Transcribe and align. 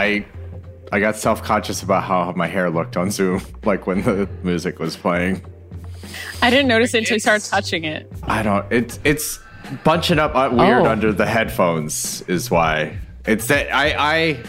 I 0.00 0.26
I 0.92 1.00
got 1.00 1.16
self 1.16 1.42
conscious 1.42 1.82
about 1.82 2.02
how 2.04 2.32
my 2.32 2.46
hair 2.46 2.70
looked 2.70 2.96
on 2.96 3.10
Zoom, 3.10 3.40
like 3.64 3.86
when 3.86 4.02
the 4.02 4.28
music 4.42 4.78
was 4.78 4.96
playing. 4.96 5.42
I 6.42 6.50
didn't 6.50 6.68
notice 6.68 6.94
it 6.94 6.98
until 6.98 7.16
you 7.16 7.20
started 7.20 7.46
touching 7.48 7.84
it. 7.84 8.10
I 8.22 8.42
don't. 8.42 8.64
It's 8.72 8.98
it's 9.04 9.38
bunching 9.84 10.18
up 10.18 10.34
uh, 10.34 10.48
weird 10.52 10.86
Oh. 10.86 10.90
under 10.90 11.12
the 11.12 11.26
headphones 11.26 12.22
is 12.22 12.50
why. 12.50 12.98
It's 13.26 13.46
that 13.48 13.72
I 13.74 13.94
I 13.98 14.42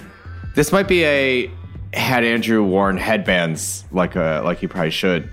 this 0.55 0.71
might 0.71 0.88
be 0.88 1.03
a 1.03 1.52
had 1.93 2.23
Andrew 2.23 2.63
worn 2.63 2.97
headbands 2.97 3.83
like 3.91 4.15
a 4.15 4.41
like 4.45 4.59
he 4.59 4.68
probably 4.68 4.91
should, 4.91 5.29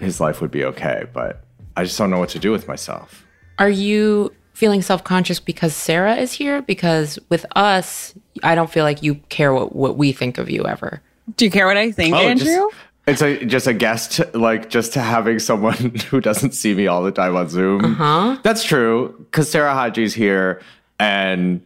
his 0.00 0.20
life 0.20 0.40
would 0.42 0.50
be 0.50 0.64
okay. 0.64 1.04
But 1.12 1.42
I 1.76 1.84
just 1.84 1.96
don't 1.98 2.10
know 2.10 2.18
what 2.18 2.28
to 2.30 2.38
do 2.38 2.52
with 2.52 2.68
myself. 2.68 3.26
Are 3.58 3.70
you 3.70 4.32
feeling 4.58 4.82
self 4.82 5.04
conscious 5.04 5.38
because 5.38 5.74
Sarah 5.74 6.16
is 6.16 6.32
here? 6.32 6.62
Because 6.62 7.18
with 7.28 7.46
us, 7.54 8.12
I 8.42 8.54
don't 8.56 8.70
feel 8.70 8.84
like 8.84 9.02
you 9.02 9.14
care 9.28 9.54
what, 9.54 9.74
what 9.74 9.96
we 9.96 10.10
think 10.12 10.36
of 10.36 10.50
you 10.50 10.66
ever. 10.66 11.00
Do 11.36 11.44
you 11.44 11.50
care 11.50 11.66
what 11.66 11.76
I 11.76 11.92
think, 11.92 12.14
Oh, 12.14 12.34
just- 12.34 12.46
Andrew? 12.46 12.68
It's 13.06 13.22
a 13.22 13.42
just 13.46 13.66
a 13.66 13.72
guest, 13.72 14.20
like 14.34 14.68
just 14.68 14.92
having 14.92 15.38
someone 15.38 15.94
who 16.10 16.20
doesn't 16.20 16.52
see 16.52 16.74
me 16.74 16.88
all 16.88 17.02
the 17.02 17.10
time 17.12 17.36
on 17.36 17.48
Zoom. 17.48 17.94
Huh? 17.94 18.36
That's 18.42 18.62
true, 18.64 19.14
because 19.30 19.50
Sarah 19.50 19.72
Hagi's 19.72 20.12
here, 20.12 20.60
and 21.00 21.64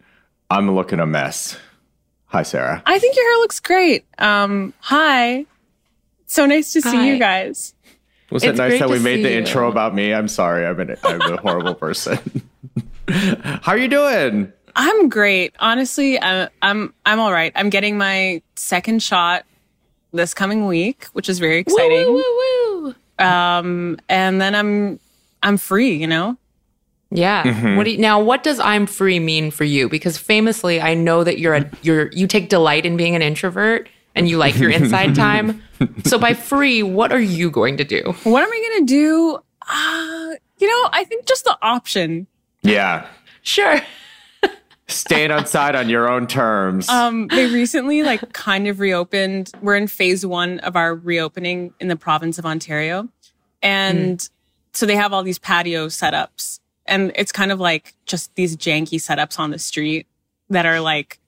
I'm 0.49 0.73
looking 0.73 1.01
a 1.01 1.05
mess. 1.05 1.57
Hi, 2.27 2.43
Sarah. 2.43 2.81
I 2.85 2.97
think 2.97 3.17
your 3.17 3.29
hair 3.29 3.37
looks 3.39 3.59
great. 3.59 4.05
Um, 4.19 4.73
hi. 4.79 5.45
So 6.27 6.45
nice 6.45 6.71
to 6.73 6.81
see 6.81 6.95
Hi. 6.95 7.07
you 7.07 7.19
guys. 7.19 7.73
Was 8.31 8.45
it 8.45 8.55
nice 8.55 8.79
that 8.79 8.89
we 8.89 8.99
made 8.99 9.25
the 9.25 9.29
you. 9.31 9.37
intro 9.39 9.69
about 9.69 9.93
me? 9.93 10.13
I'm 10.13 10.29
sorry. 10.29 10.65
I'm 10.65 10.79
an, 10.79 10.95
I'm 11.03 11.21
a 11.21 11.37
horrible 11.37 11.75
person. 11.75 12.19
How 13.09 13.73
are 13.73 13.77
you 13.77 13.87
doing? 13.87 14.51
I'm 14.75 15.09
great. 15.09 15.53
Honestly, 15.59 16.19
I'm 16.19 16.49
I'm 16.61 16.93
I'm 17.05 17.19
all 17.19 17.31
right. 17.31 17.51
I'm 17.55 17.69
getting 17.69 17.97
my 17.97 18.41
second 18.55 19.03
shot 19.03 19.45
this 20.13 20.33
coming 20.33 20.65
week, 20.65 21.05
which 21.13 21.29
is 21.29 21.39
very 21.39 21.59
exciting. 21.59 22.07
Woo, 22.07 22.15
woo, 22.15 22.95
woo. 23.19 23.25
Um, 23.25 23.99
and 24.09 24.41
then 24.41 24.55
I'm 24.55 24.99
I'm 25.43 25.57
free. 25.57 25.93
You 25.95 26.07
know. 26.07 26.37
Yeah. 27.11 27.43
Mm-hmm. 27.43 27.75
What 27.75 27.83
do 27.83 27.91
you, 27.91 27.97
now? 27.99 28.19
What 28.19 28.41
does 28.41 28.59
"I'm 28.59 28.87
free" 28.87 29.19
mean 29.19 29.51
for 29.51 29.63
you? 29.63 29.87
Because 29.87 30.17
famously, 30.17 30.81
I 30.81 30.95
know 30.95 31.23
that 31.23 31.37
you're 31.37 31.53
a 31.53 31.69
you're 31.83 32.11
you 32.11 32.25
take 32.25 32.49
delight 32.49 32.85
in 32.85 32.97
being 32.97 33.15
an 33.15 33.21
introvert 33.21 33.87
and 34.15 34.27
you 34.27 34.37
like 34.37 34.57
your 34.57 34.71
inside 34.71 35.13
time. 35.27 35.61
So 36.05 36.17
by 36.17 36.33
free, 36.33 36.81
what 36.81 37.11
are 37.11 37.19
you 37.19 37.51
going 37.51 37.77
to 37.77 37.83
do? 37.83 38.15
What 38.23 38.41
am 38.41 38.51
I 38.51 38.69
gonna 38.73 38.85
do? 38.85 39.37
Uh, 39.61 40.35
you 40.57 40.67
know, 40.67 40.89
I 40.91 41.03
think 41.03 41.25
just 41.25 41.43
the 41.43 41.57
option. 41.61 42.25
Yeah. 42.63 43.07
Sure. 43.41 43.81
Staying 44.87 45.31
outside 45.31 45.75
on 45.75 45.89
your 45.89 46.09
own 46.09 46.27
terms. 46.27 46.89
Um, 46.89 47.27
they 47.27 47.47
recently 47.47 48.03
like 48.03 48.33
kind 48.33 48.67
of 48.67 48.79
reopened. 48.79 49.51
We're 49.61 49.75
in 49.75 49.87
phase 49.87 50.25
one 50.25 50.59
of 50.59 50.75
our 50.75 50.93
reopening 50.95 51.73
in 51.79 51.87
the 51.87 51.95
province 51.95 52.37
of 52.37 52.45
Ontario. 52.45 53.09
And 53.61 54.27
so 54.73 54.85
they 54.85 54.95
have 54.95 55.13
all 55.13 55.23
these 55.23 55.39
patio 55.39 55.87
setups 55.87 56.59
and 56.85 57.11
it's 57.15 57.31
kind 57.31 57.51
of 57.51 57.59
like 57.59 57.95
just 58.05 58.33
these 58.35 58.57
janky 58.57 58.99
setups 58.99 59.39
on 59.39 59.51
the 59.51 59.59
street 59.59 60.07
that 60.49 60.65
are 60.65 60.79
like, 60.79 61.19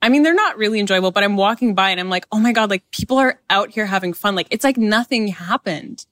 I 0.00 0.08
mean, 0.08 0.22
they're 0.22 0.34
not 0.34 0.56
really 0.58 0.80
enjoyable, 0.80 1.10
but 1.10 1.24
I'm 1.24 1.36
walking 1.36 1.74
by 1.74 1.90
and 1.90 2.00
I'm 2.00 2.10
like, 2.10 2.26
oh 2.32 2.38
my 2.38 2.52
God, 2.52 2.70
like 2.70 2.90
people 2.90 3.18
are 3.18 3.40
out 3.50 3.70
here 3.70 3.86
having 3.86 4.12
fun. 4.12 4.34
Like 4.34 4.48
it's 4.50 4.64
like 4.64 4.76
nothing 4.76 5.28
happened. 5.28 6.06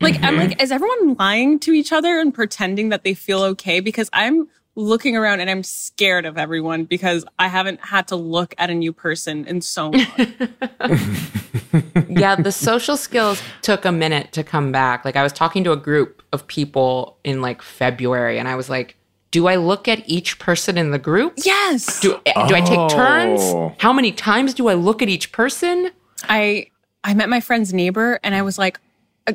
Like 0.00 0.22
I'm 0.22 0.36
like, 0.36 0.62
is 0.62 0.72
everyone 0.72 1.14
lying 1.14 1.58
to 1.60 1.72
each 1.72 1.92
other 1.92 2.18
and 2.18 2.32
pretending 2.32 2.88
that 2.88 3.04
they 3.04 3.14
feel 3.14 3.42
okay? 3.42 3.80
Because 3.80 4.08
I'm 4.12 4.48
looking 4.76 5.16
around 5.16 5.40
and 5.40 5.50
I'm 5.50 5.62
scared 5.62 6.24
of 6.24 6.38
everyone 6.38 6.84
because 6.84 7.24
I 7.38 7.48
haven't 7.48 7.80
had 7.80 8.08
to 8.08 8.16
look 8.16 8.54
at 8.56 8.70
a 8.70 8.74
new 8.74 8.92
person 8.92 9.44
in 9.46 9.60
so 9.60 9.90
long. 9.90 10.06
yeah, 12.08 12.36
the 12.36 12.52
social 12.52 12.96
skills 12.96 13.42
took 13.62 13.84
a 13.84 13.92
minute 13.92 14.32
to 14.32 14.42
come 14.44 14.72
back. 14.72 15.04
Like 15.04 15.16
I 15.16 15.22
was 15.22 15.32
talking 15.32 15.64
to 15.64 15.72
a 15.72 15.76
group 15.76 16.22
of 16.32 16.46
people 16.46 17.18
in 17.24 17.42
like 17.42 17.62
February 17.62 18.38
and 18.38 18.48
I 18.48 18.54
was 18.56 18.70
like, 18.70 18.96
do 19.30 19.46
I 19.46 19.56
look 19.56 19.86
at 19.86 20.08
each 20.08 20.38
person 20.38 20.76
in 20.76 20.90
the 20.90 20.98
group? 20.98 21.34
yes. 21.36 22.00
Do, 22.00 22.20
do 22.24 22.54
I 22.54 22.60
take 22.60 22.88
turns? 22.90 23.40
Oh. 23.42 23.74
How 23.78 23.92
many 23.92 24.12
times 24.12 24.54
do 24.54 24.68
I 24.68 24.74
look 24.74 25.02
at 25.02 25.08
each 25.08 25.30
person? 25.30 25.90
I 26.28 26.66
I 27.04 27.14
met 27.14 27.28
my 27.28 27.40
friend's 27.40 27.72
neighbor 27.72 28.18
and 28.22 28.34
I 28.34 28.42
was 28.42 28.58
like, 28.58 28.78
"Uh, 28.78 28.80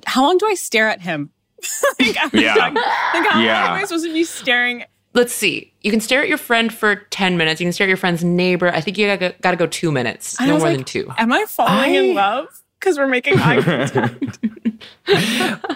how 0.06 0.24
long 0.24 0.38
do 0.38 0.46
I 0.48 0.54
stare 0.56 0.88
at 0.90 1.02
him? 1.02 1.30
like, 2.00 2.18
I 2.18 2.28
was 2.32 2.42
Yeah. 2.42 2.56
like, 2.56 2.74
like, 2.76 3.28
how 3.32 3.42
Yeah. 3.42 3.62
long 3.66 3.78
am 3.78 3.84
I 3.84 3.84
supposed 3.86 4.06
to 4.06 4.14
be 4.14 4.24
staring? 4.24 4.84
Let's 5.14 5.34
see. 5.34 5.74
You 5.82 5.92
can 5.92 6.02
stare 6.02 6.22
at 6.22 6.28
your 6.28 6.38
friend 6.38 6.74
for 6.74 6.96
10 6.96 7.38
minutes. 7.38 7.62
You 7.62 7.66
can 7.66 7.72
stare 7.74 7.86
at 7.86 7.90
your 7.90 7.98
friend's 7.98 8.24
neighbor. 8.24 8.68
I 8.70 8.82
think 8.82 8.98
you 8.98 9.08
gotta, 9.08 9.34
gotta 9.42 9.56
go 9.58 9.66
two 9.66 9.92
minutes. 9.92 10.36
I 10.40 10.46
No 10.46 10.58
more 10.58 10.68
like, 10.68 10.76
than 10.76 10.84
two. 10.86 11.10
Am 11.18 11.32
I 11.32 11.46
falling 11.48 11.74
I- 11.74 11.88
in 11.88 12.14
love? 12.16 12.48
Because 12.80 12.98
we're 12.98 13.08
making 13.08 13.40
eye 13.40 13.62
contact. 13.90 14.40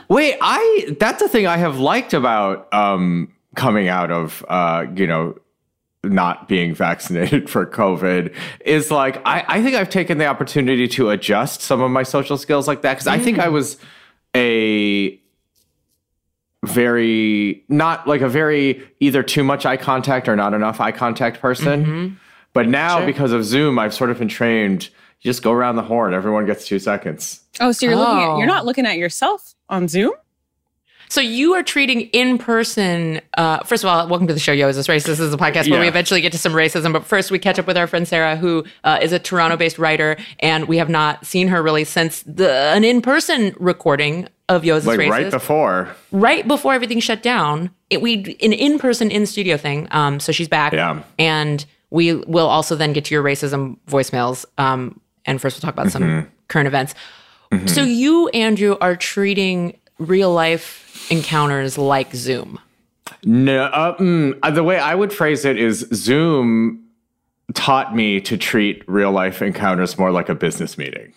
Wait, 0.10 0.38
I 0.42 0.96
that's 1.00 1.22
a 1.22 1.30
thing 1.30 1.48
I 1.48 1.58
have 1.58 1.80
liked 1.80 2.14
about 2.14 2.72
um 2.74 3.34
coming 3.56 3.88
out 3.88 4.12
of 4.12 4.46
uh, 4.48 4.86
you 4.96 5.08
know, 5.08 5.36
not 6.04 6.48
being 6.48 6.76
vaccinated 6.76 7.50
for 7.50 7.66
COVID 7.66 8.34
is 8.66 8.92
like 8.92 9.18
I, 9.26 9.44
I 9.48 9.64
think 9.64 9.76
I've 9.76 9.90
taken 9.90 10.18
the 10.18 10.26
opportunity 10.28 10.88
to 10.90 11.10
adjust 11.10 11.62
some 11.62 11.82
of 11.82 11.90
my 11.90 12.04
social 12.04 12.38
skills 12.38 12.68
like 12.68 12.82
that. 12.84 12.98
Cause 12.98 13.08
I 13.08 13.18
think 13.18 13.40
I 13.40 13.50
was 13.50 13.78
a 14.36 15.20
very 16.66 17.64
not 17.70 18.06
like 18.08 18.22
a 18.22 18.28
very 18.30 18.88
either 19.00 19.24
too 19.24 19.44
much 19.44 19.66
eye 19.66 19.78
contact 19.78 20.28
or 20.28 20.36
not 20.36 20.54
enough 20.54 20.82
eye 20.82 20.92
contact 20.92 21.40
person. 21.40 21.84
Mm-hmm. 21.86 22.16
But 22.54 22.68
now 22.68 22.98
Sure. 22.98 23.06
because 23.06 23.32
of 23.32 23.46
Zoom, 23.46 23.80
I've 23.80 23.94
sort 23.94 24.10
of 24.10 24.20
been 24.20 24.28
trained. 24.28 24.90
You 25.22 25.30
just 25.30 25.44
go 25.44 25.52
around 25.52 25.76
the 25.76 25.84
horn. 25.84 26.14
Everyone 26.14 26.46
gets 26.46 26.66
two 26.68 26.80
seconds. 26.80 27.42
Oh, 27.60 27.72
so 27.72 27.86
you're 27.86 27.96
looking 27.96 28.18
at 28.24 28.28
Oh. 28.30 28.38
you're 28.38 28.48
not 28.48 28.66
looking 28.66 28.86
at 28.86 28.98
yourself 28.98 29.54
on 29.70 29.88
Zoom? 29.88 30.12
So 31.12 31.22
you 31.22 31.56
are 31.56 31.64
treating 31.64 32.02
in 32.02 32.38
person. 32.38 33.20
Uh, 33.36 33.64
first 33.64 33.84
of 33.84 33.90
all, 33.90 34.08
welcome 34.08 34.28
to 34.28 34.34
the 34.34 34.40
show, 34.40 34.52
Yo. 34.52 34.68
Is 34.68 34.76
this 34.76 34.86
racist? 34.88 35.06
This 35.06 35.20
is 35.20 35.34
a 35.34 35.38
podcast 35.38 35.68
where 35.70 35.82
we 35.82 35.88
eventually 35.88 36.22
get 36.22 36.32
to 36.34 36.38
some 36.38 36.54
racism. 36.54 36.94
But 36.94 37.04
first, 37.04 37.32
we 37.32 37.40
catch 37.40 37.58
up 37.58 37.66
with 37.66 37.78
our 37.78 37.88
friend 37.88 38.08
Sarah, 38.08 38.36
who 38.36 38.64
uh, 38.84 39.00
is 39.02 39.12
a 39.12 39.18
Toronto-based 39.18 39.80
writer, 39.80 40.18
and 40.40 40.68
we 40.68 40.78
have 40.78 40.88
not 40.88 41.26
seen 41.26 41.48
her 41.48 41.64
really 41.64 41.84
since 41.84 42.22
the 42.28 42.52
an 42.52 42.84
in-person 42.84 43.56
recording 43.60 44.28
of 44.50 44.64
Yo. 44.64 44.76
Is 44.76 44.86
Like 44.86 45.00
racist? 45.00 45.10
right 45.10 45.32
before. 45.32 45.96
right 46.12 46.48
before 46.48 46.74
everything 46.76 47.00
shut 47.00 47.24
down, 47.24 47.72
it, 47.90 48.04
we 48.04 48.38
an 48.44 48.54
in-person 48.54 49.10
in-studio 49.10 49.58
thing. 49.58 49.88
Um, 49.90 50.20
so 50.20 50.32
she's 50.32 50.48
back, 50.48 50.74
Yeah. 50.74 51.02
and 51.18 51.66
we 51.90 52.14
will 52.14 52.48
also 52.48 52.76
then 52.76 52.94
get 52.94 53.06
to 53.06 53.16
your 53.16 53.24
racism 53.24 53.78
voicemails. 53.88 54.46
Um, 54.60 55.02
and 55.26 55.42
first 55.42 55.56
we'll 55.56 55.62
talk 55.62 55.74
about 55.74 55.92
some 55.92 56.30
current 56.50 56.68
events. 56.68 56.94
So 57.66 57.82
you, 57.82 58.28
Andrew, 58.30 58.78
are 58.80 58.96
treating 58.96 59.79
real 60.00 60.34
life 60.34 61.12
encounters 61.12 61.78
like 61.78 62.14
Zoom. 62.16 62.60
No, 63.24 63.64
uh, 63.64 63.98
mm, 63.98 64.38
uh, 64.42 64.52
the 64.52 64.64
way 64.64 64.80
I 64.80 64.96
would 64.96 65.12
phrase 65.12 65.46
it 65.46 65.58
is 65.58 65.88
Zoom 65.94 66.84
taught 67.54 67.96
me 67.96 68.22
to 68.22 68.38
treat 68.38 68.84
real 68.88 69.12
life 69.12 69.42
encounters 69.42 69.98
more 69.98 70.12
like 70.12 70.30
a 70.30 70.36
business 70.36 70.78
meeting. 70.78 71.14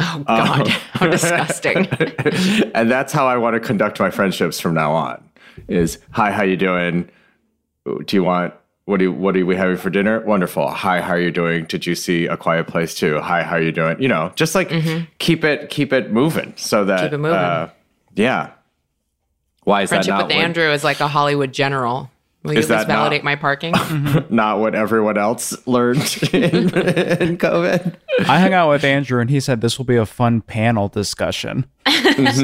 Oh 0.00 0.24
God, 0.26 0.68
how 0.92 1.08
disgusting! 1.08 1.86
and 2.74 2.90
that's 2.90 3.12
how 3.12 3.26
I 3.26 3.36
want 3.36 3.54
to 3.54 3.60
conduct 3.60 4.00
my 4.00 4.10
friendships 4.10 4.60
from 4.60 4.74
now 4.74 4.92
on. 4.92 5.28
Is 5.68 5.98
hi, 6.12 6.30
how 6.30 6.42
you 6.42 6.56
doing? 6.56 7.10
Do 7.84 8.16
you 8.16 8.22
want 8.22 8.54
what 8.84 8.98
do 8.98 9.06
you, 9.06 9.12
what 9.12 9.36
are 9.36 9.46
we 9.46 9.56
having 9.56 9.76
for 9.76 9.90
dinner? 9.90 10.20
Wonderful. 10.20 10.68
Hi, 10.68 11.00
how 11.00 11.12
are 11.14 11.20
you 11.20 11.30
doing? 11.30 11.64
Did 11.66 11.86
you 11.86 11.94
see 11.94 12.26
A 12.26 12.36
Quiet 12.36 12.66
Place 12.66 12.94
too? 12.94 13.20
Hi, 13.20 13.42
how 13.42 13.56
are 13.56 13.62
you 13.62 13.72
doing? 13.72 14.00
You 14.00 14.08
know, 14.08 14.32
just 14.34 14.54
like 14.54 14.70
keep 15.18 15.44
it 15.44 15.68
keep 15.68 15.92
it 15.92 16.12
moving 16.12 16.54
so 16.56 16.84
that 16.84 16.98
Mm-hmm. 16.98 17.06
Keep 17.06 17.12
it 17.12 17.18
moving. 17.18 17.38
Uh, 17.38 17.70
yeah. 18.14 18.50
Why 19.64 19.82
is 19.82 19.90
Friendship 19.90 20.10
that 20.12 20.18
not 20.18 20.26
with 20.28 20.36
what- 20.36 20.44
Andrew 20.44 20.70
is 20.70 20.82
like 20.84 21.00
a 21.00 21.08
Hollywood 21.08 21.52
general. 21.52 22.10
Will 22.42 22.54
you 22.54 22.58
Is 22.58 22.68
at 22.68 22.78
least 22.78 22.88
that 22.88 22.92
not- 22.92 22.98
validate 23.02 23.22
my 23.22 23.36
parking? 23.36 23.72
not 24.30 24.58
what 24.58 24.74
everyone 24.74 25.16
else 25.16 25.54
learned 25.68 25.98
in, 26.32 26.44
in 26.44 27.38
COVID. 27.38 27.94
I 28.26 28.40
hung 28.40 28.52
out 28.52 28.68
with 28.70 28.82
Andrew 28.82 29.20
and 29.20 29.30
he 29.30 29.38
said 29.38 29.60
this 29.60 29.78
will 29.78 29.84
be 29.84 29.94
a 29.94 30.04
fun 30.06 30.40
panel 30.40 30.88
discussion. 30.88 31.66
This 31.86 32.38
is 32.38 32.42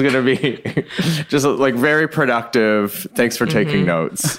going 0.00 0.12
to 0.12 0.22
be 0.22 0.84
just 1.28 1.44
like 1.44 1.74
very 1.74 2.08
productive. 2.08 3.06
Thanks 3.14 3.36
for 3.36 3.44
taking 3.44 3.84
notes. 3.84 4.38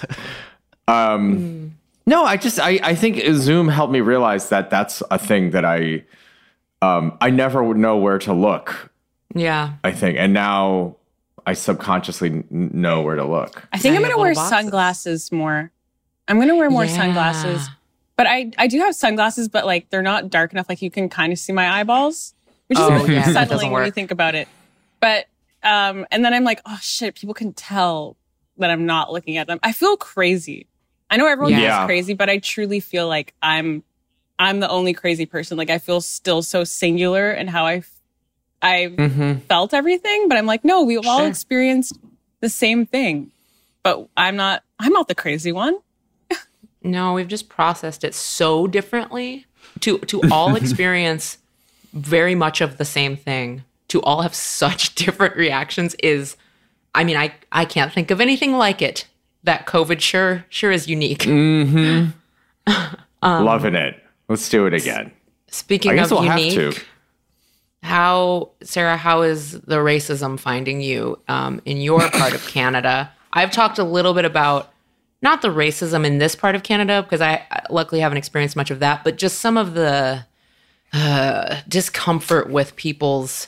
Um, 0.87 1.75
no, 2.05 2.25
I 2.25 2.37
just 2.37 2.59
I, 2.59 2.79
I 2.83 2.95
think 2.95 3.21
Zoom 3.35 3.67
helped 3.69 3.93
me 3.93 4.01
realize 4.01 4.49
that 4.49 4.69
that's 4.71 5.03
a 5.11 5.19
thing 5.19 5.51
that 5.51 5.63
I 5.65 6.03
um, 6.81 7.15
I 7.21 7.29
never 7.29 7.63
would 7.63 7.77
know 7.77 7.97
where 7.97 8.17
to 8.19 8.33
look. 8.33 8.91
Yeah. 9.33 9.73
I 9.83 9.91
think, 9.91 10.17
and 10.17 10.33
now 10.33 10.97
I 11.45 11.53
subconsciously 11.53 12.29
n- 12.29 12.45
know 12.51 13.01
where 13.01 13.15
to 13.15 13.25
look. 13.25 13.67
I 13.73 13.77
think 13.77 13.93
Now 13.93 13.99
I'm 14.01 14.09
gonna 14.09 14.21
wear 14.21 14.33
boxes. 14.33 14.49
sunglasses 14.49 15.31
more. 15.31 15.71
I'm 16.27 16.39
gonna 16.39 16.55
wear 16.55 16.69
more 16.69 16.85
Yeah. 16.85 16.95
sunglasses. 16.95 17.67
But 18.15 18.27
I, 18.27 18.51
I 18.57 18.67
do 18.67 18.79
have 18.79 18.95
sunglasses, 18.95 19.49
but 19.49 19.65
like 19.65 19.89
they're 19.89 20.01
not 20.03 20.29
dark 20.29 20.53
enough. 20.53 20.67
Like 20.69 20.81
you 20.81 20.91
can 20.91 21.09
kind 21.09 21.33
of 21.33 21.39
see 21.39 21.51
my 21.51 21.67
eyeballs, 21.79 22.33
which 22.67 22.77
is 22.77 22.85
Oh, 22.85 22.93
a 22.95 22.99
bit 22.99 23.09
yeah, 23.09 23.19
that 23.21 23.27
unsettling 23.43 23.71
when 23.71 23.85
you 23.85 23.91
think 23.91 24.11
about 24.11 24.35
it. 24.35 24.47
But 24.99 25.25
um, 25.63 26.05
and 26.11 26.23
then 26.23 26.33
I'm 26.33 26.43
like, 26.43 26.61
oh 26.65 26.77
shit, 26.81 27.15
people 27.15 27.33
can 27.33 27.53
tell 27.53 28.15
that 28.57 28.69
I'm 28.69 28.85
not 28.85 29.11
looking 29.11 29.37
at 29.37 29.47
them. 29.47 29.59
I 29.63 29.71
feel 29.71 29.97
crazy. 29.97 30.67
I 31.09 31.17
know 31.17 31.25
everyone 31.27 31.53
Yeah. 31.53 31.81
is 31.83 31.85
crazy, 31.87 32.13
but 32.13 32.29
I 32.29 32.37
truly 32.37 32.79
feel 32.79 33.07
like 33.07 33.33
I'm 33.41 33.83
I'm 34.39 34.59
the 34.59 34.69
only 34.69 34.93
crazy 34.93 35.25
person. 35.25 35.57
Like 35.57 35.69
I 35.69 35.77
feel 35.79 35.99
still 36.01 36.41
so 36.43 36.63
singular 36.63 37.31
in 37.31 37.47
how 37.47 37.65
I 37.65 37.81
I 38.63 38.87
Mm-hmm. 38.97 39.39
felt 39.49 39.73
everything, 39.73 40.27
but 40.29 40.37
I'm 40.37 40.45
like, 40.47 40.63
no, 40.65 40.83
we've 40.83 41.05
all 41.05 41.25
experienced 41.25 41.97
the 42.39 42.49
same 42.49 42.85
thing. 42.85 43.31
But 43.83 44.07
I'm 44.17 44.35
not 44.35 44.63
I'm 44.79 44.93
not 44.93 45.07
the 45.07 45.15
crazy 45.15 45.51
one. 45.51 45.77
No, 46.81 47.13
we've 47.13 47.27
just 47.27 47.47
processed 47.49 48.03
it 48.03 48.13
so 48.15 48.65
differently 48.67 49.45
to 49.81 49.97
to 49.99 50.21
all 50.31 50.55
experience 50.61 51.37
very 51.93 52.35
much 52.35 52.61
of 52.61 52.77
the 52.77 52.85
same 52.85 53.15
thing. 53.17 53.63
To 53.89 54.01
all 54.01 54.21
have 54.23 54.33
such 54.33 54.95
different 55.03 55.35
reactions 55.35 55.95
is 56.01 56.35
I 56.95 57.03
mean, 57.03 57.17
I 57.17 57.33
I 57.51 57.65
can't 57.65 57.91
think 57.91 58.09
of 58.11 58.19
anything 58.21 58.53
like 58.57 58.81
it. 58.81 59.05
That 59.43 59.65
COVID 59.67 59.99
sure 59.99 60.45
sure 60.49 60.71
is 60.71 60.87
unique. 60.87 61.25
Loving 63.21 63.75
it. 63.75 64.03
Let's 64.29 64.47
do 64.49 64.65
it 64.65 64.73
again. 64.73 65.11
Speaking 65.47 65.91
I 65.91 65.95
guess 65.95 66.11
of 66.11 66.19
we'll 66.19 66.25
unique, 66.25 66.53
have 66.59 66.73
to. 66.75 66.81
How 67.83 68.51
Sarah, 68.61 68.97
how 68.97 69.21
is 69.23 69.59
the 69.61 69.77
racism 69.77 70.39
finding 70.39 70.81
you 70.81 71.19
um, 71.27 71.61
in 71.65 71.77
your 71.77 72.09
part 72.09 72.33
of 72.33 72.45
Canada? 72.47 73.11
I've 73.33 73.51
talked 73.51 73.77
a 73.77 73.83
little 73.83 74.13
bit 74.13 74.25
about 74.25 74.71
not 75.21 75.41
the 75.41 75.49
racism 75.49 76.05
in 76.05 76.17
this 76.17 76.35
part 76.35 76.55
of 76.55 76.63
Canada 76.63 77.03
because 77.03 77.21
I 77.21 77.45
luckily 77.69 78.01
haven't 78.01 78.17
experienced 78.17 78.55
much 78.55 78.71
of 78.71 78.79
that, 78.79 79.03
but 79.03 79.17
just 79.17 79.39
some 79.39 79.57
of 79.57 79.73
the 79.73 80.25
uh, 80.93 81.61
discomfort 81.67 82.49
with 82.49 82.75
people's 82.75 83.47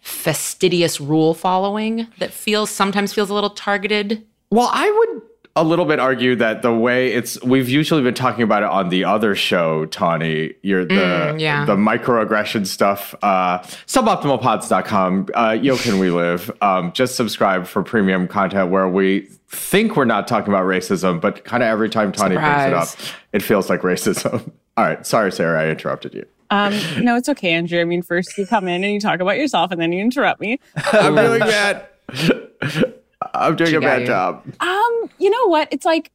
fastidious 0.00 1.00
rule 1.00 1.34
following 1.34 2.06
that 2.18 2.32
feels 2.32 2.70
sometimes 2.70 3.12
feels 3.12 3.30
a 3.30 3.34
little 3.34 3.50
targeted. 3.50 4.26
Well, 4.50 4.70
I 4.72 4.90
would 4.90 5.19
a 5.60 5.64
little 5.64 5.84
bit 5.84 5.98
argue 5.98 6.34
that 6.36 6.62
the 6.62 6.72
way 6.72 7.12
it's 7.12 7.40
we've 7.42 7.68
usually 7.68 8.02
been 8.02 8.14
talking 8.14 8.42
about 8.42 8.62
it 8.62 8.68
on 8.68 8.88
the 8.88 9.04
other 9.04 9.34
show, 9.34 9.84
Tawny. 9.86 10.54
You're 10.62 10.84
the 10.84 10.94
Mm, 10.94 11.40
yeah. 11.40 11.64
the 11.64 11.76
microaggression 11.76 12.66
stuff. 12.66 13.14
Uh 13.22 13.58
suboptimalpods.com. 13.86 15.28
Uh 15.34 15.56
yo 15.60 15.76
can 15.76 15.98
we 15.98 16.10
live. 16.10 16.50
Um 16.62 16.92
just 16.92 17.14
subscribe 17.16 17.66
for 17.66 17.82
premium 17.82 18.26
content 18.28 18.70
where 18.70 18.88
we 18.88 19.28
think 19.48 19.96
we're 19.96 20.04
not 20.04 20.28
talking 20.28 20.52
about 20.52 20.64
racism, 20.64 21.20
but 21.20 21.44
kind 21.44 21.62
of 21.62 21.68
every 21.68 21.88
time 21.90 22.12
Tawny 22.12 22.36
brings 22.36 22.64
it 22.66 22.72
up, 22.72 22.88
it 23.32 23.42
feels 23.42 23.68
like 23.68 23.80
racism. 23.82 24.50
All 24.76 24.84
right. 24.84 25.04
Sorry, 25.06 25.30
Sarah, 25.32 25.60
I 25.62 25.68
interrupted 25.68 26.14
you. 26.14 26.24
Um, 26.50 26.72
no, 27.00 27.16
it's 27.16 27.28
okay, 27.28 27.52
Andrew. 27.52 27.80
I 27.80 27.84
mean, 27.84 28.02
first 28.02 28.36
you 28.38 28.46
come 28.46 28.66
in 28.66 28.82
and 28.82 28.92
you 28.92 28.98
talk 28.98 29.20
about 29.20 29.36
yourself, 29.36 29.70
and 29.70 29.80
then 29.80 29.92
you 29.92 30.00
interrupt 30.00 30.40
me. 30.40 30.58
I'm 30.92 31.14
doing 31.14 31.38
bad. 31.40 31.86
I'm 33.34 33.56
doing 33.56 33.70
She 33.70 33.76
a 33.76 33.80
bad 33.80 34.02
you. 34.02 34.06
job. 34.06 34.44
Um, 34.60 35.10
you 35.18 35.30
know 35.30 35.46
what? 35.46 35.68
It's 35.70 35.84
like 35.84 36.10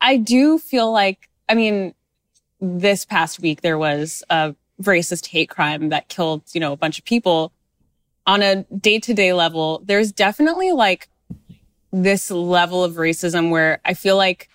I 0.00 0.16
do 0.16 0.58
feel 0.58 0.92
like 0.92 1.28
I 1.48 1.54
mean, 1.54 1.94
this 2.60 3.04
past 3.04 3.40
week 3.40 3.60
there 3.60 3.78
was 3.78 4.22
a 4.30 4.54
racist 4.80 5.26
hate 5.26 5.50
crime 5.50 5.90
that 5.90 6.08
killed, 6.08 6.42
you 6.52 6.60
know, 6.60 6.72
a 6.72 6.76
bunch 6.76 6.98
of 6.98 7.04
people 7.04 7.52
on 8.26 8.42
a 8.42 8.62
day-to-day 8.64 9.32
level. 9.32 9.82
There's 9.84 10.12
definitely 10.12 10.72
like 10.72 11.08
this 11.92 12.30
level 12.30 12.82
of 12.82 12.94
racism 12.94 13.50
where 13.50 13.80
I 13.84 13.94
feel 13.94 14.16
like 14.16 14.48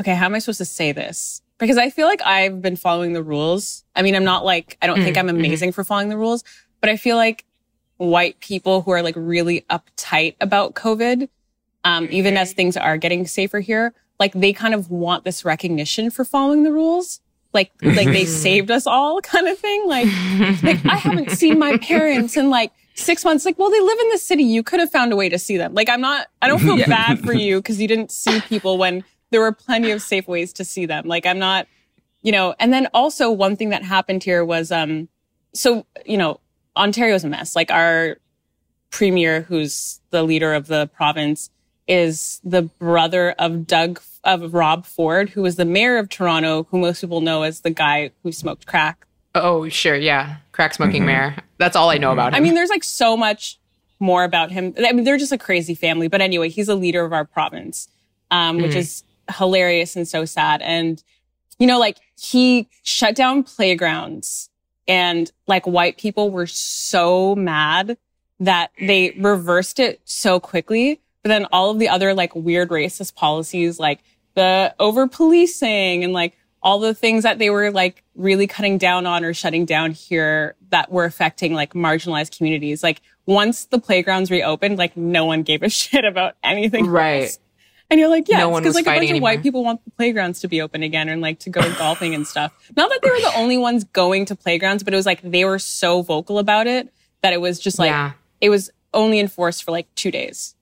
okay, 0.00 0.14
how 0.14 0.26
am 0.26 0.34
I 0.34 0.38
supposed 0.38 0.58
to 0.58 0.64
say 0.64 0.92
this? 0.92 1.42
Because 1.58 1.76
I 1.76 1.90
feel 1.90 2.06
like 2.06 2.22
I've 2.24 2.62
been 2.62 2.76
following 2.76 3.12
the 3.12 3.22
rules. 3.22 3.84
I 3.94 4.00
mean, 4.00 4.16
I'm 4.16 4.24
not 4.24 4.44
like 4.44 4.78
I 4.80 4.86
don't 4.86 5.02
think 5.02 5.18
I'm 5.18 5.28
amazing 5.28 5.72
for 5.72 5.84
following 5.84 6.08
the 6.08 6.16
rules, 6.16 6.42
but 6.80 6.88
I 6.88 6.96
feel 6.96 7.16
like 7.16 7.44
white 8.00 8.40
people 8.40 8.80
who 8.80 8.90
are 8.92 9.02
like 9.02 9.14
really 9.16 9.66
uptight 9.68 10.34
about 10.40 10.74
COVID, 10.74 11.28
um, 11.84 12.08
even 12.10 12.36
as 12.38 12.54
things 12.54 12.76
are 12.76 12.96
getting 12.96 13.26
safer 13.26 13.60
here, 13.60 13.92
like 14.18 14.32
they 14.32 14.54
kind 14.54 14.72
of 14.72 14.90
want 14.90 15.24
this 15.24 15.44
recognition 15.44 16.10
for 16.10 16.24
following 16.24 16.62
the 16.62 16.72
rules. 16.72 17.20
Like, 17.52 17.72
like 17.82 18.06
they 18.06 18.24
saved 18.24 18.70
us 18.70 18.86
all 18.86 19.20
kind 19.22 19.48
of 19.48 19.58
thing. 19.58 19.86
Like, 19.86 20.06
like 20.62 20.84
I 20.86 20.96
haven't 20.96 21.32
seen 21.32 21.58
my 21.58 21.76
parents 21.76 22.38
in 22.38 22.48
like 22.48 22.72
six 22.94 23.22
months. 23.22 23.44
Like, 23.44 23.58
well, 23.58 23.70
they 23.70 23.80
live 23.80 23.98
in 24.00 24.08
the 24.10 24.18
city. 24.18 24.44
You 24.44 24.62
could 24.62 24.80
have 24.80 24.90
found 24.90 25.12
a 25.12 25.16
way 25.16 25.28
to 25.28 25.38
see 25.38 25.58
them. 25.58 25.74
Like, 25.74 25.90
I'm 25.90 26.00
not, 26.00 26.28
I 26.40 26.48
don't 26.48 26.60
feel 26.60 26.78
bad 26.78 27.20
for 27.20 27.32
you 27.34 27.58
because 27.58 27.80
you 27.80 27.88
didn't 27.88 28.10
see 28.10 28.40
people 28.42 28.78
when 28.78 29.04
there 29.30 29.42
were 29.42 29.52
plenty 29.52 29.90
of 29.90 30.00
safe 30.00 30.26
ways 30.26 30.54
to 30.54 30.64
see 30.64 30.86
them. 30.86 31.06
Like, 31.06 31.26
I'm 31.26 31.38
not, 31.38 31.66
you 32.22 32.32
know, 32.32 32.54
and 32.58 32.72
then 32.72 32.88
also 32.94 33.30
one 33.30 33.56
thing 33.56 33.70
that 33.70 33.82
happened 33.82 34.24
here 34.24 34.42
was, 34.42 34.72
um, 34.72 35.08
so, 35.52 35.84
you 36.06 36.16
know, 36.16 36.40
Ontario's 36.76 37.24
a 37.24 37.28
mess. 37.28 37.56
Like 37.56 37.70
our 37.70 38.16
premier, 38.90 39.42
who's 39.42 40.00
the 40.10 40.22
leader 40.22 40.54
of 40.54 40.66
the 40.66 40.88
province, 40.88 41.50
is 41.86 42.40
the 42.44 42.62
brother 42.62 43.32
of 43.38 43.66
Doug, 43.66 44.00
of 44.24 44.54
Rob 44.54 44.86
Ford, 44.86 45.30
who 45.30 45.42
was 45.42 45.56
the 45.56 45.64
mayor 45.64 45.98
of 45.98 46.08
Toronto, 46.08 46.66
who 46.70 46.78
most 46.78 47.00
people 47.00 47.20
know 47.20 47.42
as 47.42 47.60
the 47.60 47.70
guy 47.70 48.10
who 48.22 48.32
smoked 48.32 48.66
crack. 48.66 49.06
Oh, 49.34 49.68
sure, 49.68 49.96
yeah, 49.96 50.36
crack 50.52 50.74
smoking 50.74 51.04
mayor. 51.04 51.36
That's 51.58 51.76
all 51.76 51.90
I 51.90 51.98
know 51.98 52.12
about 52.12 52.32
him. 52.32 52.36
I 52.36 52.40
mean, 52.40 52.54
there's 52.54 52.70
like 52.70 52.84
so 52.84 53.16
much 53.16 53.58
more 54.00 54.24
about 54.24 54.50
him. 54.50 54.74
I 54.78 54.92
mean, 54.92 55.04
they're 55.04 55.18
just 55.18 55.32
a 55.32 55.38
crazy 55.38 55.74
family. 55.74 56.08
But 56.08 56.20
anyway, 56.20 56.48
he's 56.48 56.68
a 56.68 56.74
leader 56.74 57.04
of 57.04 57.12
our 57.12 57.24
province, 57.24 57.88
um, 58.30 58.58
which 58.58 58.74
is 58.74 59.04
hilarious 59.36 59.94
and 59.94 60.08
so 60.08 60.24
sad. 60.24 60.62
And, 60.62 61.02
you 61.58 61.66
know, 61.66 61.78
like 61.78 61.98
he 62.18 62.68
shut 62.82 63.14
down 63.14 63.42
playgrounds 63.42 64.48
and 64.90 65.30
like 65.46 65.68
white 65.68 65.98
people 65.98 66.30
were 66.30 66.48
so 66.48 67.36
mad 67.36 67.96
that 68.40 68.72
they 68.76 69.12
reversed 69.12 69.78
it 69.78 70.00
so 70.04 70.40
quickly. 70.40 71.00
But 71.22 71.28
then 71.28 71.46
all 71.52 71.70
of 71.70 71.78
the 71.78 71.88
other 71.88 72.12
like 72.12 72.34
weird 72.34 72.70
racist 72.70 73.14
policies, 73.14 73.78
like 73.78 74.00
the 74.34 74.74
over 74.80 75.06
policing 75.06 76.02
and 76.02 76.12
like 76.12 76.36
all 76.60 76.80
the 76.80 76.92
things 76.92 77.22
that 77.22 77.38
they 77.38 77.50
were 77.50 77.70
like 77.70 78.02
really 78.16 78.48
cutting 78.48 78.78
down 78.78 79.06
on 79.06 79.24
or 79.24 79.32
shutting 79.32 79.64
down 79.64 79.92
here 79.92 80.56
that 80.70 80.90
were 80.90 81.04
affecting 81.04 81.54
like 81.54 81.72
marginalized 81.72 82.36
communities. 82.36 82.82
Like 82.82 83.00
once 83.26 83.66
the 83.66 83.78
playgrounds 83.78 84.28
reopened, 84.28 84.76
like 84.76 84.96
no 84.96 85.24
one 85.24 85.44
gave 85.44 85.62
a 85.62 85.68
shit 85.68 86.04
about 86.04 86.34
anything. 86.42 86.88
Right. 86.88 87.22
else. 87.22 87.38
And 87.90 87.98
you're 87.98 88.08
like, 88.08 88.28
yeah, 88.28 88.38
No 88.38 88.50
because 88.50 88.66
was 88.66 88.74
like 88.76 88.84
a 88.84 88.90
bunch 88.90 88.98
fighting 89.00 89.16
of 89.16 89.22
white 89.22 89.42
people 89.42 89.64
want 89.64 89.84
the 89.84 89.90
playgrounds 89.90 90.40
to 90.40 90.48
be 90.48 90.60
open 90.62 90.82
again 90.84 91.08
and 91.08 91.20
like 91.20 91.40
to 91.40 91.50
go 91.50 91.60
golfing 91.76 92.14
and 92.14 92.24
stuff. 92.26 92.52
Not 92.76 92.88
that 92.88 93.00
they 93.02 93.10
were 93.10 93.20
the 93.20 93.32
only 93.36 93.58
ones 93.58 93.82
going 93.84 94.26
to 94.26 94.36
playgrounds, 94.36 94.84
but 94.84 94.92
it 94.94 94.96
was 94.96 95.06
like 95.06 95.20
they 95.22 95.44
were 95.44 95.58
so 95.58 96.02
vocal 96.02 96.38
about 96.38 96.66
it 96.68 96.92
that 97.22 97.32
it 97.32 97.40
was 97.40 97.58
just 97.58 97.78
like 97.80 97.90
Yeah. 97.90 98.12
it 98.40 98.48
was 98.48 98.70
only 98.94 99.18
enforced 99.18 99.64
for 99.64 99.72
like 99.72 99.92
two 99.96 100.10
days. 100.10 100.54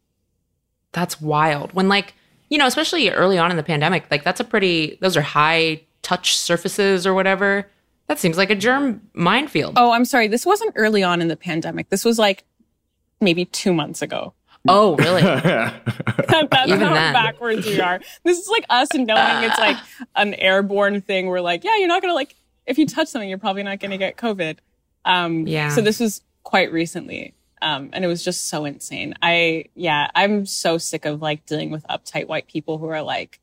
that's 0.92 1.20
wild. 1.20 1.73
When 1.75 1.88
like, 1.88 2.14
you 2.49 2.56
know, 2.56 2.66
especially 2.66 3.11
early 3.11 3.37
on 3.37 3.50
in 3.50 3.56
the 3.58 3.62
pandemic, 3.62 4.06
like 4.11 4.25
that's 4.25 4.40
a 4.40 4.44
pretty 4.44 4.97
those 5.02 5.16
are 5.16 5.20
high 5.23 5.82
touch 6.02 6.37
surfaces 6.37 7.06
or 7.06 7.12
whatever. 7.12 7.68
That 8.06 8.18
seems 8.18 8.38
like 8.38 8.49
a 8.49 8.54
germ 8.54 9.02
minefield. 9.12 9.75
Oh, 9.76 9.90
I'm 9.92 10.06
sorry. 10.06 10.28
This 10.28 10.47
wasn't 10.47 10.73
early 10.76 11.02
on 11.02 11.20
in 11.20 11.28
the 11.28 11.37
pandemic. 11.37 11.90
This 11.90 12.06
was 12.06 12.18
like 12.18 12.44
maybe 13.20 13.44
two 13.44 13.75
months 13.75 14.00
ago. 14.00 14.32
Oh, 14.66 14.96
really? 14.96 15.22
That's 15.22 16.68
Even 16.68 16.80
how 16.80 16.94
then. 16.94 17.12
backwards 17.12 17.66
we 17.66 17.80
are. 17.80 18.00
This 18.24 18.38
is 18.38 18.48
like 18.48 18.64
us 18.68 18.88
and 18.94 19.06
knowing 19.06 19.44
it's 19.44 19.58
like 19.58 19.76
an 20.16 20.34
airborne 20.34 21.00
thing. 21.00 21.26
We're 21.26 21.40
like, 21.40 21.64
yeah, 21.64 21.76
you're 21.76 21.88
not 21.88 22.02
gonna 22.02 22.14
like 22.14 22.34
if 22.66 22.76
you 22.78 22.86
touch 22.86 23.08
something, 23.08 23.28
you're 23.28 23.38
probably 23.38 23.62
not 23.62 23.80
gonna 23.80 23.98
get 23.98 24.16
COVID. 24.16 24.58
Um, 25.04 25.46
Yeah. 25.46 25.70
So 25.70 25.80
this 25.80 26.00
was 26.00 26.22
quite 26.42 26.70
recently, 26.72 27.34
um, 27.62 27.90
and 27.92 28.04
it 28.04 28.08
was 28.08 28.24
just 28.24 28.48
so 28.48 28.64
insane. 28.64 29.14
I 29.22 29.66
yeah, 29.74 30.10
I'm 30.14 30.44
so 30.46 30.76
sick 30.78 31.04
of 31.04 31.22
like 31.22 31.46
dealing 31.46 31.70
with 31.70 31.86
uptight 31.88 32.26
white 32.26 32.46
people 32.46 32.78
who 32.78 32.86
are 32.88 33.02
like, 33.02 33.40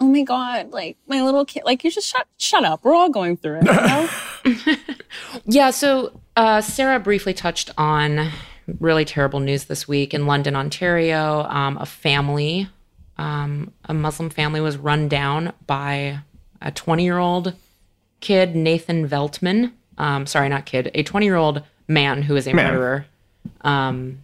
oh 0.00 0.06
my 0.08 0.22
god, 0.22 0.70
like 0.72 0.96
my 1.06 1.22
little 1.22 1.44
kid, 1.44 1.62
like 1.64 1.84
you 1.84 1.90
just 1.90 2.08
shut 2.08 2.26
shut 2.38 2.64
up. 2.64 2.84
We're 2.84 2.94
all 2.94 3.10
going 3.10 3.36
through 3.36 3.60
it. 3.62 3.66
You 3.66 3.72
know? 3.72 4.76
Yeah, 5.44 5.70
so 5.70 6.20
uh, 6.36 6.60
Sarah 6.60 6.98
briefly 7.00 7.34
touched 7.34 7.70
on 7.76 8.30
really 8.80 9.04
terrible 9.04 9.40
news 9.40 9.64
this 9.64 9.88
week 9.88 10.14
in 10.14 10.26
London, 10.26 10.56
Ontario. 10.56 11.42
Um, 11.44 11.78
a 11.78 11.86
family, 11.86 12.68
um, 13.16 13.72
a 13.84 13.94
Muslim 13.94 14.30
family, 14.30 14.60
was 14.60 14.76
run 14.76 15.08
down 15.08 15.52
by 15.66 16.20
a 16.60 16.70
20 16.70 17.04
year 17.04 17.18
old 17.18 17.54
kid, 18.20 18.54
Nathan 18.54 19.08
Veltman. 19.08 19.72
Um, 19.96 20.26
sorry, 20.26 20.48
not 20.48 20.66
kid, 20.66 20.90
a 20.94 21.02
20 21.02 21.26
year 21.26 21.36
old 21.36 21.62
man 21.88 22.22
who 22.22 22.36
is 22.36 22.46
a 22.46 22.54
murderer. 22.54 23.06
Um, 23.62 24.22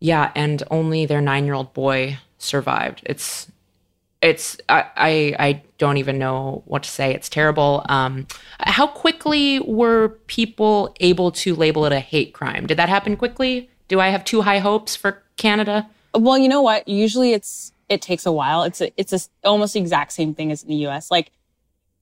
yeah, 0.00 0.32
and 0.34 0.62
only 0.70 1.06
their 1.06 1.20
nine 1.20 1.44
year 1.44 1.54
old 1.54 1.72
boy 1.72 2.18
survived. 2.38 3.02
It's 3.04 3.50
it's 4.22 4.58
I, 4.68 4.84
I 4.96 5.36
I 5.38 5.62
don't 5.78 5.96
even 5.96 6.18
know 6.18 6.62
what 6.66 6.82
to 6.82 6.90
say. 6.90 7.14
It's 7.14 7.28
terrible. 7.28 7.84
Um, 7.88 8.26
how 8.60 8.86
quickly 8.86 9.60
were 9.60 10.10
people 10.26 10.94
able 11.00 11.30
to 11.32 11.54
label 11.54 11.86
it 11.86 11.92
a 11.92 12.00
hate 12.00 12.34
crime? 12.34 12.66
Did 12.66 12.76
that 12.76 12.88
happen 12.88 13.16
quickly? 13.16 13.70
Do 13.88 13.98
I 13.98 14.08
have 14.08 14.24
too 14.24 14.42
high 14.42 14.58
hopes 14.58 14.94
for 14.94 15.22
Canada? 15.36 15.88
Well, 16.14 16.36
you 16.36 16.48
know 16.48 16.62
what? 16.62 16.86
Usually 16.86 17.32
it's 17.32 17.72
it 17.88 18.02
takes 18.02 18.26
a 18.26 18.32
while. 18.32 18.62
It's 18.62 18.80
a, 18.80 18.92
it's 18.96 19.12
a, 19.12 19.20
almost 19.42 19.74
the 19.74 19.80
exact 19.80 20.12
same 20.12 20.34
thing 20.34 20.52
as 20.52 20.62
in 20.62 20.68
the 20.68 20.86
US. 20.86 21.10
Like 21.10 21.32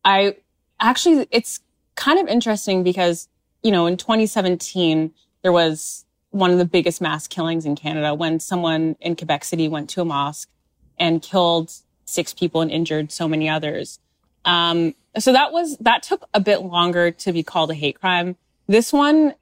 I 0.04 0.36
actually 0.80 1.26
it's 1.30 1.60
kind 1.94 2.18
of 2.18 2.26
interesting 2.26 2.82
because, 2.82 3.28
you 3.62 3.70
know, 3.70 3.86
in 3.86 3.96
2017 3.96 5.12
there 5.42 5.52
was 5.52 6.04
one 6.30 6.50
of 6.50 6.58
the 6.58 6.64
biggest 6.64 7.00
mass 7.00 7.26
killings 7.26 7.64
in 7.64 7.74
Canada 7.74 8.12
when 8.12 8.38
someone 8.40 8.96
in 9.00 9.16
Quebec 9.16 9.44
City 9.44 9.68
went 9.68 9.88
to 9.90 10.00
a 10.00 10.04
mosque 10.04 10.50
and 10.98 11.22
killed 11.22 11.72
six 12.08 12.32
people 12.32 12.60
and 12.60 12.70
injured 12.70 13.12
so 13.12 13.28
many 13.28 13.48
others. 13.48 13.98
Um, 14.44 14.94
so 15.18 15.32
that 15.32 15.52
was, 15.52 15.76
that 15.78 16.02
took 16.02 16.26
a 16.32 16.40
bit 16.40 16.62
longer 16.62 17.10
to 17.10 17.32
be 17.32 17.42
called 17.42 17.70
a 17.70 17.74
hate 17.74 18.00
crime. 18.00 18.36
This 18.66 18.92
one 18.92 19.34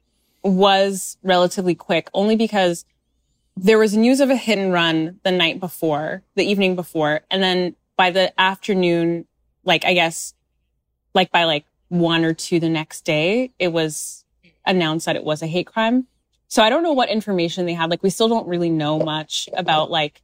was 0.43 1.17
relatively 1.23 1.75
quick 1.75 2.09
only 2.13 2.35
because 2.35 2.85
there 3.55 3.79
was 3.79 3.95
news 3.95 4.19
of 4.19 4.29
a 4.29 4.35
hit 4.35 4.57
and 4.57 4.73
run 4.73 5.19
the 5.23 5.31
night 5.31 5.59
before, 5.59 6.23
the 6.35 6.43
evening 6.43 6.75
before. 6.75 7.21
And 7.31 7.41
then 7.41 7.75
by 7.95 8.11
the 8.11 8.39
afternoon, 8.39 9.25
like, 9.63 9.85
I 9.85 9.93
guess, 9.93 10.33
like 11.13 11.31
by 11.31 11.45
like 11.45 11.65
one 11.89 12.23
or 12.23 12.33
two 12.33 12.59
the 12.59 12.69
next 12.69 13.01
day, 13.05 13.51
it 13.59 13.69
was 13.69 14.25
announced 14.65 15.05
that 15.05 15.15
it 15.15 15.23
was 15.23 15.41
a 15.41 15.47
hate 15.47 15.67
crime. 15.67 16.05
So 16.49 16.61
I 16.63 16.69
don't 16.69 16.83
know 16.83 16.93
what 16.93 17.09
information 17.09 17.65
they 17.65 17.73
had. 17.73 17.89
Like, 17.89 18.03
we 18.03 18.09
still 18.09 18.29
don't 18.29 18.47
really 18.47 18.69
know 18.69 18.99
much 18.99 19.49
about 19.53 19.89
like, 19.89 20.21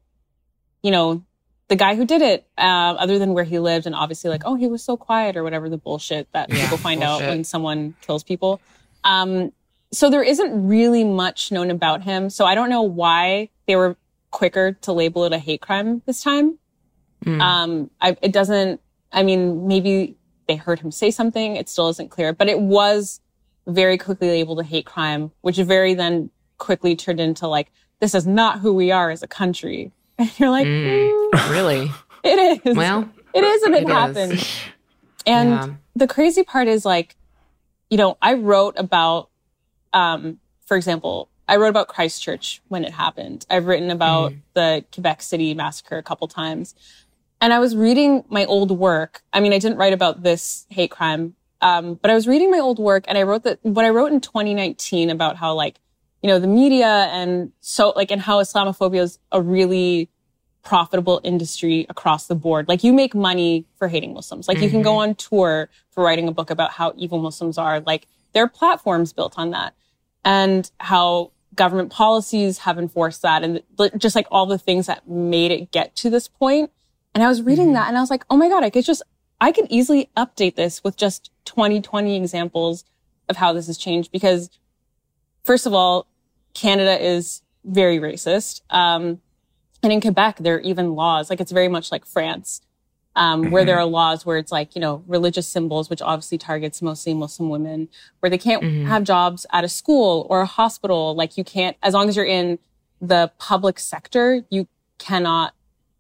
you 0.82 0.92
know, 0.92 1.24
the 1.70 1.76
guy 1.76 1.96
who 1.96 2.06
did 2.06 2.22
it, 2.22 2.46
uh, 2.58 2.62
other 2.62 3.18
than 3.18 3.34
where 3.34 3.44
he 3.44 3.60
lived, 3.60 3.86
and 3.86 3.96
obviously 3.96 4.30
like, 4.30 4.44
oh, 4.46 4.56
he 4.56 4.68
was 4.68 4.84
so 4.84 4.98
quiet 4.98 5.38
or 5.38 5.44
whatever 5.44 5.70
the 5.70 5.78
bullshit 5.78 6.28
that 6.34 6.50
Yeah, 6.50 6.62
people 6.62 6.78
find 6.78 7.02
out 7.02 7.22
when 7.22 7.44
someone 7.44 7.96
kills 8.02 8.24
people. 8.24 8.60
Um, 9.04 9.52
so 9.92 10.10
there 10.10 10.24
isn't 10.24 10.68
really 10.68 11.04
much 11.04 11.52
known 11.52 11.70
about 11.72 12.04
him. 12.04 12.30
So 12.30 12.46
I 12.46 12.56
don't 12.56 12.70
know 12.70 12.82
why 12.82 13.50
they 13.68 13.76
were 13.76 13.96
quicker 14.32 14.74
to 14.82 14.92
label 14.92 15.26
it 15.26 15.34
a 15.34 15.40
hate 15.40 15.62
crime 15.62 16.02
this 16.06 16.24
time. 16.24 16.58
Mm. 17.24 17.42
Um, 17.42 17.92
I, 18.02 18.18
it 18.22 18.34
doesn't, 18.34 18.82
I 19.12 19.24
mean, 19.24 19.68
maybe 19.68 20.18
they 20.48 20.56
heard 20.56 20.80
him 20.80 20.92
say 20.92 21.12
something. 21.12 21.56
It 21.56 21.70
still 21.70 21.90
isn't 21.90 22.10
clear, 22.10 22.34
but 22.34 22.50
it 22.50 22.60
was 22.60 23.22
very 23.68 23.98
quickly 23.98 24.30
labeled 24.30 24.60
a 24.60 24.64
hate 24.64 24.86
crime, 24.86 25.32
which 25.42 25.58
very 25.58 25.94
then 25.94 26.30
quickly 26.58 26.96
turned 26.96 27.20
into 27.20 27.48
like, 27.48 27.72
this 28.00 28.14
is 28.14 28.28
not 28.28 28.60
who 28.60 28.74
we 28.74 28.92
are 28.92 29.10
as 29.12 29.24
a 29.24 29.28
country. 29.28 29.92
And 30.20 30.40
you're 30.40 30.50
like, 30.50 30.68
Mm. 30.68 31.32
"Mm, 31.32 31.50
really? 31.52 31.92
it 32.24 32.62
is. 32.66 32.76
Well, 32.76 33.10
it 33.34 33.44
is 33.44 33.64
and 33.64 33.76
it, 33.76 33.84
it 33.84 33.90
is. 33.90 33.94
happened. 33.94 34.48
And 35.26 35.50
Yeah. 35.50 35.70
the 35.96 36.08
crazy 36.08 36.44
part 36.44 36.68
is 36.68 36.86
like, 36.86 37.16
you 37.90 37.98
know, 37.98 38.18
I 38.22 38.34
wrote 38.36 38.76
about, 38.78 39.30
um, 39.92 40.40
for 40.66 40.78
example, 40.78 41.30
I 41.48 41.58
wrote 41.58 41.70
about 41.70 41.88
Christchurch 41.88 42.62
when 42.68 42.86
it 42.86 42.92
happened. 42.94 43.46
I've 43.50 43.66
written 43.66 43.90
about 43.92 44.34
the 44.54 44.86
Quebec 44.94 45.22
City 45.22 45.54
massacre 45.54 45.98
a 45.98 46.04
couple 46.04 46.28
times. 46.28 46.74
And 47.42 47.52
I 47.52 47.60
was 47.60 47.76
reading 47.76 48.24
my 48.30 48.46
old 48.46 48.72
work. 48.72 49.22
I 49.34 49.40
mean, 49.42 49.52
I 49.52 49.60
didn't 49.60 49.78
write 49.78 49.92
about 49.94 50.24
this 50.24 50.66
hate 50.70 50.92
crime, 50.92 51.36
um, 51.62 51.96
but 51.96 52.10
I 52.10 52.14
was 52.14 52.28
reading 52.28 52.50
my 52.52 52.60
old 52.60 52.80
work 52.80 53.04
and 53.08 53.18
I 53.18 53.24
wrote 53.24 53.44
that 53.44 53.60
what 53.64 53.84
I 53.84 53.90
wrote 53.90 54.12
in 54.14 54.22
2019 54.22 55.10
about 55.10 55.36
how 55.38 55.54
like, 55.54 55.80
you 56.24 56.30
know, 56.30 56.40
the 56.40 56.48
media 56.48 57.10
and 57.12 57.52
so 57.60 57.92
like, 57.96 58.10
and 58.10 58.22
how 58.22 58.42
Islamophobia 58.42 59.02
is 59.02 59.20
a 59.32 59.42
really 59.42 60.10
profitable 60.64 61.20
industry 61.24 61.86
across 61.90 62.28
the 62.28 62.36
board. 62.36 62.70
Like 62.70 62.84
you 62.84 62.94
make 62.94 63.14
money 63.14 63.66
for 63.76 63.90
hating 63.90 64.14
Muslims. 64.14 64.48
Like 64.48 64.60
you 64.60 64.70
can 64.70 64.82
go 64.82 64.92
mm-hmm. 64.92 65.10
on 65.10 65.16
tour 65.16 65.70
for 65.92 66.04
writing 66.04 66.30
a 66.30 66.32
book 66.32 66.50
about 66.50 66.72
how 66.72 66.94
evil 66.96 67.20
Muslims 67.20 67.58
are. 67.58 67.82
Like 67.82 68.08
there 68.32 68.44
are 68.44 68.48
platforms 68.48 69.12
built 69.12 69.38
on 69.38 69.52
that 69.52 69.76
and 70.24 70.72
how 70.80 71.32
government 71.54 71.92
policies 71.92 72.60
have 72.60 72.80
enforced 72.80 73.22
that 73.22 73.44
and 73.44 73.62
just 73.98 74.16
like 74.16 74.26
all 74.32 74.46
the 74.46 74.58
things 74.58 74.88
that 74.88 75.08
made 75.08 75.52
it 75.52 75.72
get 75.72 75.94
to 75.98 76.10
this 76.10 76.30
point. 76.30 76.72
And 77.14 77.22
I 77.22 77.28
was 77.28 77.42
reading 77.42 77.66
mm-hmm. 77.66 77.74
that 77.74 77.90
and 77.90 77.98
I 77.98 78.02
was 78.02 78.10
like, 78.10 78.24
oh 78.30 78.38
my 78.38 78.48
God, 78.48 78.64
I 78.64 78.70
could 78.70 78.86
just, 78.86 79.04
I 79.42 79.52
could 79.52 79.68
easily 79.70 80.10
update 80.16 80.56
this 80.56 80.82
with 80.86 80.96
just 80.96 81.30
2020 81.44 82.16
examples 82.16 82.86
of 83.28 83.36
how 83.36 83.52
this 83.52 83.68
has 83.68 83.78
changed 83.78 84.14
because 84.14 84.50
first 85.44 85.66
of 85.66 85.74
all, 85.74 86.08
Canada 86.54 87.02
is 87.04 87.42
very 87.66 88.00
racist. 88.00 88.62
Um, 88.70 89.22
and 89.82 89.92
in 89.92 90.02
Quebec, 90.02 90.38
there 90.40 90.56
are 90.56 90.60
even 90.62 90.96
laws, 90.96 91.30
like 91.30 91.42
it's 91.42 91.52
very 91.52 91.68
much 91.68 91.92
like 91.92 92.06
France, 92.06 92.62
um, 93.16 93.52
where 93.52 93.66
there 93.66 93.78
are 93.78 93.86
laws 93.86 94.26
where 94.26 94.38
it's 94.38 94.52
like, 94.52 94.76
you 94.76 94.82
know, 94.82 95.04
religious 95.08 95.48
symbols, 95.48 95.90
which 95.90 96.02
obviously 96.02 96.38
targets 96.38 96.82
mostly 96.82 97.14
Muslim 97.14 97.50
women, 97.50 97.90
where 98.20 98.30
they 98.30 98.38
can't 98.38 98.64
Mhm. 98.64 98.86
have 98.88 99.04
jobs 99.04 99.46
at 99.52 99.64
a 99.64 99.70
school 99.70 100.26
or 100.30 100.42
a 100.42 100.46
hospital. 100.46 101.16
Like 101.16 101.38
you 101.38 101.44
can't, 101.44 101.76
as 101.84 101.94
long 101.94 102.08
as 102.10 102.16
you're 102.16 102.26
in 102.26 102.60
the 103.02 103.32
public 103.38 103.80
sector, 103.80 104.46
you 104.50 104.68
cannot 105.00 105.54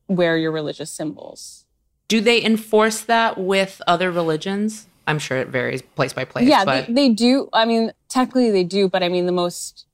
wear 0.07 0.37
your 0.37 0.51
religious 0.51 0.89
symbols. 0.91 1.65
Do 2.07 2.21
they 2.21 2.43
enforce 2.43 3.01
that 3.01 3.37
with 3.37 3.81
other 3.87 4.11
religions? 4.11 4.87
I'm 5.05 5.19
sure 5.19 5.37
it 5.37 5.49
varies 5.49 5.81
place 5.81 6.13
by 6.13 6.23
place. 6.25 6.47
yeah, 6.47 6.63
but 6.63 6.87
they, 6.87 6.93
they 6.93 7.09
do. 7.09 7.49
I 7.51 7.65
mean, 7.65 7.91
technically 8.07 8.51
they 8.51 8.63
do, 8.63 8.87
but 8.87 9.03
I 9.03 9.09
mean, 9.09 9.25
the 9.25 9.31
most, 9.33 9.85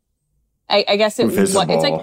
I, 0.70 0.86
I 0.88 0.96
guess 0.98 1.20
it, 1.20 1.26
what, 1.26 1.34
Visible. 1.36 1.72
it's 1.72 1.84
like, 1.84 2.02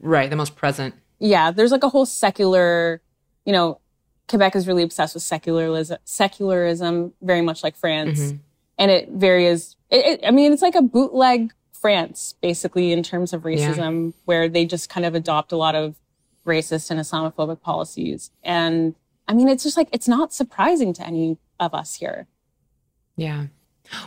right, 0.00 0.28
the 0.30 0.36
most 0.36 0.56
present. 0.56 0.94
yeah, 1.18 1.50
there's 1.50 1.70
like 1.72 1.82
a 1.84 1.88
whole 1.88 2.06
secular, 2.06 3.00
you 3.44 3.52
know, 3.52 3.80
Quebec 4.28 4.54
is 4.56 4.66
really 4.66 4.82
obsessed 4.82 5.14
with 5.14 5.22
secularism, 5.22 5.98
secularism, 6.04 7.12
very 7.22 7.42
much 7.42 7.62
like 7.62 7.76
France, 7.76 8.20
Mhm. 8.20 8.38
and 8.78 8.90
it 8.90 9.08
varies. 9.10 9.76
It, 9.90 10.06
it, 10.06 10.20
I 10.26 10.30
mean, 10.30 10.52
it's 10.52 10.62
like 10.62 10.74
a 10.74 10.82
bootleg 10.82 11.52
France, 11.72 12.34
basically, 12.40 12.92
in 12.92 13.02
terms 13.02 13.32
of 13.32 13.44
Yeah. 13.44 13.48
racism, 13.74 14.14
where 14.24 14.48
they 14.48 14.64
just 14.64 14.88
kind 14.88 15.04
of 15.04 15.14
adopt 15.14 15.52
a 15.52 15.56
lot 15.56 15.74
of 15.74 15.96
racist 16.46 16.90
and 16.90 16.98
Islamophobic 17.00 17.60
policies. 17.60 18.30
And 18.42 18.94
I 19.28 19.34
mean, 19.34 19.48
it's 19.48 19.62
just 19.62 19.76
like 19.76 19.88
it's 19.92 20.08
not 20.08 20.32
surprising 20.32 20.92
to 20.94 21.06
any 21.06 21.38
of 21.60 21.74
us 21.74 21.94
here. 21.96 22.26
Yeah. 23.16 23.46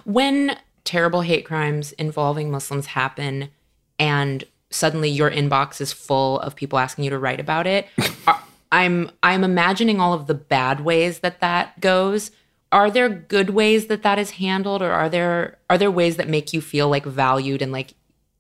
When 0.05 0.57
terrible 0.83 1.21
hate 1.21 1.45
crimes 1.45 1.91
involving 1.93 2.49
Muslims 2.51 2.87
happen 2.87 3.49
and 3.99 4.43
suddenly 4.69 5.09
your 5.09 5.29
inbox 5.31 5.79
is 5.79 5.93
full 5.93 6.39
of 6.39 6.55
people 6.55 6.79
asking 6.79 7.03
you 7.05 7.09
to 7.11 7.17
write 7.19 7.39
about 7.39 7.67
it, 7.67 7.87
are- 8.27 8.41
I'm 8.71 9.11
I'm 9.23 9.43
imagining 9.43 10.01
all 10.01 10.13
of 10.13 10.27
the 10.27 10.33
bad 10.33 10.81
ways 10.81 11.19
that 11.19 11.39
that 11.39 11.79
goes. 11.79 12.31
Are 12.71 12.91
there 12.91 13.07
good 13.07 13.51
ways 13.51 13.85
that 13.87 14.03
that 14.03 14.19
is 14.19 14.31
handled 14.31 14.81
or 14.81 14.91
are 14.91 15.07
there 15.07 15.57
are 15.69 15.77
there 15.77 15.91
ways 15.91 16.17
that 16.17 16.27
make 16.27 16.51
you 16.51 16.59
feel 16.61 16.89
like 16.89 17.05
valued 17.05 17.61
and 17.61 17.71
like 17.71 17.93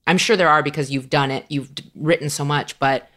I'm 0.07 0.17
sure 0.17 0.35
there 0.35 0.49
are 0.49 0.61
because 0.61 0.91
you've 0.91 1.09
done 1.09 1.31
it, 1.31 1.45
you've 1.47 1.71
written 1.95 2.29
so 2.29 2.43
much, 2.43 2.77
but 2.79 3.07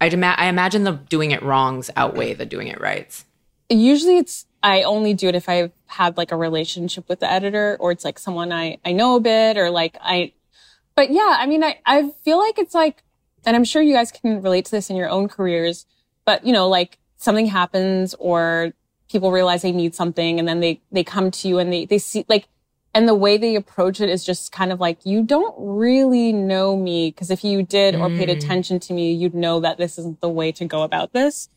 I'd 0.00 0.14
ima- 0.14 0.36
I 0.38 0.46
imagine 0.46 0.84
the 0.84 0.92
doing 0.92 1.32
it 1.32 1.42
wrongs 1.42 1.90
outweigh 1.96 2.34
the 2.34 2.46
doing 2.46 2.68
it 2.68 2.80
rights. 2.80 3.24
usually 3.68 4.16
it's 4.18 4.46
I 4.62 4.82
only 4.84 5.12
do 5.14 5.28
it 5.28 5.34
if 5.34 5.48
I've 5.48 5.72
had 5.86 6.16
like 6.16 6.32
a 6.32 6.36
relationship 6.36 7.08
with 7.08 7.20
the 7.20 7.30
editor 7.30 7.76
or 7.78 7.92
it's 7.92 8.04
like 8.04 8.18
someone 8.18 8.52
I, 8.52 8.78
I 8.84 8.92
know 8.92 9.16
a 9.16 9.20
bit 9.20 9.56
or 9.56 9.70
like 9.70 9.96
I, 10.00 10.32
but 10.98 11.12
yeah, 11.12 11.36
I 11.38 11.46
mean, 11.46 11.62
I, 11.62 11.78
I 11.86 12.10
feel 12.24 12.38
like 12.38 12.58
it's 12.58 12.74
like, 12.74 13.04
and 13.46 13.54
I'm 13.54 13.62
sure 13.62 13.80
you 13.80 13.94
guys 13.94 14.10
can 14.10 14.42
relate 14.42 14.64
to 14.64 14.72
this 14.72 14.90
in 14.90 14.96
your 14.96 15.08
own 15.08 15.28
careers, 15.28 15.86
but 16.24 16.44
you 16.44 16.52
know, 16.52 16.68
like 16.68 16.98
something 17.18 17.46
happens 17.46 18.16
or 18.18 18.72
people 19.08 19.30
realize 19.30 19.62
they 19.62 19.70
need 19.70 19.94
something 19.94 20.40
and 20.40 20.48
then 20.48 20.58
they, 20.58 20.80
they 20.90 21.04
come 21.04 21.30
to 21.30 21.46
you 21.46 21.60
and 21.60 21.72
they, 21.72 21.84
they 21.84 21.98
see 21.98 22.24
like, 22.28 22.48
and 22.94 23.06
the 23.06 23.14
way 23.14 23.36
they 23.36 23.54
approach 23.54 24.00
it 24.00 24.08
is 24.08 24.24
just 24.24 24.50
kind 24.50 24.72
of 24.72 24.80
like, 24.80 24.98
you 25.06 25.22
don't 25.22 25.54
really 25.56 26.32
know 26.32 26.76
me. 26.76 27.12
Cause 27.12 27.30
if 27.30 27.44
you 27.44 27.62
did 27.62 27.94
or 27.94 28.08
paid 28.08 28.28
Mm. 28.28 28.32
attention 28.32 28.80
to 28.80 28.92
me, 28.92 29.12
you'd 29.12 29.36
know 29.36 29.60
that 29.60 29.78
this 29.78 30.00
isn't 30.00 30.20
the 30.20 30.28
way 30.28 30.50
to 30.50 30.64
go 30.64 30.82
about 30.82 31.12
this. 31.12 31.48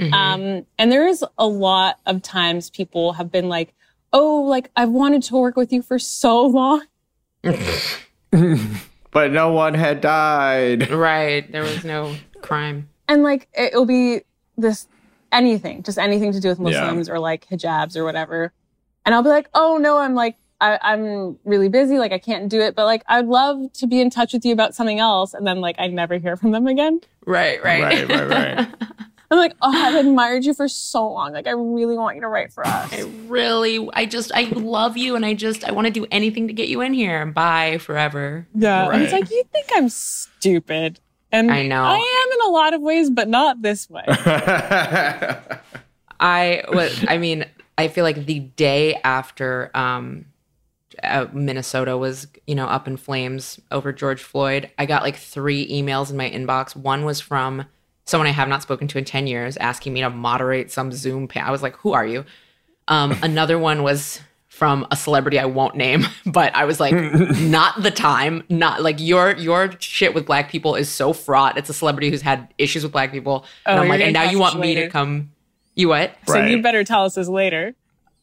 Mhm. 0.00 0.12
Um, 0.12 0.66
and 0.76 0.92
there 0.92 1.06
is 1.06 1.24
a 1.38 1.46
lot 1.46 1.98
of 2.04 2.20
times 2.20 2.68
people 2.68 3.14
have 3.14 3.32
been 3.32 3.48
like, 3.48 3.72
oh, 4.12 4.42
like 4.42 4.70
I've 4.76 4.90
wanted 4.90 5.22
to 5.22 5.36
work 5.38 5.56
with 5.56 5.72
you 5.72 5.80
for 5.80 5.98
so 5.98 6.44
long. 6.44 6.82
but 9.10 9.30
no 9.30 9.52
one 9.52 9.74
had 9.74 10.00
died. 10.00 10.90
right, 10.90 11.50
there 11.52 11.62
was 11.62 11.84
no 11.84 12.14
crime. 12.40 12.88
And 13.08 13.22
like 13.22 13.48
it'll 13.56 13.86
be 13.86 14.22
this 14.56 14.88
anything, 15.30 15.82
just 15.82 15.98
anything 15.98 16.32
to 16.32 16.40
do 16.40 16.48
with 16.48 16.58
Yeah. 16.60 16.80
Muslims 16.82 17.08
or 17.08 17.18
like 17.18 17.46
hijabs 17.48 17.96
or 17.96 18.04
whatever. 18.04 18.52
And 19.04 19.14
I'll 19.14 19.22
be 19.22 19.28
like, 19.28 19.48
oh 19.54 19.78
no, 19.78 19.98
I'm 19.98 20.14
like, 20.14 20.36
I, 20.60 20.78
I'm 20.80 21.38
really 21.44 21.68
busy. 21.68 21.98
Like 21.98 22.12
I 22.12 22.18
can't 22.18 22.48
do 22.48 22.60
it, 22.60 22.74
but 22.76 22.84
like 22.84 23.02
I'd 23.08 23.26
love 23.26 23.72
to 23.74 23.86
be 23.86 24.00
in 24.00 24.10
touch 24.10 24.32
with 24.32 24.44
you 24.44 24.52
about 24.52 24.74
something 24.74 25.00
else. 25.00 25.34
And 25.34 25.46
then 25.46 25.60
like 25.60 25.76
I 25.78 25.88
never 25.88 26.18
hear 26.18 26.36
from 26.36 26.52
them 26.52 26.66
again. 26.66 27.00
Right, 27.26 27.62
right. 27.62 27.82
Right, 27.82 28.08
right, 28.08 28.28
right. 28.58 28.68
I'm 29.32 29.38
like, 29.38 29.54
oh, 29.62 29.72
I've 29.72 29.94
admired 29.94 30.44
you 30.44 30.52
for 30.52 30.68
so 30.68 31.08
long. 31.08 31.32
Like 31.32 31.46
I 31.46 31.52
really 31.52 31.96
want 31.96 32.16
you 32.16 32.20
to 32.20 32.28
write 32.28 32.52
for 32.52 32.66
us. 32.66 32.92
I 32.92 33.10
really, 33.28 33.88
I 33.94 34.04
just, 34.04 34.30
I 34.34 34.42
love 34.42 34.98
you 34.98 35.16
and 35.16 35.24
I 35.24 35.32
just, 35.32 35.64
I 35.64 35.72
want 35.72 35.86
to 35.86 35.90
do 35.90 36.06
anything 36.10 36.48
to 36.48 36.52
get 36.52 36.68
you 36.68 36.82
in 36.82 36.92
here. 36.92 37.24
Bye 37.24 37.78
forever. 37.78 38.46
Yeah. 38.54 38.90
And 38.90 39.02
it's 39.02 39.12
like, 39.14 39.30
you 39.30 39.42
think 39.50 39.68
I'm 39.74 39.88
stupid. 39.88 41.00
And 41.32 41.50
I 41.50 41.66
know. 41.66 41.82
I 41.82 41.96
am 41.96 42.32
in 42.32 42.46
a 42.46 42.50
lot 42.50 42.74
of 42.74 42.82
ways, 42.82 43.08
but 43.08 43.26
not 43.26 43.62
this 43.62 43.88
way. 43.88 44.04
I 46.20 46.64
was, 46.70 47.02
I 47.08 47.16
mean, 47.16 47.46
I 47.78 47.88
feel 47.88 48.04
like 48.04 48.26
the 48.26 48.40
day 48.40 49.00
after 49.02 49.70
um, 49.72 50.26
uh, 51.02 51.28
Minnesota 51.32 51.96
was, 51.96 52.26
you 52.46 52.54
know, 52.54 52.66
up 52.66 52.86
in 52.86 52.98
flames 52.98 53.58
over 53.70 53.94
George 53.94 54.22
Floyd, 54.22 54.70
I 54.78 54.84
got 54.84 55.02
like 55.02 55.16
three 55.16 55.66
emails 55.70 56.10
in 56.10 56.18
my 56.18 56.28
inbox. 56.28 56.76
One 56.76 57.06
was 57.06 57.22
from 57.22 57.64
someone 58.04 58.26
I 58.26 58.32
have 58.32 58.48
not 58.48 58.62
spoken 58.62 58.88
to 58.88 58.98
in 58.98 59.04
10 59.04 59.26
years 59.26 59.56
asking 59.58 59.92
me 59.92 60.00
to 60.00 60.10
moderate 60.10 60.70
some 60.70 60.92
Zoom. 60.92 61.28
Pa- 61.28 61.40
I 61.40 61.50
was 61.50 61.62
like, 61.62 61.76
who 61.76 61.92
are 61.92 62.06
you? 62.06 62.24
Um, 62.88 63.16
another 63.22 63.58
one 63.58 63.82
was 63.82 64.20
from 64.48 64.86
a 64.90 64.96
celebrity 64.96 65.38
I 65.38 65.46
won't 65.46 65.76
name, 65.76 66.04
but 66.26 66.54
I 66.54 66.64
was 66.66 66.78
like, 66.78 66.92
not 67.40 67.82
the 67.82 67.90
time. 67.90 68.42
Not 68.48 68.82
like 68.82 68.96
your 69.00 69.32
your 69.36 69.72
shit 69.78 70.14
with 70.14 70.26
black 70.26 70.50
people 70.50 70.74
is 70.74 70.90
so 70.90 71.12
fraught. 71.12 71.56
It's 71.56 71.70
a 71.70 71.74
celebrity 71.74 72.10
who's 72.10 72.22
had 72.22 72.52
issues 72.58 72.82
with 72.82 72.92
black 72.92 73.12
people, 73.12 73.46
and 73.66 73.78
Oh, 73.78 73.82
I'm 73.82 73.88
like, 73.88 74.00
and 74.00 74.12
now 74.12 74.24
you 74.30 74.38
want 74.38 74.56
us 74.56 74.60
me 74.60 74.74
to 74.74 74.88
come 74.88 75.30
You 75.74 75.88
what? 75.88 76.14
So 76.26 76.34
Right. 76.34 76.50
you 76.50 76.60
better 76.60 76.84
tell 76.84 77.04
us 77.04 77.14
this 77.14 77.28
later. 77.28 77.74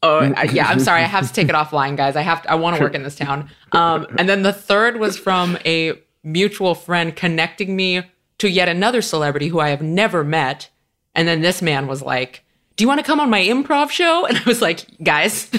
Oh, 0.04 0.20
I, 0.20 0.44
yeah. 0.44 0.68
I'm 0.68 0.80
sorry. 0.80 1.02
I 1.02 1.08
have 1.08 1.28
to 1.28 1.34
take 1.34 1.50
it 1.50 1.56
offline, 1.56 1.98
guys. 1.98 2.16
I 2.16 2.22
have. 2.22 2.44
To, 2.44 2.52
I 2.52 2.56
want 2.56 2.78
to 2.78 2.82
work 2.84 2.96
in 2.96 3.04
this 3.04 3.16
town. 3.16 3.50
Um, 3.74 4.08
and 4.18 4.30
then 4.30 4.44
the 4.44 4.54
third 4.54 4.98
was 4.98 5.18
from 5.18 5.58
a 5.66 5.94
mutual 6.24 6.74
friend 6.76 7.14
connecting 7.16 7.76
me 7.76 8.04
to 8.40 8.50
yet 8.50 8.68
another 8.68 9.02
celebrity 9.02 9.48
who 9.48 9.60
I 9.60 9.70
have 9.70 9.82
never 9.82 10.24
met. 10.24 10.70
And 11.16 11.28
then 11.28 11.42
this 11.42 11.62
man 11.62 11.88
was 11.88 12.02
like, 12.02 12.44
"Do 12.76 12.84
you 12.84 12.88
want 12.88 13.00
to 13.00 13.06
come 13.06 13.20
on 13.20 13.30
my 13.30 13.42
improv 13.42 13.90
show?" 13.92 14.26
And 14.30 14.38
I 14.38 14.44
was 14.46 14.62
like, 14.62 14.86
"Guys, 15.04 15.50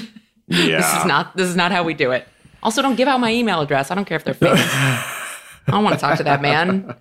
Yeah. 0.48 0.76
this 0.78 0.94
is 1.00 1.04
not. 1.04 1.36
This 1.36 1.48
is 1.48 1.56
not 1.56 1.72
how 1.72 1.82
we 1.82 1.94
do 1.94 2.10
it." 2.10 2.26
Also, 2.62 2.82
don't 2.82 2.96
give 2.96 3.08
out 3.08 3.20
my 3.20 3.32
email 3.32 3.60
address. 3.60 3.90
I 3.90 3.94
don't 3.94 4.04
care 4.04 4.16
if 4.16 4.24
they're 4.24 4.34
famous. 4.34 4.60
I 4.72 5.72
don't 5.72 5.84
want 5.84 5.94
to 5.94 6.00
talk 6.00 6.18
to 6.18 6.24
that 6.24 6.42
man. 6.42 6.94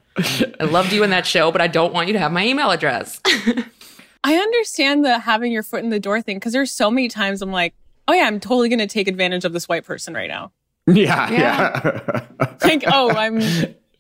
I 0.60 0.64
loved 0.66 0.94
you 0.94 1.04
in 1.04 1.10
that 1.10 1.26
show, 1.26 1.52
but 1.52 1.60
I 1.62 1.68
don't 1.68 1.94
want 1.94 2.08
you 2.08 2.14
to 2.14 2.20
have 2.20 2.32
my 2.32 2.46
email 2.46 2.70
address. 2.72 3.20
I 4.24 4.36
understand 4.36 5.04
the 5.06 5.18
having 5.20 5.52
your 5.52 5.64
foot 5.64 5.84
in 5.84 5.90
the 5.90 6.00
door 6.00 6.22
thing 6.22 6.38
because 6.38 6.54
there's 6.54 6.72
so 6.72 6.92
many 6.92 7.08
times 7.08 7.42
I'm 7.42 7.52
like, 7.52 7.74
oh 8.08 8.14
yeah, 8.14 8.24
I'm 8.24 8.40
totally 8.40 8.70
going 8.70 8.80
to 8.80 8.88
take 8.88 9.08
advantage 9.08 9.44
of 9.46 9.54
this 9.54 9.68
white 9.68 9.86
person 9.86 10.14
right 10.14 10.28
now. 10.30 10.52
Yeah, 10.88 11.30
Yeah. 11.32 11.82
yeah. 11.84 12.48
Like, 12.62 12.84
oh, 12.88 13.10
I'm, 13.12 13.40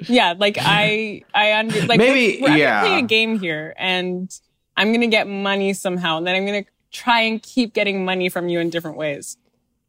yeah, 0.07 0.33
like 0.37 0.57
I, 0.59 1.23
I 1.33 1.53
under, 1.53 1.85
like 1.85 1.97
Maybe, 1.97 2.41
we're, 2.41 2.49
I'm 2.49 2.57
yeah. 2.57 2.81
gonna 2.81 2.87
play 2.89 2.99
a 2.99 3.01
game 3.03 3.39
here, 3.39 3.73
and 3.77 4.29
I'm 4.77 4.91
gonna 4.93 5.07
get 5.07 5.27
money 5.27 5.73
somehow, 5.73 6.17
and 6.17 6.25
then 6.27 6.35
I'm 6.35 6.45
gonna 6.45 6.65
try 6.91 7.21
and 7.21 7.41
keep 7.43 7.73
getting 7.73 8.05
money 8.05 8.29
from 8.29 8.49
you 8.49 8.59
in 8.59 8.69
different 8.69 8.97
ways. 8.97 9.37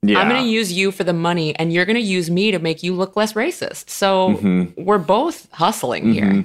yeah. 0.03 0.19
I'm 0.19 0.29
going 0.29 0.43
to 0.43 0.49
use 0.49 0.71
you 0.73 0.91
for 0.93 1.03
the 1.05 1.13
money, 1.15 1.55
and 1.57 1.73
you're 1.73 1.87
going 1.87 1.97
to 1.97 2.03
use 2.03 2.31
me 2.31 2.51
to 2.51 2.59
make 2.59 2.83
you 2.83 2.93
look 2.95 3.17
less 3.17 3.33
racist. 3.33 3.89
So 3.89 4.31
Mm-hmm. 4.37 4.85
we're 4.85 4.99
both 4.99 5.51
hustling 5.53 6.13
here. 6.13 6.45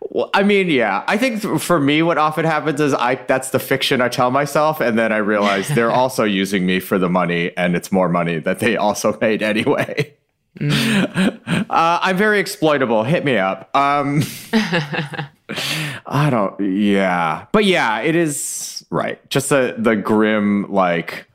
Well, 0.00 0.28
I 0.34 0.42
mean, 0.42 0.68
yeah. 0.68 1.04
I 1.06 1.16
think 1.16 1.42
th- 1.42 1.60
for 1.62 1.78
me, 1.80 2.02
what 2.02 2.18
often 2.18 2.44
happens 2.44 2.80
is 2.80 2.92
I 2.94 3.14
that's 3.14 3.50
the 3.50 3.58
fiction 3.58 4.00
I 4.00 4.08
tell 4.08 4.30
myself, 4.30 4.80
and 4.80 4.98
then 4.98 5.12
I 5.12 5.18
realize 5.18 5.68
they're 5.68 5.90
also 6.02 6.24
using 6.24 6.66
me 6.66 6.80
for 6.80 6.98
the 6.98 7.08
money, 7.08 7.52
and 7.56 7.76
it's 7.76 7.90
more 7.92 8.08
money 8.08 8.38
that 8.40 8.58
they 8.58 8.76
also 8.76 9.16
made 9.20 9.42
anyway. 9.42 10.14
Uh, 11.68 11.98
I'm 12.00 12.16
very 12.16 12.38
exploitable. 12.38 13.02
Hit 13.02 13.24
me 13.24 13.36
up. 13.38 13.74
Um, 13.74 14.22
I 14.52 16.28
don't. 16.30 16.58
Yeah, 16.60 17.46
but 17.52 17.64
yeah, 17.64 18.00
it 18.00 18.14
is 18.14 18.84
right. 18.90 19.18
Just 19.30 19.48
the 19.48 19.74
the 19.76 19.96
grim 19.96 20.70
like 20.70 21.26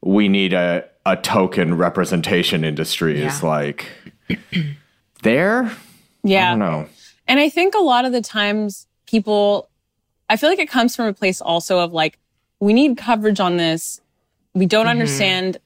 we 0.00 0.28
need 0.28 0.52
a 0.52 0.84
a 1.06 1.16
token 1.16 1.76
representation 1.76 2.64
industry 2.64 3.22
is 3.22 3.42
like 3.42 3.86
there. 5.22 5.64
I 5.64 5.70
Yeah, 6.22 6.50
don't 6.50 6.58
know. 6.58 6.86
And 7.26 7.40
I 7.40 7.48
think 7.48 7.74
a 7.74 7.78
lot 7.82 8.04
of 8.04 8.12
the 8.12 8.20
times 8.20 8.86
people, 9.06 9.68
I 10.28 10.36
feel 10.36 10.50
like 10.50 10.58
it 10.58 10.68
comes 10.68 10.94
from 10.96 11.06
a 11.06 11.14
place 11.14 11.40
also 11.40 11.78
of 11.78 11.92
like, 11.92 12.18
we 12.60 12.72
need 12.72 12.96
coverage 12.98 13.40
on 13.40 13.56
this. 13.56 14.00
We 14.54 14.66
don't 14.66 14.86
understand 14.88 15.58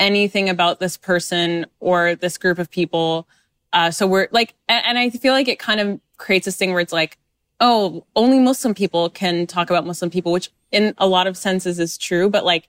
anything 0.00 0.48
about 0.48 0.80
this 0.80 0.96
person 0.96 1.66
or 1.78 2.16
this 2.16 2.38
group 2.38 2.58
of 2.58 2.70
people. 2.70 3.28
Uh, 3.72 3.92
so 3.92 4.06
we're 4.06 4.28
like, 4.32 4.54
and, 4.68 4.84
and 4.84 4.98
I 4.98 5.10
feel 5.10 5.32
like 5.32 5.46
it 5.46 5.60
kind 5.60 5.78
of 5.78 6.00
creates 6.16 6.46
this 6.46 6.56
thing 6.56 6.72
where 6.72 6.80
it's 6.80 6.92
like, 6.92 7.18
oh, 7.60 8.04
only 8.16 8.40
Muslim 8.40 8.74
people 8.74 9.10
can 9.10 9.46
talk 9.46 9.70
about 9.70 9.86
Muslim 9.86 10.10
people, 10.10 10.32
which 10.32 10.50
in 10.72 10.94
a 10.98 11.06
lot 11.06 11.28
of 11.28 11.36
senses 11.36 11.78
is 11.78 11.96
true. 11.96 12.28
But 12.28 12.44
like, 12.44 12.68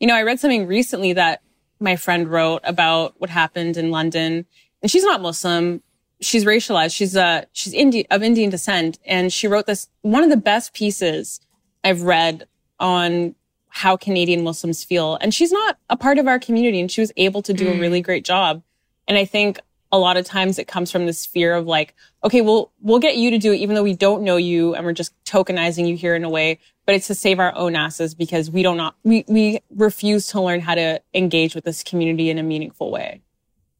you 0.00 0.06
know, 0.06 0.14
I 0.14 0.22
read 0.22 0.40
something 0.40 0.66
recently 0.66 1.12
that 1.12 1.42
my 1.80 1.96
friend 1.96 2.28
wrote 2.28 2.62
about 2.64 3.14
what 3.18 3.28
happened 3.28 3.76
in 3.76 3.90
London 3.90 4.46
and 4.82 4.90
she's 4.90 5.04
not 5.04 5.20
Muslim. 5.20 5.82
She's 6.20 6.44
racialized. 6.44 6.94
She's 6.94 7.16
uh 7.16 7.44
she's 7.52 7.72
Indian 7.72 8.06
of 8.10 8.22
Indian 8.22 8.50
descent, 8.50 8.98
and 9.04 9.32
she 9.32 9.46
wrote 9.46 9.66
this 9.66 9.88
one 10.02 10.24
of 10.24 10.30
the 10.30 10.36
best 10.36 10.72
pieces 10.72 11.40
I've 11.84 12.02
read 12.02 12.46
on 12.80 13.34
how 13.68 13.96
Canadian 13.96 14.42
Muslims 14.42 14.84
feel. 14.84 15.16
And 15.20 15.32
she's 15.32 15.52
not 15.52 15.78
a 15.90 15.96
part 15.96 16.18
of 16.18 16.26
our 16.26 16.38
community, 16.38 16.80
and 16.80 16.90
she 16.90 17.00
was 17.00 17.12
able 17.16 17.42
to 17.42 17.52
do 17.52 17.68
a 17.68 17.78
really 17.78 18.00
mm. 18.00 18.04
great 18.04 18.24
job. 18.24 18.62
And 19.06 19.16
I 19.16 19.24
think 19.24 19.60
a 19.90 19.98
lot 19.98 20.16
of 20.16 20.24
times 20.24 20.58
it 20.58 20.68
comes 20.68 20.90
from 20.90 21.06
this 21.06 21.24
fear 21.24 21.54
of 21.54 21.66
like, 21.66 21.94
okay, 22.22 22.40
we'll 22.40 22.70
we'll 22.80 22.98
get 22.98 23.16
you 23.16 23.30
to 23.30 23.38
do 23.38 23.52
it, 23.52 23.56
even 23.56 23.74
though 23.74 23.82
we 23.82 23.94
don't 23.94 24.22
know 24.22 24.36
you, 24.36 24.74
and 24.74 24.84
we're 24.84 24.92
just 24.92 25.12
tokenizing 25.24 25.88
you 25.88 25.96
here 25.96 26.14
in 26.14 26.24
a 26.24 26.30
way. 26.30 26.58
But 26.86 26.94
it's 26.94 27.06
to 27.08 27.14
save 27.14 27.38
our 27.38 27.54
own 27.54 27.76
asses 27.76 28.14
because 28.14 28.50
we 28.50 28.62
don't 28.62 28.76
not 28.76 28.96
we 29.04 29.24
we 29.28 29.60
refuse 29.74 30.28
to 30.28 30.40
learn 30.40 30.60
how 30.60 30.74
to 30.74 31.00
engage 31.14 31.54
with 31.54 31.64
this 31.64 31.82
community 31.82 32.30
in 32.30 32.38
a 32.38 32.42
meaningful 32.42 32.90
way. 32.90 33.22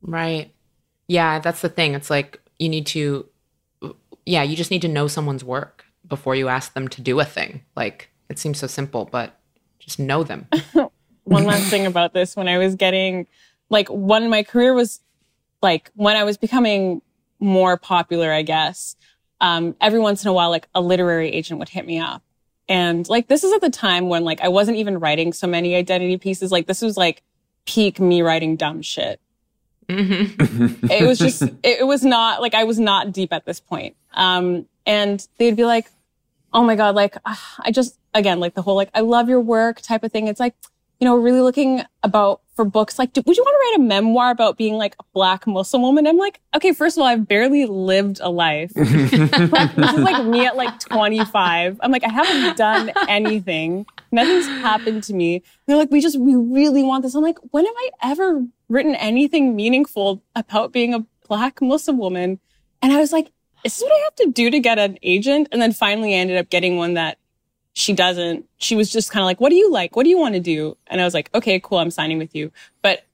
Right. 0.03 0.53
Yeah, 1.09 1.39
that's 1.39 1.63
the 1.63 1.69
thing. 1.69 1.95
It's 1.95 2.11
like 2.11 2.41
you 2.59 2.69
need 2.69 2.87
to, 2.89 3.29
yeah, 4.27 4.43
you 4.43 4.57
just 4.57 4.71
need 4.71 4.83
to 4.83 4.89
know 4.89 5.09
someone's 5.09 5.45
work 5.45 5.85
before 6.07 6.35
you 6.35 6.49
ask 6.49 6.75
them 6.75 6.89
to 6.89 7.01
do 7.01 7.19
a 7.21 7.25
thing. 7.25 7.63
Like 7.75 8.11
it 8.29 8.39
seems 8.39 8.59
so 8.59 8.67
simple, 8.67 9.07
but 9.07 9.38
just 9.89 9.99
know 9.99 10.23
them. 10.23 10.47
one 11.25 11.45
last 11.45 11.69
thing 11.71 11.87
about 11.87 12.15
this 12.15 12.37
when 12.37 12.49
I 12.49 12.59
was 12.59 12.75
getting 12.75 13.27
like 13.71 13.89
when 13.89 14.31
my 14.31 14.43
career 14.43 14.75
was 14.75 15.01
like 15.63 15.91
when 15.95 16.17
I 16.17 16.25
was 16.25 16.37
becoming 16.39 17.03
more 17.41 17.77
popular, 17.77 18.33
I 18.33 18.43
guess, 18.43 18.97
um, 19.41 19.77
every 19.81 20.01
once 20.01 20.25
in 20.25 20.29
a 20.29 20.33
while, 20.33 20.51
like 20.51 20.69
a 20.75 20.81
literary 20.81 21.31
agent 21.31 21.59
would 21.59 21.69
hit 21.69 21.87
me 21.87 21.99
up. 21.99 22.23
And 22.69 23.09
like 23.09 23.29
this 23.29 23.45
is 23.45 23.53
at 23.53 23.61
the 23.61 23.71
time 23.71 24.09
when 24.09 24.25
like 24.25 24.41
I 24.41 24.49
wasn't 24.49 24.79
even 24.79 25.01
writing 25.01 25.33
so 25.33 25.47
many 25.47 25.75
identity 25.75 26.19
pieces. 26.19 26.53
Like 26.53 26.67
this 26.67 26.83
was 26.83 26.97
like 26.97 27.23
peak 27.67 28.01
me 28.01 28.23
writing 28.23 28.57
dumb 28.57 28.83
shit. 28.83 29.21
Mhm. 29.89 30.91
It 30.91 31.07
was 31.07 31.19
just, 31.19 31.43
it, 31.63 31.81
it 31.81 31.87
was 31.87 32.05
not 32.05 32.41
like 32.41 32.55
I 32.55 32.65
was 32.65 32.79
not 32.79 33.13
deep 33.13 33.33
at 33.33 33.47
this 33.47 33.61
point. 33.61 33.97
Um, 34.13 34.67
and 34.87 35.27
they'd 35.39 35.57
be 35.57 35.65
like, 35.65 35.91
oh 36.53 36.63
my 36.63 36.77
God, 36.77 36.95
like 36.95 37.17
ah, 37.25 37.55
I 37.61 37.71
just, 37.71 37.98
again, 38.15 38.41
like 38.41 38.55
the 38.55 38.63
whole 38.63 38.77
like, 38.77 38.91
I 38.95 39.01
love 39.01 39.29
your 39.29 39.41
work 39.41 39.81
type 39.81 40.05
of 40.05 40.13
thing. 40.13 40.29
It's 40.29 40.41
like, 40.41 40.55
you 41.01 41.05
know, 41.05 41.17
really 41.17 41.41
looking 41.41 41.83
about 42.03 42.41
for 42.57 42.65
books. 42.65 42.99
Like, 42.99 43.13
do, 43.13 43.23
would 43.25 43.37
you 43.37 43.43
want 43.45 43.55
to 43.55 43.79
write 43.79 43.85
a 43.85 43.89
memoir 43.89 44.31
about 44.31 44.57
being 44.57 44.75
like 44.75 44.97
a 44.99 45.05
black 45.13 45.47
Muslim 45.47 45.81
woman? 45.81 46.09
I'm 46.09 46.17
like, 46.17 46.41
okay, 46.57 46.73
first 46.73 46.97
of 46.97 47.03
all, 47.03 47.07
I've 47.07 47.29
barely 47.29 47.67
lived 47.67 48.19
a 48.21 48.31
life. 48.31 48.73
like, 48.77 49.77
this 49.77 49.93
is 49.93 50.01
like 50.01 50.25
me 50.25 50.45
at 50.45 50.57
like 50.57 50.81
25. 50.81 51.79
I'm 51.81 51.93
like, 51.93 52.03
I 52.03 52.09
haven't 52.09 52.57
done 52.57 52.91
anything. 53.09 53.87
Nothing's 54.11 54.47
happened 54.47 55.05
to 55.05 55.15
me. 55.15 55.43
they're 55.67 55.77
like, 55.77 55.93
we 55.93 56.01
just, 56.01 56.19
we 56.19 56.35
really 56.35 56.83
want 56.83 57.05
this. 57.05 57.15
I'm 57.15 57.23
like, 57.23 57.39
when 57.53 57.65
have 57.65 57.75
I 57.77 57.91
ever 58.03 58.45
written 58.69 58.97
anything 58.97 59.55
meaningful 59.55 60.25
about 60.35 60.73
being 60.73 60.95
a 60.95 61.07
black 61.29 61.63
Muslim 61.63 61.99
woman? 61.99 62.41
And 62.83 62.93
I 62.93 62.99
was 62.99 63.13
like, 63.13 63.31
is 63.65 63.77
this 63.77 63.83
what 63.83 63.93
I 63.93 64.03
have 64.05 64.15
to 64.17 64.33
do 64.33 64.51
to 64.51 64.59
get 64.59 64.79
an 64.79 64.99
agent? 65.03 65.49
And 65.53 65.63
then 65.63 65.73
finally 65.73 66.15
I 66.15 66.19
ended 66.19 66.39
up 66.39 66.51
getting 66.51 66.77
one 66.77 66.95
that 66.95 67.19
she 67.79 67.93
doesn't. 67.93 68.45
She 68.59 68.75
was 68.75 68.91
just 68.91 69.13
kind 69.13 69.23
of 69.23 69.27
like, 69.27 69.41
what 69.41 69.51
do 69.51 69.55
you 69.55 69.71
like? 69.71 69.95
What 69.95 70.03
do 70.03 70.11
you 70.11 70.19
want 70.19 70.35
to 70.35 70.41
do? 70.41 70.77
And 70.89 71.01
I 71.01 71.05
was 71.05 71.15
like, 71.15 71.31
okay, 71.33 71.61
cool. 71.61 71.79
I'm 71.79 71.93
signing 71.93 72.19
with 72.19 72.35
you. 72.35 72.51
But 72.83 73.05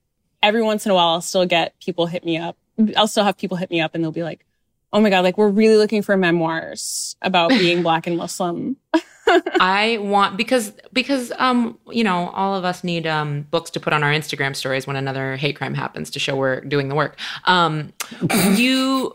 every 0.41 0.63
once 0.63 0.87
in 0.87 0.91
a 0.91 0.95
while, 0.95 1.09
I'll 1.09 1.21
still 1.21 1.45
get 1.45 1.79
people 1.79 2.07
hit 2.07 2.25
me 2.25 2.35
up. 2.35 2.57
I'll 2.97 3.07
still 3.07 3.23
have 3.23 3.37
people 3.37 3.57
hit 3.57 3.69
me 3.69 3.79
up 3.79 3.93
and 3.93 4.03
they'll 4.03 4.11
be 4.11 4.23
like, 4.23 4.43
oh 4.91 5.01
my 5.01 5.11
God, 5.11 5.23
like 5.23 5.37
we're 5.37 5.49
really 5.49 5.77
looking 5.77 6.01
for 6.01 6.17
memoirs 6.17 7.15
about 7.21 7.49
being 7.51 7.83
black 7.83 8.07
and 8.07 8.17
Muslim. 8.17 8.77
I 9.27 9.99
want 10.01 10.35
because 10.35 10.71
because 10.93 11.31
um 11.37 11.79
you 11.89 12.03
know 12.03 12.29
all 12.29 12.55
of 12.55 12.63
us 12.63 12.83
need 12.83 13.07
um 13.07 13.41
books 13.49 13.71
to 13.71 13.79
put 13.79 13.91
on 13.91 14.03
our 14.03 14.11
Instagram 14.11 14.55
stories 14.55 14.85
when 14.85 14.95
another 14.95 15.35
hate 15.35 15.57
crime 15.57 15.73
happens 15.73 16.11
to 16.11 16.19
show 16.19 16.35
we're 16.35 16.61
doing 16.61 16.89
the 16.89 16.95
work. 16.95 17.17
Um, 17.45 17.93
you, 18.55 19.13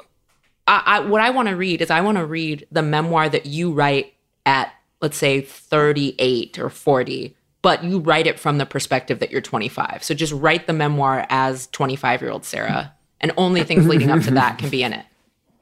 I, 0.66 0.82
I 0.86 1.00
what 1.00 1.20
I 1.20 1.30
want 1.30 1.48
to 1.48 1.56
read 1.56 1.80
is 1.80 1.90
I 1.90 2.00
want 2.02 2.18
to 2.18 2.26
read 2.26 2.66
the 2.70 2.82
memoir 2.82 3.28
that 3.28 3.46
you 3.46 3.72
write 3.72 4.14
at 4.46 4.72
let's 5.00 5.16
say 5.16 5.40
thirty 5.40 6.14
eight 6.18 6.58
or 6.58 6.68
forty. 6.70 7.36
But 7.62 7.84
you 7.84 7.98
write 7.98 8.26
it 8.26 8.40
from 8.40 8.56
the 8.56 8.64
perspective 8.64 9.18
that 9.18 9.30
you're 9.30 9.42
25. 9.42 10.02
So 10.02 10.14
just 10.14 10.32
write 10.32 10.66
the 10.66 10.72
memoir 10.72 11.26
as 11.28 11.66
25 11.66 12.22
year 12.22 12.30
old 12.30 12.46
Sarah, 12.46 12.94
and 13.20 13.32
only 13.36 13.64
things 13.64 13.86
leading 13.86 14.10
up 14.10 14.22
to 14.22 14.30
that 14.30 14.56
can 14.56 14.70
be 14.70 14.82
in 14.82 14.94
it. 14.94 15.04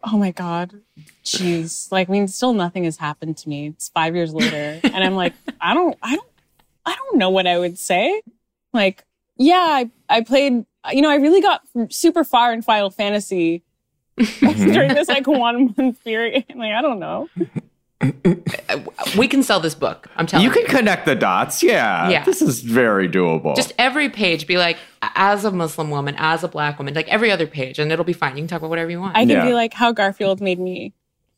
Oh 0.04 0.16
my 0.16 0.30
God. 0.30 0.80
Jeez. 1.24 1.90
Like, 1.90 2.08
I 2.08 2.12
mean, 2.12 2.28
still 2.28 2.52
nothing 2.52 2.84
has 2.84 2.96
happened 2.96 3.36
to 3.38 3.48
me. 3.48 3.68
It's 3.68 3.88
five 3.88 4.14
years 4.14 4.32
later. 4.32 4.80
And 4.84 5.04
I'm 5.04 5.14
like, 5.14 5.34
I 5.60 5.74
don't, 5.74 5.96
I 6.02 6.14
don't, 6.14 6.30
I 6.86 6.94
don't 6.94 7.18
know 7.18 7.30
what 7.30 7.46
I 7.46 7.58
would 7.58 7.78
say. 7.78 8.22
Like, 8.72 9.04
yeah, 9.36 9.56
I, 9.56 9.90
I 10.08 10.20
played, 10.22 10.64
you 10.92 11.02
know, 11.02 11.10
I 11.10 11.16
really 11.16 11.40
got 11.40 11.62
super 11.90 12.24
far 12.24 12.52
in 12.52 12.62
Final 12.62 12.90
Fantasy 12.90 13.62
mm-hmm. 14.18 14.72
during 14.72 14.94
this 14.94 15.08
like 15.08 15.26
one 15.26 15.74
month 15.76 16.02
period. 16.04 16.44
Like, 16.54 16.72
I 16.72 16.82
don't 16.82 16.98
know. 16.98 17.28
We 19.16 19.28
can 19.28 19.42
sell 19.42 19.60
this 19.60 19.74
book. 19.74 20.08
I'm 20.16 20.26
telling 20.26 20.44
You 20.46 20.52
you. 20.52 20.64
can 20.66 20.76
connect 20.76 21.06
the 21.06 21.14
dots. 21.14 21.62
Yeah. 21.62 22.08
Yeah. 22.08 22.24
This 22.24 22.42
is 22.42 22.60
very 22.60 23.08
doable. 23.08 23.54
just 23.56 23.72
every 23.78 24.08
page 24.08 24.46
be 24.46 24.56
like 24.58 24.76
as 25.00 25.44
a 25.44 25.50
muslim 25.52 25.90
woman 25.90 26.14
as 26.18 26.42
a 26.42 26.48
black 26.48 26.76
woman 26.78 26.92
like 26.92 27.06
every 27.08 27.30
other 27.30 27.46
page 27.46 27.78
and 27.78 27.92
it'll 27.92 28.04
be 28.04 28.12
fine 28.12 28.36
you 28.36 28.42
can 28.42 28.48
talk 28.48 28.58
about 28.58 28.68
whatever 28.70 28.90
you 28.90 28.98
want 29.00 29.16
I 29.16 29.20
can 29.20 29.28
Yeah. 29.30 29.44
be 29.44 29.52
like 29.54 29.72
how 29.72 29.92
Garfield 29.92 30.40
made 30.40 30.58
me 30.58 30.92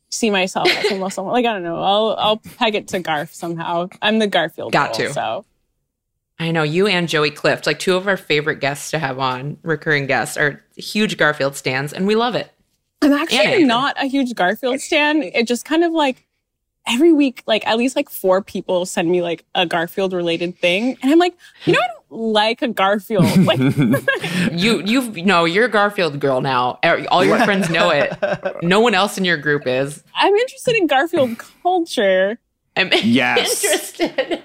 see 0.09 0.29
myself 0.31 0.67
as 0.67 0.91
a 0.91 0.97
Muslim. 0.97 1.27
Like, 1.27 1.45
I 1.45 1.53
don't 1.53 1.63
know. 1.63 1.81
I'll, 1.81 2.15
I'll 2.19 2.37
peg 2.37 2.75
it 2.75 2.87
to 2.89 2.99
Garf 2.99 3.31
somehow. 3.33 3.87
I'm 4.01 4.19
the 4.19 4.27
Garfield. 4.27 4.73
Got 4.73 4.97
girl, 4.97 5.07
to. 5.07 5.13
So 5.13 5.45
i 6.39 6.49
know 6.49 6.63
you 6.63 6.87
and 6.87 7.07
joey 7.07 7.29
clift 7.29 7.67
like 7.67 7.77
two 7.77 7.95
of 7.95 8.07
our 8.07 8.17
favorite 8.17 8.59
guests 8.59 8.89
to 8.89 8.97
have 8.97 9.19
on 9.19 9.57
recurring 9.61 10.07
guests 10.07 10.37
are 10.37 10.63
huge 10.75 11.15
garfield 11.17 11.55
stands 11.55 11.93
and 11.93 12.07
we 12.07 12.15
love 12.15 12.33
it 12.33 12.51
I'm 13.03 13.13
actually 13.13 13.63
not 13.63 13.95
a 14.01 14.05
huge 14.05 14.35
Garfield 14.35 14.79
stan. 14.79 15.23
It 15.23 15.47
just 15.47 15.65
kind 15.65 15.83
of 15.83 15.91
like 15.91 16.23
every 16.87 17.11
week, 17.11 17.43
like 17.45 17.65
at 17.67 17.77
least 17.77 17.95
like 17.95 18.09
four 18.09 18.41
people 18.41 18.85
send 18.85 19.09
me 19.11 19.21
like 19.21 19.45
a 19.55 19.65
Garfield 19.65 20.13
related 20.13 20.57
thing. 20.57 20.97
And 21.01 21.11
I'm 21.11 21.19
like, 21.19 21.35
you 21.65 21.73
know, 21.73 21.79
I 21.79 21.87
don't 21.87 22.19
like 22.19 22.61
a 22.61 22.67
Garfield. 22.67 23.25
Like, 23.45 23.59
You 24.51 24.81
you 24.83 25.23
no, 25.23 25.45
you're 25.45 25.65
a 25.65 25.69
Garfield 25.69 26.19
girl 26.19 26.41
now. 26.41 26.79
Er, 26.83 27.05
All 27.09 27.23
your 27.23 27.39
friends 27.39 27.69
know 27.69 27.89
it. 27.91 28.11
No 28.63 28.79
one 28.79 28.93
else 28.93 29.17
in 29.17 29.25
your 29.25 29.37
group 29.37 29.67
is. 29.67 30.03
I'm 30.15 30.33
interested 30.35 30.75
in 30.75 30.87
Garfield 30.87 31.37
culture. 31.63 32.39
I'm 32.75 32.89
Yes. 33.03 33.63
interested 33.63 34.43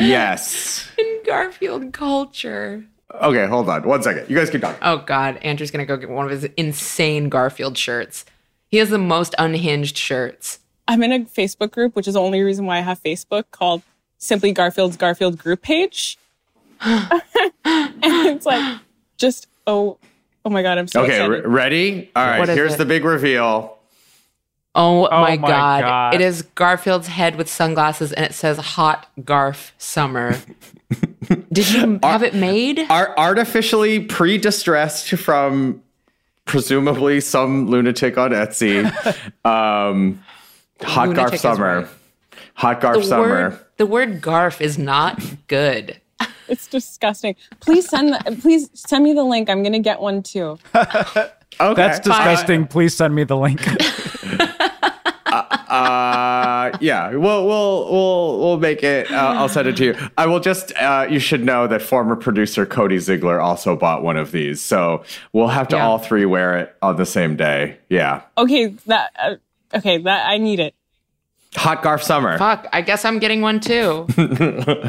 yes. 0.00 0.90
in 0.98 1.20
Garfield 1.26 1.92
culture. 1.92 2.84
Okay, 3.22 3.46
hold 3.46 3.68
on. 3.68 3.82
One 3.86 4.02
second. 4.02 4.28
You 4.28 4.36
guys 4.36 4.50
keep 4.50 4.60
talking. 4.62 4.78
Oh 4.82 4.98
God, 4.98 5.36
Andrew's 5.38 5.70
gonna 5.70 5.86
go 5.86 5.96
get 5.96 6.08
one 6.10 6.24
of 6.24 6.30
his 6.30 6.44
insane 6.56 7.28
Garfield 7.28 7.76
shirts. 7.78 8.24
He 8.68 8.78
has 8.78 8.90
the 8.90 8.98
most 8.98 9.34
unhinged 9.38 9.96
shirts. 9.96 10.58
I'm 10.86 11.02
in 11.02 11.12
a 11.12 11.20
Facebook 11.20 11.70
group, 11.70 11.96
which 11.96 12.06
is 12.06 12.14
the 12.14 12.20
only 12.20 12.42
reason 12.42 12.66
why 12.66 12.78
I 12.78 12.80
have 12.80 13.02
Facebook 13.02 13.44
called 13.50 13.82
Simply 14.18 14.52
Garfield's 14.52 14.96
Garfield 14.96 15.38
group 15.38 15.62
page. 15.62 16.18
and 16.80 17.22
it's 17.64 18.46
like 18.46 18.80
just 19.16 19.46
oh 19.66 19.98
oh 20.44 20.50
my 20.50 20.62
god, 20.62 20.78
I'm 20.78 20.88
so 20.88 21.02
Okay, 21.02 21.26
re- 21.26 21.40
ready? 21.40 22.10
All 22.14 22.24
right, 22.26 22.38
What 22.38 22.48
is 22.48 22.56
here's 22.56 22.74
it? 22.74 22.78
the 22.78 22.84
big 22.84 23.04
reveal. 23.04 23.78
Oh, 24.76 25.08
my, 25.08 25.36
my 25.36 25.48
God. 25.48 25.82
God. 25.82 26.14
It 26.14 26.20
is 26.20 26.42
Garfield's 26.42 27.06
head 27.06 27.36
with 27.36 27.48
sunglasses 27.48 28.12
and 28.12 28.26
it 28.26 28.34
says 28.34 28.58
hot 28.58 29.06
Garf 29.20 29.70
summer. 29.78 30.36
Did 31.52 31.70
you 31.70 32.00
have 32.02 32.24
it 32.24 32.34
made? 32.34 32.80
Are 32.90 33.16
artificially 33.16 34.00
pre-distressed 34.00 35.10
from 35.10 35.80
presumably 36.44 37.20
some 37.20 37.68
lunatic 37.68 38.18
on 38.18 38.30
Etsy. 38.32 38.84
um, 39.44 40.22
hot 40.82 41.08
Lunatic 41.08 41.34
Garf 41.34 41.38
Summer. 41.40 41.76
right. 41.80 41.88
Hot 42.54 42.80
Garf 42.80 42.94
The 42.94 43.02
Summer. 43.04 43.28
word, 43.28 43.58
the 43.78 43.86
word 43.86 44.20
Garf 44.20 44.60
is 44.60 44.78
not 44.78 45.20
good. 45.48 46.00
It's 46.46 46.66
disgusting. 46.66 47.36
Please 47.60 47.88
send 47.88 48.12
the, 48.12 48.38
please 48.42 48.68
send 48.74 49.02
me 49.02 49.14
the 49.14 49.24
link. 49.24 49.48
I'm 49.48 49.62
gonna 49.62 49.78
get 49.78 50.00
one 50.00 50.22
too. 50.22 50.58
Okay. 51.60 51.74
That's 51.74 52.00
disgusting. 52.00 52.66
Please 52.66 52.94
send 52.96 53.14
me 53.14 53.22
the 53.24 53.36
link. 53.36 53.60
Uh, 55.26 56.70
yeah, 56.80 57.10
we'll 57.10 57.46
we'll 57.46 57.90
we'll 57.90 58.38
we'll 58.38 58.58
make 58.58 58.84
it. 58.84 59.10
Uh, 59.10 59.16
I'll 59.36 59.48
send 59.48 59.66
it 59.66 59.76
to 59.78 59.84
you. 59.86 59.96
I 60.16 60.26
will 60.26 60.38
just. 60.38 60.72
Uh, 60.76 61.06
you 61.10 61.18
should 61.18 61.42
know 61.44 61.66
that 61.66 61.82
former 61.82 62.14
producer 62.14 62.64
Cody 62.64 62.98
Ziglar 62.98 63.42
also 63.42 63.74
bought 63.74 64.04
one 64.04 64.16
of 64.16 64.30
these, 64.30 64.60
so 64.60 65.02
we'll 65.32 65.48
have 65.48 65.66
to 65.68 65.76
Yeah. 65.76 65.86
all 65.86 65.98
three 65.98 66.24
wear 66.26 66.56
it 66.58 66.76
on 66.82 66.94
the 66.96 67.06
same 67.06 67.34
day. 67.34 67.78
Yeah, 67.88 68.22
Okay, 68.38 68.66
that 68.86 69.10
uh, 69.20 69.34
okay, 69.74 69.98
that 69.98 70.28
I 70.28 70.38
need 70.38 70.60
it. 70.60 70.74
hot 71.56 71.82
Garf 71.82 72.02
Summer. 72.02 72.38
Fuck, 72.38 72.66
I 72.72 72.80
guess 72.82 73.04
I'm 73.04 73.18
getting 73.18 73.40
one 73.42 73.60
too. 73.60 74.06
Everybody, 74.16 74.82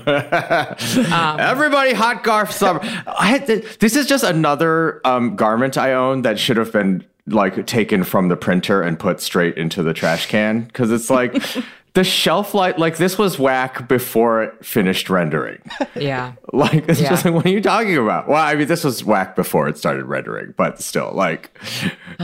hot 1.94 2.24
Garf 2.24 2.52
Summer. 2.52 2.80
I 3.08 3.28
had 3.28 3.46
to, 3.48 3.66
this 3.80 3.96
is 3.96 4.06
just 4.08 4.24
another 4.24 5.02
um, 5.06 5.36
garment 5.36 5.78
I 5.78 5.94
own 5.94 6.24
that 6.24 6.40
should 6.40 6.58
have 6.58 6.72
been 6.72 7.06
like 7.28 7.66
taken 7.66 8.04
from 8.04 8.28
the 8.30 8.36
printer 8.36 8.82
and 8.82 9.00
put 9.00 9.20
straight 9.22 9.58
into 9.58 9.84
the 9.84 9.94
trash 9.94 10.26
can 10.28 10.64
because 10.64 10.92
it's 10.92 11.10
like. 11.10 11.42
The 11.96 12.04
shelf 12.04 12.54
life, 12.54 12.78
like 12.78 12.98
this 12.98 13.18
was 13.18 13.40
whack 13.40 13.88
before 13.88 14.44
it 14.44 14.66
finished 14.66 15.10
rendering. 15.10 15.62
Yeah. 15.96 16.34
Like 16.52 16.90
it's 16.90 17.00
Yeah. 17.00 17.12
just 17.12 17.24
like, 17.24 17.34
what 17.34 17.46
are 17.46 17.50
you 17.50 17.62
talking 17.62 17.96
about? 17.96 18.28
Well, 18.28 18.44
I 18.44 18.56
mean, 18.56 18.68
this 18.68 18.84
was 18.84 19.02
whack 19.06 19.34
before 19.38 19.70
it 19.70 19.78
started 19.78 20.04
rendering, 20.04 20.54
but 20.58 20.82
still, 20.82 21.14
like, 21.14 21.58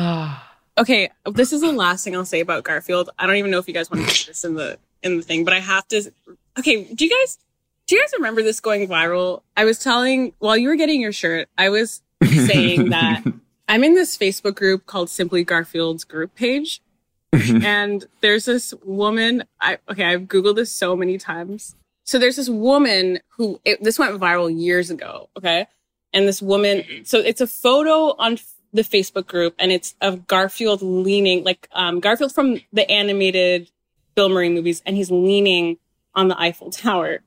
Okay, 0.82 1.12
this 1.32 1.54
is 1.54 1.62
the 1.62 1.72
last 1.72 2.04
thing 2.04 2.16
I'll 2.16 2.26
say 2.26 2.40
about 2.40 2.64
Garfield. 2.64 3.12
I 3.20 3.28
don't 3.28 3.36
even 3.36 3.52
know 3.52 3.60
if 3.60 3.68
you 3.68 3.74
guys 3.74 3.92
want 3.92 4.02
to 4.02 4.08
put 4.08 4.26
this 4.26 4.44
in 4.44 4.56
the 4.56 4.80
in 5.04 5.18
the 5.18 5.22
thing, 5.22 5.46
but 5.46 5.54
I 5.54 5.60
have 5.60 5.88
to. 5.90 6.12
Okay, 6.58 6.86
do 6.86 7.06
you 7.06 7.12
guys 7.12 7.38
do 7.86 7.96
you 7.96 8.02
guys 8.02 8.12
remember 8.18 8.42
this 8.42 8.60
going 8.60 8.88
viral? 8.88 9.44
I 9.56 9.64
was 9.64 9.78
telling 9.78 10.34
while 10.40 10.58
you 10.58 10.70
were 10.70 10.76
getting 10.76 11.00
your 11.00 11.12
shirt, 11.12 11.50
I 11.56 11.70
was 11.70 12.02
saying 12.24 12.90
that 12.90 13.24
I'm 13.68 13.84
in 13.84 13.94
this 13.94 14.18
Facebook 14.18 14.56
group 14.56 14.88
called 14.88 15.12
Simply 15.12 15.46
Garfield's 15.46 16.04
group 16.04 16.34
page, 16.34 16.82
and 17.32 18.04
there's 18.22 18.46
this 18.46 18.74
woman. 18.84 19.44
I 19.60 19.78
okay, 19.88 20.06
I've 20.06 20.22
googled 20.22 20.56
this 20.56 20.72
so 20.72 20.96
many 20.96 21.20
times. 21.20 21.76
So 22.06 22.18
there's 22.18 22.38
this 22.38 22.50
woman 22.50 23.20
who 23.38 23.62
it, 23.64 23.84
this 23.84 24.00
went 24.00 24.20
viral 24.20 24.52
years 24.60 24.90
ago. 24.90 25.30
Okay, 25.38 25.68
and 26.12 26.28
this 26.28 26.42
woman. 26.42 27.06
So 27.06 27.20
it's 27.20 27.40
a 27.40 27.46
photo 27.46 28.16
on 28.18 28.40
the 28.74 28.82
Facebook 28.84 29.28
group, 29.28 29.56
and 29.60 29.72
it's 29.72 29.96
of 30.02 30.28
Garfield 30.28 30.82
leaning, 30.82 31.44
like 31.44 31.68
um, 31.74 32.00
Garfield 32.00 32.34
from 32.34 32.60
the 32.72 32.90
animated 32.90 33.70
Bill 34.16 34.30
Murray 34.30 34.50
movies, 34.50 34.82
and 34.86 34.96
he's 34.96 35.12
leaning 35.12 35.78
on 36.16 36.28
the 36.28 36.40
Eiffel 36.40 36.72
Tower. 36.72 37.20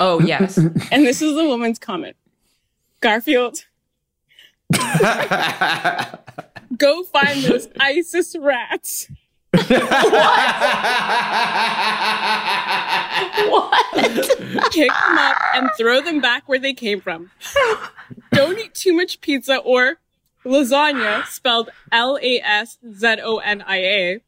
Oh, 0.00 0.20
yes. 0.20 0.58
And 0.92 1.04
this 1.06 1.20
is 1.22 1.34
the 1.34 1.44
woman's 1.44 1.78
comment: 1.78 2.16
Garfield, 3.00 3.64
go 6.76 7.04
find 7.04 7.42
those 7.42 7.68
ISIS 7.80 8.36
rats. 8.38 9.08
Pick 9.52 9.66
them 14.90 15.18
up 15.18 15.36
and 15.54 15.70
throw 15.76 16.02
them 16.02 16.20
back 16.20 16.46
where 16.48 16.58
they 16.58 16.74
came 16.74 17.00
from. 17.00 17.30
Don't 18.32 18.58
eat 18.58 18.74
too 18.74 18.94
much 18.94 19.22
pizza 19.22 19.56
or 19.56 19.96
lasagna, 20.48 21.26
spelled 21.26 21.70
L 21.92 22.18
A 22.20 22.40
S 22.40 22.78
Z 22.92 23.16
O 23.22 23.38
N 23.38 23.62
I 23.66 23.76
A, 23.76 24.20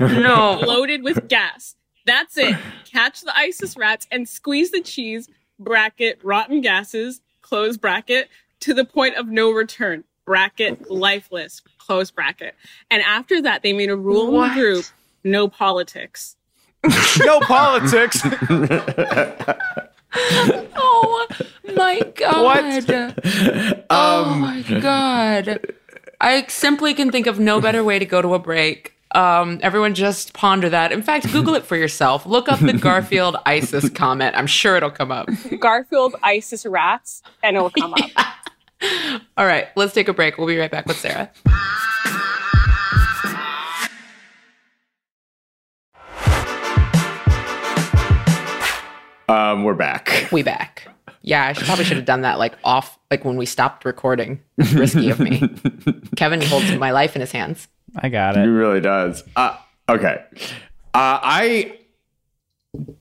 no. 0.00 0.58
loaded 0.60 1.02
with 1.02 1.28
gas. 1.28 1.76
That's 2.06 2.36
it. 2.38 2.56
Catch 2.90 3.20
the 3.20 3.36
ISIS 3.36 3.76
rats 3.76 4.06
and 4.10 4.28
squeeze 4.28 4.70
the 4.70 4.80
cheese, 4.80 5.28
bracket, 5.58 6.18
rotten 6.24 6.60
gases, 6.60 7.20
close 7.42 7.76
bracket, 7.76 8.28
to 8.60 8.74
the 8.74 8.84
point 8.84 9.16
of 9.16 9.28
no 9.28 9.50
return, 9.50 10.04
bracket, 10.24 10.90
lifeless, 10.90 11.62
close 11.78 12.10
bracket. 12.10 12.54
And 12.90 13.02
after 13.02 13.42
that, 13.42 13.62
they 13.62 13.72
made 13.72 13.90
a 13.90 13.96
rule 13.96 14.42
in 14.42 14.48
the 14.48 14.54
group 14.54 14.84
no 15.24 15.48
politics. 15.48 16.36
no 17.18 17.40
politics. 17.40 18.22
Oh 20.82 21.26
my 21.76 22.00
god. 22.16 22.42
What? 22.42 23.84
oh 23.90 24.34
my 24.34 24.62
god. 24.80 25.60
I 26.20 26.46
simply 26.48 26.94
can 26.94 27.10
think 27.10 27.26
of 27.26 27.38
no 27.38 27.60
better 27.60 27.84
way 27.84 27.98
to 27.98 28.04
go 28.04 28.20
to 28.20 28.34
a 28.34 28.38
break. 28.38 28.94
Um, 29.12 29.58
everyone 29.62 29.94
just 29.94 30.32
ponder 30.32 30.68
that. 30.68 30.92
In 30.92 31.02
fact, 31.02 31.30
Google 31.32 31.54
it 31.54 31.64
for 31.64 31.76
yourself. 31.76 32.26
Look 32.26 32.48
up 32.48 32.60
the 32.60 32.72
Garfield 32.72 33.36
ISIS 33.46 33.88
comment. 33.90 34.36
I'm 34.36 34.46
sure 34.46 34.76
it'll 34.76 34.90
come 34.90 35.10
up. 35.10 35.28
Garfield 35.58 36.16
ISIS 36.22 36.66
rats, 36.66 37.22
and 37.42 37.56
it 37.56 37.60
will 37.60 37.70
come 37.70 37.94
up. 37.94 38.10
All 39.36 39.46
right, 39.46 39.68
let's 39.76 39.94
take 39.94 40.08
a 40.08 40.12
break. 40.12 40.38
We'll 40.38 40.46
be 40.46 40.58
right 40.58 40.70
back 40.70 40.86
with 40.86 40.98
Sarah. 40.98 41.30
Um, 49.30 49.64
we're 49.64 49.74
back. 49.74 50.28
We 50.32 50.42
back. 50.42 50.86
Yeah, 51.22 51.46
I 51.46 51.52
should, 51.52 51.66
probably 51.66 51.84
should 51.84 51.96
have 51.98 52.06
done 52.06 52.22
that 52.22 52.38
like 52.38 52.54
off, 52.64 52.98
like 53.10 53.24
when 53.24 53.36
we 53.36 53.44
stopped 53.46 53.84
recording. 53.84 54.40
Risky 54.56 55.10
of 55.10 55.20
me. 55.20 55.40
Kevin 56.16 56.40
holds 56.40 56.72
my 56.76 56.92
life 56.92 57.14
in 57.14 57.20
his 57.20 57.30
hands. 57.32 57.68
I 57.96 58.08
got 58.08 58.36
It 58.36 58.42
He 58.44 58.46
really 58.48 58.80
does. 58.80 59.22
Uh, 59.36 59.56
okay. 59.88 60.22
Uh, 60.94 61.18
I 61.22 61.76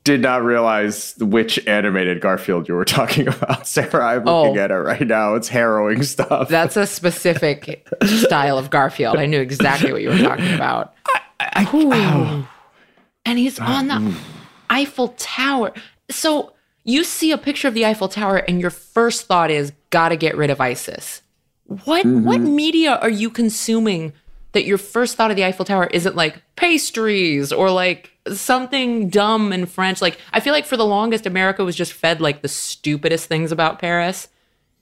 did 0.04 0.20
not 0.20 0.44
realize 0.44 1.16
which 1.20 1.66
animated 1.68 2.20
Garfield 2.22 2.68
you 2.68 2.74
were 2.76 2.84
talking 3.00 3.28
about, 3.28 3.68
Sarah. 3.68 4.06
I'm 4.18 4.26
looking 4.26 4.58
Oh. 4.58 4.62
at 4.62 4.72
it 4.72 4.76
right 4.76 5.08
now. 5.08 5.36
It's 5.36 5.48
harrowing 5.48 6.04
stuff. 6.04 6.50
That's 6.50 6.76
a 6.76 6.88
specific 6.88 7.88
style 8.04 8.58
of 8.58 8.70
Garfield. 8.70 9.16
I 9.18 9.28
knew 9.28 9.40
exactly 9.40 9.94
what 9.94 10.02
you 10.02 10.10
were 10.10 10.18
talking 10.18 10.54
about. 10.54 10.94
Ooh. 11.74 12.46
And 13.26 13.38
he's 13.40 13.60
on 13.60 13.88
the 13.88 14.14
Eiffel 14.70 15.10
Tower. 15.18 15.72
So 16.10 16.54
you 16.84 17.04
see 17.04 17.32
a 17.32 17.38
picture 17.38 17.68
of 17.68 17.74
the 17.74 17.86
Eiffel 17.86 18.08
Tower, 18.08 18.38
and 18.38 18.60
your 18.60 18.70
first 18.70 19.26
thought 19.26 19.52
is, 19.52 19.74
gotta 19.90 20.16
get 20.16 20.38
rid 20.38 20.50
of 20.50 20.62
ISIS. 20.62 21.22
What 21.66 22.06
mm-hmm. 22.06 22.26
what 22.26 22.42
media 22.42 22.96
are 22.96 23.10
you 23.10 23.30
consuming 23.30 24.14
that 24.54 24.66
your 24.66 24.80
first 24.80 25.16
thought 25.16 25.30
of 25.30 25.38
the 25.38 25.46
Eiffel 25.46 25.66
Tower 25.66 25.88
isn't 25.88 26.16
like 26.16 26.42
pastries 26.56 27.52
or 27.52 27.70
like 27.70 28.12
something 28.34 29.10
dumb 29.10 29.54
in 29.54 29.66
French? 29.66 30.02
Like 30.02 30.20
I 30.34 30.40
feel 30.40 30.54
like 30.54 30.66
for 30.66 30.78
the 30.78 30.86
longest 30.86 31.26
America 31.26 31.64
was 31.64 31.76
just 31.76 31.94
fed 31.94 32.22
like 32.22 32.42
the 32.42 32.48
stupidest 32.48 33.28
things 33.28 33.52
about 33.52 33.80
Paris. 33.80 34.28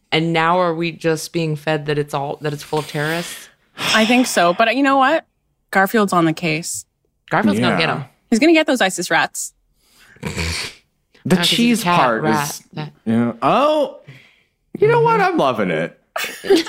And 0.10 0.32
now 0.32 0.60
are 0.60 0.74
we 0.74 0.94
just 0.94 1.34
being 1.34 1.58
fed 1.58 1.88
that 1.88 1.98
it's 1.98 2.14
all 2.14 2.38
that 2.38 2.54
it's 2.54 2.64
full 2.64 2.80
of 2.80 2.88
terrorists? 2.88 3.50
I 3.78 4.06
think 4.06 4.26
so. 4.26 4.54
But 4.54 4.70
uh, 4.70 4.72
you 4.72 4.84
know 4.84 4.98
what? 4.98 5.26
Garfield's 5.72 6.14
on 6.14 6.24
the 6.24 6.34
case. 6.34 6.86
Garfield's 7.30 7.60
gonna 7.60 7.78
get 7.78 7.90
him. 7.90 8.06
He's 8.30 8.40
going 8.40 8.54
to 8.54 8.58
get 8.58 8.68
those 8.68 8.82
ISIS 8.82 9.10
rats. 9.10 9.54
the 11.30 11.36
he's 11.38 11.48
cheese 11.48 11.84
cat, 11.84 12.00
part 12.00 12.22
rat, 12.24 12.50
is. 12.50 12.60
that-. 12.74 12.94
Oh, 13.42 14.00
you 14.80 14.88
know 14.88 15.02
what? 15.02 15.20
I'm 15.22 15.38
loving 15.38 15.72
it. 15.72 16.00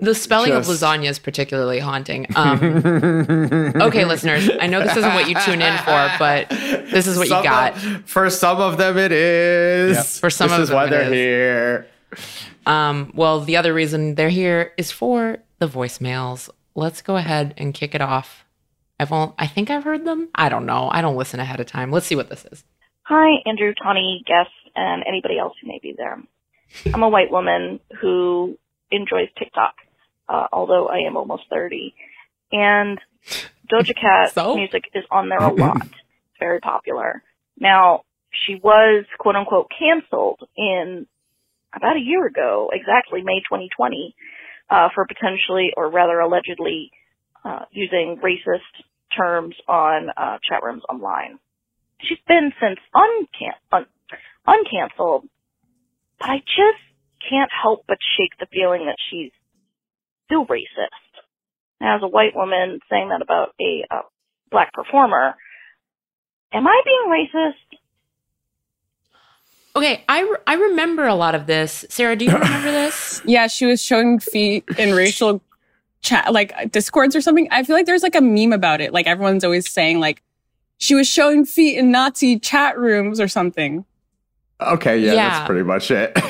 The 0.00 0.14
spelling 0.14 0.50
Just- 0.50 0.70
of 0.70 0.76
lasagna 0.76 1.08
is 1.10 1.18
particularly 1.18 1.80
haunting. 1.80 2.26
Um, 2.36 2.60
okay, 3.82 4.04
listeners, 4.04 4.48
I 4.60 4.68
know 4.68 4.80
this 4.80 4.96
isn't 4.96 5.12
what 5.14 5.28
you 5.28 5.34
tune 5.40 5.60
in 5.60 5.76
for, 5.78 6.08
but 6.20 6.48
this 6.50 7.08
is 7.08 7.18
what 7.18 7.26
Some 7.26 7.38
you 7.38 7.50
got. 7.50 7.74
of- 7.84 8.04
for 8.04 8.30
some 8.30 8.60
of 8.60 8.78
them, 8.78 8.96
it 8.96 9.10
is. 9.10 10.20
For 10.20 10.30
some 10.30 10.50
this 10.50 10.56
of 10.56 10.62
is 10.62 10.68
them 10.68 10.76
why 10.76 10.86
they're 10.86 11.12
here. 11.12 11.88
Um, 12.64 13.10
well, 13.16 13.40
the 13.40 13.56
other 13.56 13.74
reason 13.74 14.14
they're 14.14 14.28
here 14.28 14.72
is 14.78 14.92
for 14.92 15.38
the 15.58 15.66
voicemails. 15.68 16.48
Let's 16.76 17.02
go 17.02 17.16
ahead 17.16 17.54
and 17.56 17.74
kick 17.74 17.92
it 17.96 18.00
off. 18.00 18.44
I've 19.00 19.10
all, 19.10 19.34
I 19.36 19.48
think 19.48 19.68
I've 19.68 19.82
heard 19.82 20.04
them. 20.04 20.28
I 20.32 20.48
don't 20.48 20.64
know. 20.64 20.88
I 20.92 21.00
don't 21.02 21.16
listen 21.16 21.40
ahead 21.40 21.58
of 21.58 21.66
time. 21.66 21.90
Let's 21.90 22.06
see 22.06 22.14
what 22.14 22.28
this 22.30 22.44
is. 22.52 22.62
Hi, 23.10 23.40
Andrew, 23.46 23.72
Tawny, 23.72 24.22
guests, 24.26 24.52
and 24.76 25.02
anybody 25.08 25.38
else 25.38 25.54
who 25.62 25.66
may 25.66 25.78
be 25.82 25.94
there. 25.96 26.22
I'm 26.92 27.02
a 27.02 27.08
white 27.08 27.30
woman 27.30 27.80
who 28.02 28.58
enjoys 28.90 29.28
TikTok, 29.38 29.76
uh, 30.28 30.48
although 30.52 30.88
I 30.88 31.06
am 31.06 31.16
almost 31.16 31.44
30. 31.48 31.94
And 32.52 32.98
Doja 33.72 33.94
Cat 33.98 34.32
So? 34.34 34.56
music 34.56 34.84
is 34.92 35.04
on 35.10 35.30
there 35.30 35.38
a 35.38 35.50
lot. 35.50 35.78
It's 35.88 36.38
very 36.38 36.60
popular. 36.60 37.22
Now, 37.58 38.02
she 38.30 38.56
was 38.62 39.06
quote 39.18 39.36
unquote 39.36 39.68
canceled 39.78 40.46
in 40.54 41.06
about 41.74 41.96
a 41.96 42.00
year 42.00 42.26
ago, 42.26 42.70
exactly 42.70 43.22
May 43.22 43.40
2020, 43.40 44.14
uh, 44.68 44.90
for 44.94 45.06
potentially, 45.06 45.72
or 45.74 45.90
rather 45.90 46.20
allegedly, 46.20 46.92
uh, 47.42 47.64
using 47.72 48.20
racist 48.22 48.84
terms 49.16 49.56
on, 49.66 50.10
uh, 50.14 50.36
chat 50.46 50.62
rooms 50.62 50.82
online 50.90 51.38
she's 52.00 52.18
been 52.26 52.52
since 52.60 52.78
uncan- 52.94 53.60
un- 53.72 53.86
uncanceled, 54.46 55.28
but 56.18 56.28
I 56.28 56.38
just 56.38 56.82
can't 57.28 57.50
help 57.50 57.84
but 57.86 57.98
shake 58.16 58.38
the 58.38 58.46
feeling 58.52 58.86
that 58.86 58.96
she's 59.10 59.32
still 60.26 60.46
racist. 60.46 61.22
Now, 61.80 61.96
as 61.96 62.02
a 62.02 62.08
white 62.08 62.34
woman 62.34 62.80
saying 62.90 63.10
that 63.10 63.22
about 63.22 63.54
a 63.60 63.84
uh, 63.90 64.02
black 64.50 64.72
performer, 64.72 65.34
am 66.52 66.66
I 66.66 66.82
being 66.84 67.06
racist? 67.08 67.78
Okay, 69.76 70.02
I, 70.08 70.22
re- 70.22 70.36
I 70.46 70.54
remember 70.54 71.06
a 71.06 71.14
lot 71.14 71.34
of 71.36 71.46
this. 71.46 71.84
Sarah, 71.88 72.16
do 72.16 72.24
you 72.24 72.32
remember 72.38 72.70
this? 72.70 73.22
Yeah, 73.24 73.46
she 73.46 73.66
was 73.66 73.80
showing 73.82 74.18
feet 74.18 74.64
in 74.76 74.94
racial 74.94 75.40
chat, 76.00 76.32
like 76.32 76.72
discords 76.72 77.14
or 77.14 77.20
something. 77.20 77.48
I 77.50 77.62
feel 77.62 77.76
like 77.76 77.86
there's 77.86 78.02
like 78.02 78.16
a 78.16 78.20
meme 78.20 78.52
about 78.52 78.80
it. 78.80 78.92
Like 78.92 79.06
everyone's 79.06 79.44
always 79.44 79.70
saying 79.70 80.00
like 80.00 80.22
she 80.78 80.94
was 80.94 81.06
showing 81.08 81.44
feet 81.44 81.76
in 81.76 81.90
Nazi 81.90 82.38
chat 82.38 82.78
rooms 82.78 83.20
or 83.20 83.28
something. 83.28 83.84
Okay, 84.60 84.98
yeah, 84.98 85.12
Yeah. 85.12 85.28
that's 85.30 85.46
pretty 85.46 85.64
much 85.64 85.90
it. 85.90 86.16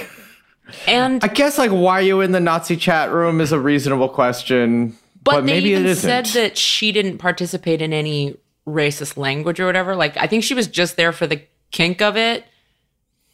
And 0.86 1.24
I 1.24 1.28
guess 1.28 1.56
like 1.56 1.70
why 1.70 2.00
you 2.00 2.20
in 2.20 2.32
the 2.32 2.40
Nazi 2.40 2.76
chat 2.76 3.10
room 3.10 3.40
is 3.40 3.52
a 3.52 3.58
reasonable 3.58 4.10
question, 4.10 4.90
but, 5.24 5.32
but, 5.32 5.40
they 5.40 5.46
maybe 5.54 5.70
even 5.70 5.86
it 5.86 5.88
isn't. 5.88 6.06
said 6.06 6.26
that 6.38 6.58
she 6.58 6.92
didn't 6.92 7.16
participate 7.16 7.80
in 7.80 7.94
any 7.94 8.36
racist 8.66 9.16
language 9.16 9.60
or 9.60 9.64
whatever. 9.66 9.96
Like 9.96 10.18
I 10.18 10.26
think 10.26 10.44
she 10.44 10.52
was 10.52 10.66
just 10.68 10.96
there 10.96 11.12
for 11.12 11.26
the 11.26 11.40
kink 11.70 12.02
of 12.02 12.18
it. 12.18 12.44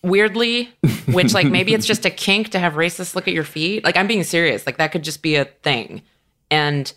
Weirdly, 0.04 0.68
which 1.06 1.32
like 1.32 1.46
maybe 1.48 1.72
it's 1.74 1.86
just 1.86 2.04
a 2.04 2.10
kink 2.10 2.50
to 2.50 2.58
have 2.58 2.74
racists 2.74 3.14
look 3.14 3.26
at 3.26 3.32
your 3.34 3.42
feet. 3.42 3.82
Like 3.84 3.96
I'm 3.96 4.06
being 4.06 4.22
serious. 4.22 4.66
Like 4.66 4.76
that 4.76 4.92
could 4.92 5.02
just 5.02 5.22
be 5.22 5.34
a 5.34 5.46
thing. 5.46 6.02
And 6.52 6.92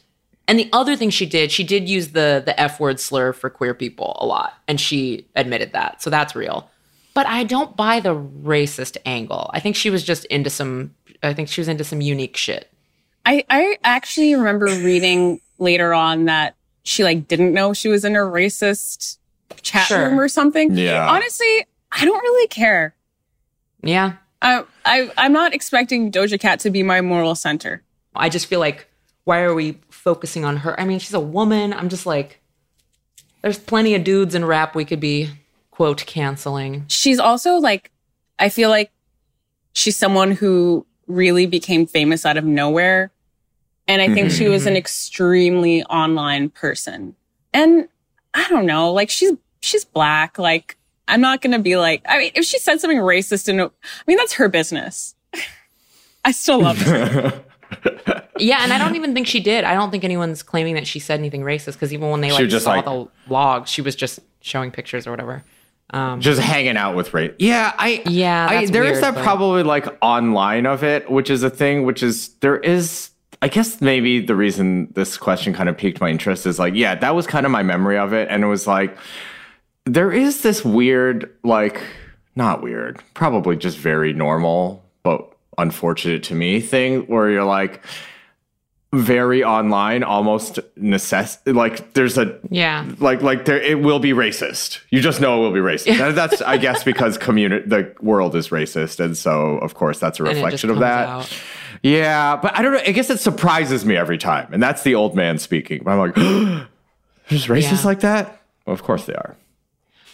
and 0.48 0.58
the 0.60 0.70
other 0.74 0.96
thing 0.96 1.10
she 1.10 1.26
did, 1.26 1.52
she 1.52 1.64
did 1.64 1.88
use 1.90 2.10
the 2.10 2.42
the 2.46 2.58
F 2.60 2.80
word 2.80 3.00
slur 3.00 3.34
for 3.34 3.50
queer 3.50 3.74
people 3.74 4.18
a 4.20 4.26
lot, 4.26 4.54
and 4.68 4.80
she 4.80 5.28
admitted 5.36 5.74
that. 5.74 6.02
So 6.02 6.10
that's 6.10 6.36
real. 6.36 6.70
But 7.14 7.26
I 7.26 7.44
don't 7.44 7.76
buy 7.76 8.00
the 8.00 8.16
racist 8.16 8.98
angle. 9.06 9.50
I 9.54 9.60
think 9.60 9.76
she 9.76 9.90
was 9.90 10.04
just 10.04 10.26
into 10.26 10.50
some. 10.50 10.94
I 11.24 11.34
think 11.34 11.50
she 11.50 11.62
was 11.62 11.68
into 11.68 11.84
some 11.84 12.00
unique 12.02 12.38
shit. 12.38 12.72
I, 13.26 13.44
I 13.50 13.78
actually 13.84 14.36
remember 14.36 14.66
reading 14.66 15.42
later 15.58 15.94
on 15.94 16.26
that 16.26 16.56
she 16.84 17.04
like 17.04 17.28
didn't 17.28 17.54
know 17.54 17.74
she 17.74 17.90
was 17.90 18.06
in 18.06 18.16
a 18.16 18.20
racist 18.20 19.18
chat 19.64 19.88
Sure. 19.88 20.10
room 20.10 20.20
or 20.20 20.30
something. 20.30 20.78
Yeah. 20.78 21.10
Honestly, 21.10 21.66
I 21.92 22.06
don't 22.06 22.22
really 22.22 22.48
care. 22.48 22.96
Yeah, 23.84 24.14
I, 24.42 24.64
I, 24.86 25.12
I'm 25.18 25.34
not 25.34 25.54
expecting 25.54 26.12
Doja 26.12 26.40
Cat 26.40 26.60
to 26.62 26.70
be 26.70 26.84
my 26.84 27.02
moral 27.02 27.36
center. 27.36 27.84
I 28.16 28.30
just 28.30 28.46
feel 28.48 28.60
like, 28.60 28.88
why 29.26 29.42
are 29.42 29.54
we 29.54 29.78
focusing 30.08 30.46
on 30.46 30.56
her? 30.56 30.80
I 30.80 30.86
mean, 30.86 31.00
she's 31.00 31.14
a 31.14 31.20
woman. 31.20 31.74
I'm 31.74 31.90
just 31.90 32.06
like, 32.06 32.40
there's 33.42 33.60
plenty 33.60 33.94
of 33.94 34.06
dudes 34.06 34.36
in 34.36 34.46
rap 34.46 34.74
we 34.74 34.86
could 34.86 35.02
be, 35.02 35.30
quote, 35.70 36.06
canceling. 36.06 36.86
She's 36.88 37.20
also 37.20 37.56
like, 37.56 37.92
I 38.40 38.48
feel 38.48 38.70
like 38.70 38.90
she's 39.74 39.98
someone 39.98 40.32
who 40.32 40.86
really 41.08 41.46
became 41.46 41.86
famous 41.86 42.26
out 42.26 42.38
of 42.38 42.46
nowhere. 42.46 43.12
And 43.86 44.02
I 44.02 44.14
think 44.14 44.32
she 44.32 44.48
was 44.48 44.66
an 44.66 44.72
mm-hmm. 44.72 44.78
extremely 44.78 45.84
online 45.84 46.52
person. 46.52 47.14
And 47.54 47.90
I 48.34 48.48
don't 48.48 48.66
know, 48.66 48.94
like 48.94 49.10
she's, 49.10 49.34
she's 49.60 49.84
black. 49.84 50.40
Like, 50.40 50.78
I'm 51.10 51.20
not 51.20 51.42
going 51.42 51.52
to 51.52 51.60
be 51.60 51.76
like, 51.76 52.02
I 52.08 52.18
mean, 52.18 52.32
if 52.34 52.46
she 52.46 52.60
said 52.60 52.80
something 52.80 53.00
racist 53.00 53.50
and 53.50 53.60
I 53.60 53.70
mean, 54.08 54.16
that's 54.16 54.36
her 54.36 54.48
business. 54.48 55.16
I 56.24 56.32
still 56.32 56.62
love 56.62 56.78
her. 56.78 57.44
Yeah, 58.40 58.60
and 58.62 58.74
I 58.74 58.78
don't 58.78 58.96
even 58.96 59.14
think 59.14 59.28
she 59.28 59.40
did. 59.40 59.64
I 59.64 59.74
don't 59.74 59.92
think 59.92 60.04
anyone's 60.04 60.44
claiming 60.44 60.76
that 60.76 60.88
she 60.88 61.00
said 61.00 61.20
anything 61.20 61.42
racist 61.42 61.74
because 61.74 61.94
even 61.94 62.10
when 62.10 62.22
they 62.22 62.32
like 62.32 62.50
saw 62.52 62.72
like- 62.72 62.86
the 62.86 63.08
logs, 63.30 63.70
she 63.70 63.82
was 63.82 63.96
just 63.96 64.20
showing 64.42 64.72
pictures 64.72 65.08
or 65.08 65.12
whatever. 65.12 65.44
Um, 65.92 66.20
just 66.20 66.42
hanging 66.42 66.76
out 66.76 66.96
with 66.96 67.14
race. 67.14 67.32
Yeah, 67.40 67.72
I 67.78 68.02
Yeah, 68.06 68.48
I, 68.50 68.66
there 68.66 68.84
is 68.84 68.92
weird, 68.92 69.04
that 69.04 69.16
but- 69.16 69.24
probably 69.24 69.64
like 69.64 69.88
online 70.02 70.66
of 70.66 70.84
it, 70.84 71.10
which 71.10 71.30
is 71.30 71.44
a 71.44 71.50
thing. 71.50 71.86
Which 71.86 72.04
is 72.04 72.30
there 72.42 72.58
is. 72.58 73.12
I 73.40 73.50
guess 73.50 73.82
maybe 73.82 74.20
the 74.20 74.36
reason 74.36 74.92
this 74.96 75.16
question 75.16 75.54
kind 75.54 75.70
of 75.70 75.78
piqued 75.78 76.02
my 76.02 76.10
interest 76.10 76.48
is 76.48 76.58
like, 76.58 76.74
yeah, 76.74 76.96
that 76.96 77.14
was 77.14 77.28
kind 77.28 77.46
of 77.46 77.52
my 77.52 77.62
memory 77.62 77.96
of 77.98 78.12
it, 78.12 78.28
and 78.32 78.44
it 78.44 78.48
was 78.48 78.66
like 78.66 78.98
there 79.86 80.12
is 80.12 80.42
this 80.42 80.66
weird, 80.66 81.32
like 81.44 81.80
not 82.36 82.62
weird, 82.64 83.02
probably 83.14 83.56
just 83.56 83.78
very 83.78 84.12
normal, 84.12 84.84
but 85.04 85.32
unfortunate 85.58 86.24
to 86.24 86.36
me 86.36 86.60
thing 86.60 87.02
where 87.08 87.30
you're 87.30 87.44
like 87.44 87.84
very 88.94 89.44
online, 89.44 90.02
almost 90.04 90.60
necess 90.80 91.38
like 91.54 91.94
there's 91.94 92.18
a 92.18 92.40
yeah, 92.50 92.90
like 93.00 93.22
like 93.22 93.46
there 93.46 93.62
it 93.62 93.82
will 93.82 94.00
be 94.00 94.12
racist. 94.12 94.80
You 94.90 95.02
just 95.02 95.20
know 95.20 95.38
it 95.40 95.42
will 95.42 95.52
be 95.54 95.60
racist. 95.60 96.00
And 96.00 96.16
that's 96.18 96.42
i 96.42 96.58
guess 96.58 96.84
because 96.84 97.18
community 97.18 97.68
the 97.68 97.94
world 98.02 98.36
is 98.36 98.50
racist 98.50 99.04
and 99.04 99.18
so 99.18 99.58
of 99.58 99.74
course 99.76 100.00
that's 100.00 100.20
a 100.20 100.24
and 100.24 100.32
it 100.32 100.34
just 100.36 100.44
reflection 100.44 100.70
of 100.70 100.80
that. 100.80 101.10
out. 101.10 101.42
yeah 101.84 102.38
but 102.38 102.58
i 102.58 102.62
don't 102.62 102.72
know 102.74 102.80
i 102.88 102.92
guess 102.92 103.10
it 103.10 103.20
surprises 103.20 103.86
me 103.86 103.96
every 103.98 104.18
time 104.18 104.48
and 104.54 104.64
that's 104.64 104.84
the 104.84 104.96
old 104.96 105.16
man 105.16 105.38
speaking. 105.38 105.82
But 105.84 105.92
i'm 105.92 106.00
like 106.00 106.16
there's 107.30 107.48
racists 107.48 107.82
Yeah. 107.82 107.86
like 107.86 108.00
that? 108.02 108.42
Well, 108.66 108.74
of 108.74 108.84
course 108.84 109.06
they 109.06 109.14
are. 109.16 109.36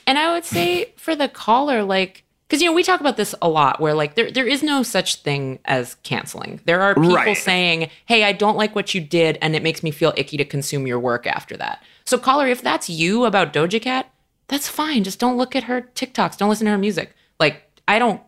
And 0.07 0.17
I 0.17 0.33
would 0.33 0.45
say 0.45 0.93
for 0.97 1.15
the 1.15 1.27
caller, 1.29 1.83
like, 1.83 2.22
because 2.53 2.61
you 2.61 2.69
know 2.69 2.75
we 2.75 2.83
talk 2.83 2.99
about 2.99 3.17
this 3.17 3.33
a 3.41 3.49
lot, 3.49 3.79
where 3.79 3.95
like 3.95 4.13
there 4.13 4.29
there 4.29 4.45
is 4.45 4.61
no 4.61 4.83
such 4.83 5.15
thing 5.15 5.57
as 5.65 5.95
canceling. 6.03 6.59
There 6.65 6.81
are 6.81 6.93
people 6.93 7.15
Right. 7.15 7.35
saying, 7.35 7.89
"Hey, 8.05 8.23
I 8.23 8.31
don't 8.31 8.55
like 8.55 8.75
what 8.75 8.93
you 8.93 9.01
did, 9.01 9.39
and 9.41 9.55
it 9.55 9.63
makes 9.63 9.81
me 9.81 9.89
feel 9.89 10.13
icky 10.15 10.37
to 10.37 10.45
consume 10.45 10.85
your 10.85 10.99
work 10.99 11.25
after 11.25 11.57
that." 11.57 11.81
So, 12.05 12.19
caller, 12.19 12.45
if 12.47 12.61
that's 12.61 12.91
you 12.91 13.25
about 13.25 13.53
Doja 13.53 13.81
Cat, 13.81 14.07
that's 14.49 14.67
fine. 14.67 15.03
Just 15.03 15.17
don't 15.17 15.35
look 15.35 15.55
at 15.55 15.63
her 15.63 15.89
TikToks. 15.95 16.37
Don't 16.37 16.47
listen 16.47 16.65
to 16.65 16.71
her 16.71 16.77
music. 16.77 17.15
Like, 17.39 17.63
I 17.87 17.97
don't. 17.97 18.21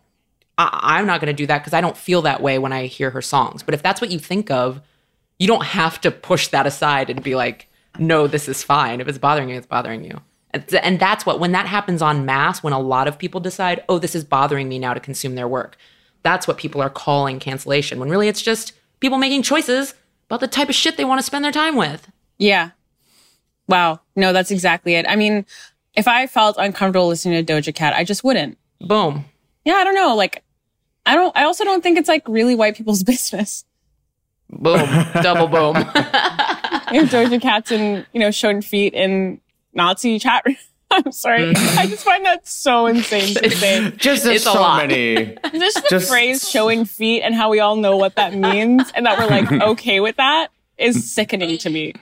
I, 0.57 0.79
I'm 0.97 1.05
not 1.05 1.21
going 1.21 1.27
to 1.27 1.33
do 1.43 1.45
that 1.45 1.59
because 1.59 1.73
I 1.73 1.81
don't 1.81 1.95
feel 1.95 2.23
that 2.23 2.41
way 2.41 2.57
when 2.57 2.73
I 2.73 2.88
hear 2.88 3.11
her 3.11 3.21
songs. 3.21 3.61
But 3.61 3.75
if 3.75 3.83
that's 3.83 4.01
what 4.01 4.09
you 4.09 4.17
think 4.17 4.49
of, 4.49 4.81
you 5.38 5.45
don't 5.45 5.65
have 5.65 6.01
to 6.01 6.09
push 6.09 6.47
that 6.47 6.65
aside 6.65 7.11
and 7.11 7.21
be 7.21 7.35
like, 7.35 7.67
no, 7.99 8.25
this 8.25 8.47
is 8.47 8.63
fine. 8.63 9.01
If 9.01 9.07
it's 9.07 9.19
bothering 9.19 9.49
you, 9.49 9.57
it's 9.57 9.67
bothering 9.67 10.03
you. 10.03 10.19
And, 10.82 11.00
that's 11.00 11.26
what, 11.26 11.39
when 11.39 11.52
that 11.52 11.65
happens 11.65 12.02
en 12.02 12.26
masse, 12.26 12.63
when 12.63 12.74
a 12.74 12.80
lot 12.80 13.08
of 13.08 13.18
people 13.18 13.39
decide, 13.41 13.84
oh, 13.89 14.00
this 14.00 14.15
is 14.15 14.24
bothering 14.24 14.70
me 14.70 14.80
now 14.80 14.94
to 14.94 15.00
consume 15.00 15.36
their 15.36 15.48
work, 15.48 15.78
that's 16.24 16.48
what 16.48 16.58
people 16.58 16.82
are 16.82 16.89
calling 16.89 17.39
cancellation. 17.39 18.00
When 18.00 18.10
really 18.10 18.28
it's 18.28 18.41
just 18.41 18.74
people 19.00 19.18
making 19.18 19.44
choices 19.44 19.94
about 20.30 20.39
the 20.39 20.48
type 20.48 20.70
of 20.70 20.76
shit 20.76 20.98
they 20.98 21.06
want 21.06 21.20
to 21.20 21.26
spend 21.26 21.44
their 21.46 21.52
time 21.52 21.76
with. 21.76 22.12
Yeah. 22.38 22.72
Wow. 23.68 24.02
No, 24.15 24.34
that's 24.34 24.52
exactly 24.52 24.96
it. 24.96 25.06
I 25.08 25.15
mean, 25.15 25.46
if 25.94 26.08
I 26.08 26.28
felt 26.28 26.56
uncomfortable 26.58 27.08
listening 27.08 27.44
to 27.46 27.54
Doja 27.54 27.74
Cat, 27.74 27.94
I 27.94 28.04
just 28.04 28.24
wouldn't. 28.24 28.58
Boom. 28.82 29.26
Yeah, 29.63 29.76
I 29.76 29.84
don't 29.84 29.96
know. 29.96 30.15
Like, 30.15 30.44
I 31.06 31.15
don't, 31.15 31.36
I 31.36 31.44
also 31.44 31.63
don't 31.63 31.82
think 31.82 31.98
it's 31.98 32.10
like 32.10 32.28
really 32.28 32.56
white 32.56 32.76
people's 32.76 33.04
business. 33.12 33.65
Boom. 34.50 34.88
Double 35.22 35.48
boom. 35.48 35.76
If 36.91 37.10
Doja 37.10 37.41
Cat's 37.41 37.72
in, 37.72 38.06
you 38.13 38.20
know, 38.20 38.30
showing 38.30 38.62
feet 38.62 38.94
in 38.94 39.41
Nazi 39.75 40.17
chat 40.19 40.43
room. 40.45 40.55
I'm 40.91 41.11
sorry. 41.11 41.49
I 41.55 41.88
just 41.88 42.03
find 42.05 42.23
that 42.25 42.47
so 42.47 42.85
insane 42.85 43.33
to 43.35 43.49
say. 43.49 43.91
just 43.97 44.23
there's 44.23 44.38
It's 44.38 44.45
a 44.45 44.51
so 44.51 44.61
lot. 44.61 44.88
many 44.88 45.35
Just 45.53 45.81
the 45.83 45.88
Just- 45.89 46.09
phrase 46.09 46.47
showing 46.49 46.85
feet 46.85 47.21
and 47.23 47.33
how 47.35 47.49
we 47.49 47.59
all 47.59 47.75
know 47.75 47.97
what 47.97 48.15
that 48.15 48.33
means 48.35 48.91
and 48.95 49.05
that 49.05 49.17
we're 49.17 49.27
like 49.27 49.51
okay 49.51 49.99
with 49.99 50.15
that 50.17 50.49
is 50.77 51.11
sickening 51.11 51.57
to 51.59 51.69
me. 51.69 51.93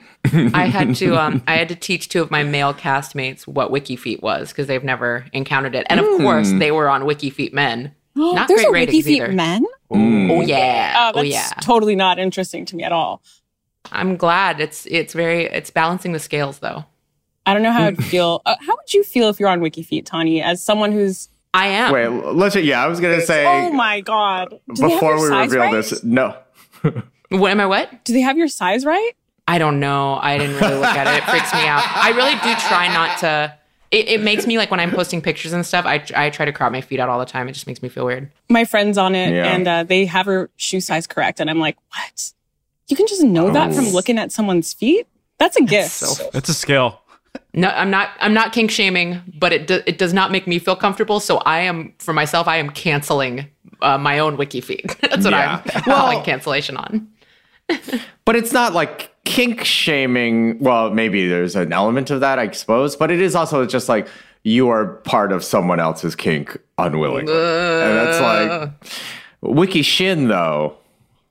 I 0.52 0.66
had 0.66 0.94
to 0.96 1.16
um 1.16 1.42
I 1.46 1.56
had 1.56 1.68
to 1.70 1.74
teach 1.76 2.08
two 2.08 2.20
of 2.22 2.30
my 2.30 2.44
male 2.44 2.74
castmates 2.74 3.46
what 3.46 3.70
WikiFeet 3.70 4.20
was 4.22 4.50
because 4.50 4.66
they've 4.66 4.84
never 4.84 5.24
encountered 5.32 5.74
it. 5.74 5.86
And 5.88 5.98
of 6.00 6.06
course, 6.20 6.50
they 6.52 6.70
were 6.70 6.88
on 6.88 7.02
WikiFeet 7.02 7.52
Men 7.52 7.94
Not 8.16 8.48
There's 8.48 8.64
great 8.64 8.68
a 8.68 8.70
wiki 8.72 8.86
ratings 8.98 9.04
feet 9.06 9.22
either. 9.22 9.32
men. 9.32 9.64
Mm. 9.92 10.30
Oh 10.30 10.40
yeah. 10.42 11.10
Oh, 11.14 11.18
oh 11.20 11.22
yeah. 11.22 11.48
totally 11.62 11.96
not 11.96 12.18
interesting 12.18 12.64
to 12.66 12.76
me 12.76 12.84
at 12.84 12.92
all. 12.92 13.22
I'm 13.92 14.16
glad 14.16 14.60
it's 14.60 14.86
it's 14.90 15.14
very 15.14 15.44
it's 15.44 15.70
balancing 15.70 16.12
the 16.12 16.18
scales 16.20 16.58
though. 16.60 16.84
I 17.46 17.52
don't 17.54 17.62
know 17.62 17.72
how 17.72 17.84
I'd 17.84 18.02
feel. 18.12 18.42
Uh, 18.46 18.56
how 18.60 18.74
would 18.76 18.92
you 18.94 19.02
feel 19.04 19.28
if 19.28 19.38
you're 19.38 19.48
on 19.48 19.60
WikiFeet, 19.60 20.04
Tawny, 20.06 20.42
as 20.42 20.62
someone 20.62 20.92
who's? 20.92 21.28
I 21.52 21.68
am. 21.68 21.92
Wait, 21.92 22.08
let's. 22.08 22.56
Yeah, 22.56 22.82
I 22.82 22.88
was 22.88 22.98
gonna 23.00 23.20
say 23.20 23.46
Oh 23.46 23.70
my 23.72 24.00
god! 24.00 24.58
Do 24.74 24.82
before 24.82 25.20
we 25.20 25.28
reveal 25.28 25.60
right? 25.60 25.72
this. 25.72 26.02
No, 26.02 26.36
What 27.30 27.50
am 27.50 27.60
I 27.60 27.66
what? 27.66 28.04
Do 28.04 28.12
they 28.12 28.20
have 28.22 28.36
your 28.36 28.48
size 28.48 28.84
right? 28.84 29.12
I 29.46 29.58
don't 29.58 29.78
know. 29.78 30.18
I 30.20 30.38
didn't 30.38 30.56
really 30.56 30.76
look 30.76 30.84
at 30.86 31.06
it. 31.06 31.22
It 31.22 31.30
freaks 31.30 31.52
me 31.52 31.66
out. 31.66 31.84
I 31.94 32.10
really 32.10 32.32
do 32.34 32.54
try 32.66 32.88
not 32.92 33.18
to. 33.18 33.54
It, 33.90 34.08
it 34.08 34.20
makes 34.22 34.46
me 34.46 34.58
like 34.58 34.70
when 34.72 34.80
I'm 34.80 34.90
posting 34.90 35.20
pictures 35.22 35.52
and 35.52 35.64
stuff. 35.64 35.84
I 35.86 36.04
I 36.16 36.30
try 36.30 36.44
to 36.46 36.52
crop 36.52 36.72
my 36.72 36.80
feet 36.80 36.98
out 36.98 37.08
all 37.08 37.18
the 37.20 37.24
time. 37.26 37.46
It 37.48 37.52
just 37.52 37.66
makes 37.68 37.82
me 37.82 37.88
feel 37.88 38.04
weird. 38.06 38.32
My 38.48 38.64
friend's 38.64 38.98
on 38.98 39.14
it, 39.14 39.32
Yeah. 39.32 39.44
and 39.54 39.68
uh, 39.68 39.82
they 39.84 40.06
have 40.06 40.26
her 40.26 40.50
shoe 40.56 40.80
size 40.80 41.06
correct, 41.06 41.38
and 41.40 41.48
I'm 41.48 41.60
like, 41.60 41.76
what? 41.90 42.32
You 42.88 42.96
can 42.96 43.06
just 43.06 43.22
know 43.22 43.50
that 43.52 43.72
from 43.74 43.86
Oh. 43.86 43.90
looking 43.90 44.18
at 44.18 44.32
someone's 44.32 44.72
feet. 44.72 45.06
That's 45.38 45.56
a 45.56 45.62
gift. 45.62 45.90
so- 45.92 46.30
It's 46.34 46.48
a 46.48 46.54
skill. 46.54 47.00
No, 47.54 47.68
I'm 47.68 47.90
not. 47.90 48.10
I'm 48.20 48.34
not 48.34 48.52
kink 48.52 48.70
shaming, 48.70 49.20
but 49.38 49.52
it 49.52 49.66
do, 49.66 49.80
it 49.86 49.96
does 49.98 50.12
not 50.12 50.32
make 50.32 50.46
me 50.46 50.58
feel 50.58 50.76
comfortable. 50.76 51.20
So 51.20 51.38
I 51.38 51.60
am 51.60 51.94
for 51.98 52.12
myself. 52.12 52.48
I 52.48 52.56
am 52.56 52.68
canceling 52.70 53.46
uh, 53.80 53.96
my 53.96 54.18
own 54.18 54.36
wiki 54.36 54.60
feet. 54.60 54.84
That's 55.00 55.24
what 55.24 55.32
Yeah. 55.32 55.62
I'm 55.74 55.82
Well- 55.86 55.96
calling 56.00 56.22
cancellation 56.24 56.76
on. 56.76 57.08
but 58.26 58.36
it's 58.36 58.52
not 58.52 58.72
like 58.74 59.10
kink 59.24 59.64
shaming. 59.64 60.58
Well, 60.58 60.90
maybe 60.90 61.28
there's 61.28 61.56
an 61.56 61.72
element 61.72 62.10
of 62.10 62.20
that, 62.20 62.38
I 62.38 62.50
suppose, 62.50 62.96
but 62.96 63.10
it 63.10 63.20
is 63.20 63.34
also 63.34 63.64
just 63.66 63.88
like 63.88 64.06
you 64.42 64.68
are 64.68 64.86
part 65.04 65.32
of 65.32 65.42
someone 65.42 65.80
else's 65.80 66.14
kink 66.14 66.58
unwillingly, 66.76 67.32
and 67.32 67.96
that's 67.96 68.20
like 68.20 68.72
wiki 69.40 69.80
shin 69.82 70.28
though. 70.28 70.76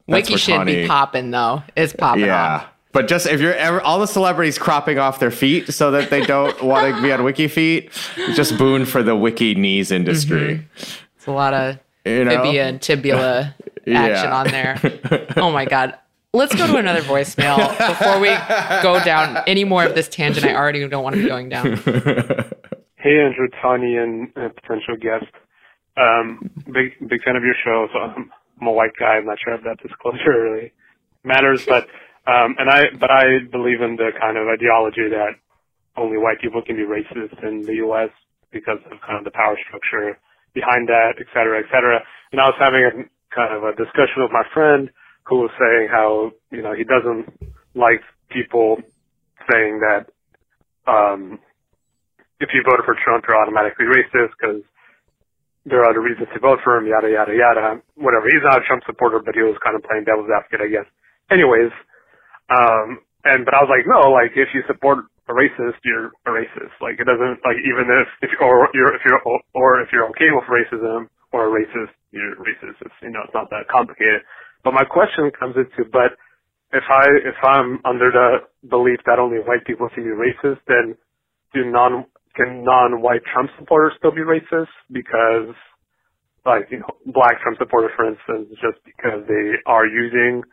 That's 0.07 0.29
Wiki 0.29 0.37
should 0.39 0.65
be 0.65 0.87
popping 0.87 1.31
though. 1.31 1.63
It's 1.75 1.93
popping. 1.93 2.25
Yeah. 2.25 2.55
off. 2.55 2.67
But 2.93 3.07
just 3.07 3.25
if 3.27 3.41
you're 3.41 3.55
ever 3.55 3.81
all 3.81 3.99
the 3.99 4.05
celebrities 4.07 4.57
cropping 4.57 4.99
off 4.99 5.19
their 5.19 5.31
feet 5.31 5.73
so 5.73 5.91
that 5.91 6.09
they 6.09 6.21
don't 6.25 6.61
want 6.63 6.95
to 6.95 7.01
be 7.01 7.11
on 7.11 7.23
wiki 7.23 7.47
feet, 7.47 7.91
just 8.35 8.57
boon 8.57 8.85
for 8.85 9.03
the 9.03 9.15
wiki 9.15 9.55
knees 9.55 9.91
industry. 9.91 10.65
It's 10.77 11.27
a 11.27 11.31
lot 11.31 11.53
of 11.53 11.79
You 12.05 12.23
know? 12.25 12.43
tibia 12.43 12.67
and 12.67 12.81
tibula 12.81 13.55
Yeah. 13.85 14.01
action 14.01 14.31
on 14.31 14.47
there. 14.47 15.33
Oh 15.35 15.51
my 15.51 15.65
god. 15.65 15.97
Let's 16.35 16.55
go 16.55 16.65
to 16.65 16.77
another 16.77 17.01
voicemail 17.01 17.57
before 17.89 18.19
we 18.19 18.29
go 18.81 19.03
down 19.03 19.43
any 19.45 19.65
more 19.65 19.83
of 19.83 19.93
this 19.93 20.07
tangent 20.07 20.45
I 20.45 20.55
already 20.55 20.87
don't 20.87 21.03
want 21.03 21.15
to 21.15 21.21
be 21.21 21.27
going 21.27 21.49
down. 21.49 21.77
Hey, 22.97 23.19
Andrew, 23.19 23.49
Tawny, 23.61 23.97
and 23.97 24.29
uh, 24.37 24.47
potential 24.61 24.95
guest. 24.95 25.25
Um, 25.97 26.49
big 26.71 26.93
big 27.05 27.21
fan 27.21 27.35
of 27.35 27.43
your 27.43 27.53
show. 27.61 27.89
So 27.91 27.99
I'm, 27.99 28.31
I'm 28.61 28.67
a 28.67 28.71
white 28.71 28.93
guy. 28.97 29.17
I'm 29.17 29.25
not 29.25 29.39
sure 29.43 29.53
if 29.53 29.63
that 29.65 29.77
disclosure 29.85 30.41
really 30.41 30.71
matters, 31.25 31.65
but 31.65 31.89
um, 32.27 32.55
and 32.57 32.69
I 32.69 32.91
but 32.99 33.11
I 33.11 33.43
believe 33.51 33.81
in 33.81 33.95
the 33.95 34.11
kind 34.19 34.37
of 34.37 34.47
ideology 34.47 35.09
that 35.11 35.35
only 35.97 36.17
white 36.17 36.39
people 36.41 36.61
can 36.61 36.75
be 36.75 36.83
racist 36.87 37.35
in 37.43 37.61
the 37.63 37.75
U.S. 37.87 38.09
because 38.51 38.79
of 38.91 38.99
kind 39.01 39.17
of 39.19 39.25
the 39.25 39.31
power 39.35 39.57
structure 39.67 40.17
behind 40.53 40.87
that, 40.87 41.19
et 41.19 41.27
cetera, 41.33 41.59
et 41.59 41.67
cetera. 41.71 41.99
And 42.31 42.41
I 42.41 42.45
was 42.47 42.57
having 42.59 42.83
a 42.85 42.91
kind 43.33 43.53
of 43.53 43.63
a 43.63 43.75
discussion 43.75 44.23
with 44.23 44.31
my 44.31 44.43
friend 44.53 44.89
who 45.25 45.41
was 45.41 45.51
saying 45.59 45.89
how 45.91 46.31
you 46.51 46.61
know 46.61 46.73
he 46.73 46.83
doesn't 46.83 47.27
like 47.75 48.01
people 48.29 48.77
saying 49.51 49.81
that 49.81 50.07
um, 50.87 51.39
if 52.39 52.49
you 52.53 52.63
voted 52.63 52.85
for 52.85 52.95
Trump, 53.03 53.25
you're 53.27 53.39
automatically 53.39 53.85
racist 53.85 54.31
because 54.39 54.61
there 55.65 55.79
are 55.79 55.89
other 55.89 56.01
reasons 56.01 56.27
to 56.33 56.39
vote 56.39 56.59
for 56.63 56.77
him, 56.77 56.87
yada, 56.87 57.07
yada, 57.07 57.31
yada. 57.31 57.79
Whatever. 57.95 58.27
He's 58.27 58.43
not 58.43 58.59
a 58.61 58.65
Trump 58.67 58.83
supporter, 58.85 59.19
but 59.23 59.35
he 59.35 59.41
was 59.41 59.55
kind 59.63 59.75
of 59.75 59.83
playing 59.83 60.03
devil's 60.03 60.27
advocate, 60.27 60.59
I 60.59 60.67
guess. 60.67 60.87
Anyways, 61.31 61.71
um, 62.51 62.99
and, 63.23 63.45
but 63.45 63.55
I 63.55 63.63
was 63.63 63.71
like, 63.71 63.87
no, 63.87 64.11
like, 64.11 64.35
if 64.35 64.51
you 64.53 64.63
support 64.67 65.05
a 65.29 65.33
racist, 65.33 65.79
you're 65.85 66.11
a 66.27 66.31
racist. 66.31 66.75
Like, 66.81 66.99
it 66.99 67.07
doesn't, 67.07 67.39
like, 67.47 67.59
even 67.63 67.87
if, 67.87 68.07
if, 68.23 68.31
or 68.41 68.67
you're, 68.73 68.93
if 68.95 69.01
you're, 69.05 69.21
or 69.55 69.81
if 69.81 69.89
you're 69.93 70.09
okay 70.11 70.29
with 70.35 70.45
racism 70.51 71.07
or 71.31 71.47
a 71.47 71.51
racist, 71.51 71.93
you're 72.11 72.35
racist. 72.43 72.77
It's, 72.81 72.97
you 73.01 73.11
know, 73.11 73.21
it's 73.25 73.33
not 73.33 73.49
that 73.51 73.69
complicated. 73.71 74.21
But 74.63 74.73
my 74.73 74.83
question 74.83 75.31
comes 75.39 75.55
into, 75.55 75.89
but 75.91 76.19
if 76.73 76.83
I, 76.89 77.05
if 77.23 77.37
I'm 77.43 77.79
under 77.85 78.11
the 78.11 78.69
belief 78.69 78.99
that 79.05 79.19
only 79.19 79.39
white 79.39 79.65
people 79.65 79.89
can 79.93 80.03
be 80.03 80.11
racist, 80.11 80.59
then 80.67 80.95
do 81.53 81.65
non 81.71 82.05
can 82.35 82.63
non-white 82.63 83.21
Trump 83.33 83.49
supporters 83.59 83.93
still 83.97 84.11
be 84.11 84.21
racist 84.21 84.73
because, 84.91 85.55
like, 86.45 86.67
you 86.71 86.79
know, 86.79 86.89
black 87.13 87.41
Trump 87.41 87.57
supporters, 87.59 87.91
for 87.95 88.07
instance, 88.07 88.49
just 88.61 88.79
because 88.85 89.23
they 89.27 89.57
are 89.67 89.87
using 89.87 90.43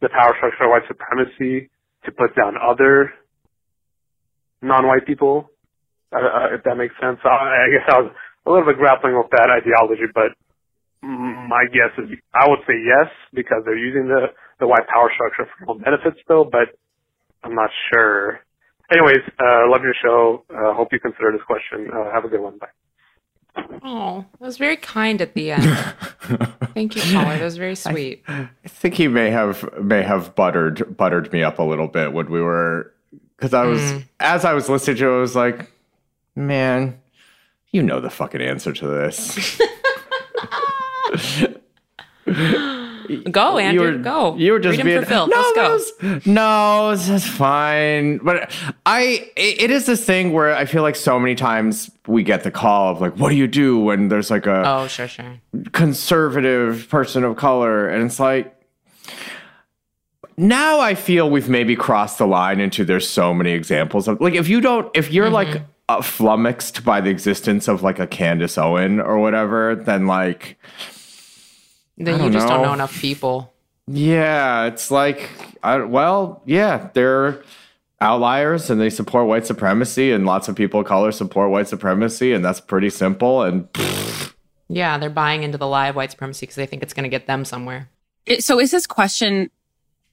the 0.00 0.08
power 0.10 0.34
structure 0.38 0.64
of 0.64 0.70
white 0.70 0.86
supremacy 0.88 1.70
to 2.04 2.12
put 2.12 2.34
down 2.36 2.54
other 2.56 3.12
non-white 4.62 5.06
people, 5.06 5.50
uh, 6.12 6.18
uh, 6.18 6.54
if 6.54 6.64
that 6.64 6.76
makes 6.76 6.94
sense. 7.00 7.18
I, 7.24 7.28
I 7.28 7.68
guess 7.70 7.86
I 7.88 8.00
was 8.02 8.12
a 8.46 8.50
little 8.50 8.66
bit 8.66 8.78
grappling 8.78 9.16
with 9.16 9.30
that 9.32 9.50
ideology, 9.50 10.06
but 10.14 10.32
my 11.02 11.64
guess 11.72 11.92
is 11.98 12.10
I 12.34 12.48
would 12.48 12.60
say 12.66 12.74
yes 12.82 13.10
because 13.32 13.62
they're 13.64 13.78
using 13.78 14.08
the 14.08 14.28
the 14.60 14.66
white 14.66 14.86
power 14.92 15.10
structure 15.14 15.46
for 15.46 15.66
their 15.66 15.70
own 15.70 15.82
benefit 15.82 16.18
still, 16.24 16.44
but 16.44 16.74
I'm 17.44 17.54
not 17.54 17.70
sure. 17.92 18.40
Anyways, 18.90 19.22
uh, 19.38 19.70
love 19.70 19.82
your 19.82 19.94
show. 20.02 20.44
Uh, 20.50 20.74
hope 20.74 20.88
you 20.92 21.00
consider 21.00 21.32
this 21.32 21.42
question. 21.46 21.88
Uh, 21.92 22.12
have 22.12 22.24
a 22.24 22.28
good 22.28 22.40
one. 22.40 22.58
Bye. 22.58 22.68
Oh, 23.82 24.24
that 24.38 24.44
was 24.46 24.58
very 24.58 24.76
kind 24.76 25.20
at 25.20 25.34
the 25.34 25.52
end. 25.52 25.64
Thank 26.74 26.96
you, 26.96 27.02
caller. 27.12 27.36
That 27.36 27.44
was 27.44 27.56
very 27.56 27.74
sweet. 27.74 28.22
I 28.28 28.48
think 28.66 28.94
he 28.94 29.08
may 29.08 29.30
have 29.30 29.68
may 29.82 30.02
have 30.02 30.34
buttered 30.34 30.96
buttered 30.96 31.32
me 31.32 31.42
up 31.42 31.58
a 31.58 31.62
little 31.62 31.88
bit 31.88 32.12
when 32.12 32.30
we 32.30 32.40
were 32.40 32.92
because 33.36 33.54
I 33.54 33.64
was 33.64 33.80
mm. 33.80 34.04
as 34.20 34.44
I 34.44 34.52
was 34.54 34.68
listening 34.68 34.98
to 34.98 35.08
it, 35.10 35.16
I 35.16 35.20
was 35.20 35.36
like, 35.36 35.70
man, 36.36 37.00
you 37.70 37.82
know 37.82 38.00
the 38.00 38.10
fucking 38.10 38.42
answer 38.42 38.72
to 38.72 38.86
this. 38.86 39.60
Go, 43.30 43.58
Andrew. 43.58 43.86
you 43.86 43.92
were, 43.96 43.98
go. 43.98 44.36
You 44.36 44.52
were 44.52 44.58
just 44.58 44.76
Read 44.78 44.84
being 44.84 45.04
Phil. 45.04 45.26
no, 45.28 45.52
Let's 45.56 45.92
go. 45.92 46.20
no, 46.26 46.90
this 46.94 47.08
is 47.08 47.26
fine. 47.26 48.18
But 48.18 48.52
I, 48.86 49.30
it 49.36 49.62
it 49.62 49.70
is 49.70 49.86
this 49.86 50.04
thing 50.04 50.32
where 50.32 50.54
I 50.54 50.64
feel 50.64 50.82
like 50.82 50.96
so 50.96 51.18
many 51.18 51.34
times 51.34 51.90
we 52.06 52.22
get 52.22 52.42
the 52.44 52.50
call 52.50 52.92
of 52.92 53.00
like, 53.00 53.14
what 53.16 53.30
do 53.30 53.36
you 53.36 53.46
do 53.46 53.78
when 53.78 54.08
there's 54.08 54.30
like 54.30 54.46
a 54.46 54.62
Oh, 54.66 54.86
sure, 54.88 55.08
sure. 55.08 55.40
conservative 55.72 56.88
person 56.88 57.24
of 57.24 57.36
color, 57.36 57.88
and 57.88 58.04
it's 58.04 58.20
like. 58.20 58.54
Now 60.36 60.78
I 60.78 60.94
feel 60.94 61.28
we've 61.28 61.48
maybe 61.48 61.74
crossed 61.74 62.18
the 62.18 62.26
line 62.26 62.60
into 62.60 62.84
there's 62.84 63.08
so 63.08 63.34
many 63.34 63.50
examples 63.50 64.06
of 64.06 64.20
like 64.20 64.34
if 64.34 64.48
you 64.48 64.60
don't 64.60 64.88
if 64.96 65.10
you're 65.10 65.30
like 65.30 65.62
uh, 65.88 66.00
flummoxed 66.00 66.84
by 66.84 67.00
the 67.00 67.10
existence 67.10 67.66
of 67.66 67.82
like 67.82 67.98
a 67.98 68.06
Candace 68.06 68.56
Owen 68.56 69.00
or 69.00 69.18
whatever, 69.18 69.74
then 69.74 70.06
like 70.06 70.56
Then 71.98 72.14
you 72.14 72.18
don't 72.24 72.32
just 72.32 72.48
don't 72.48 72.62
know. 72.62 72.68
know 72.68 72.74
enough 72.74 72.98
people. 73.00 73.52
Yeah, 73.86 74.64
it's 74.66 74.90
like, 74.90 75.30
I, 75.62 75.78
well, 75.78 76.42
yeah, 76.46 76.90
they're 76.94 77.42
outliers 78.00 78.70
and 78.70 78.80
they 78.80 78.90
support 78.90 79.26
white 79.26 79.46
supremacy, 79.46 80.12
and 80.12 80.24
lots 80.26 80.48
of 80.48 80.54
people 80.56 80.80
of 80.80 80.86
color 80.86 81.10
support 81.10 81.50
white 81.50 81.68
supremacy, 81.68 82.32
and 82.32 82.44
that's 82.44 82.60
pretty 82.60 82.90
simple. 82.90 83.42
And 83.42 83.66
Yeah, 84.68 84.98
they're 84.98 85.10
buying 85.10 85.42
into 85.42 85.58
the 85.58 85.66
lie 85.66 85.88
of 85.88 85.96
white 85.96 86.10
supremacy 86.10 86.44
because 86.46 86.56
they 86.56 86.66
think 86.66 86.82
it's 86.82 86.92
going 86.94 87.04
to 87.04 87.08
get 87.08 87.26
them 87.26 87.44
somewhere. 87.44 87.88
It- 88.26 88.44
so 88.44 88.60
is 88.60 88.70
this 88.70 88.86
question 88.86 89.50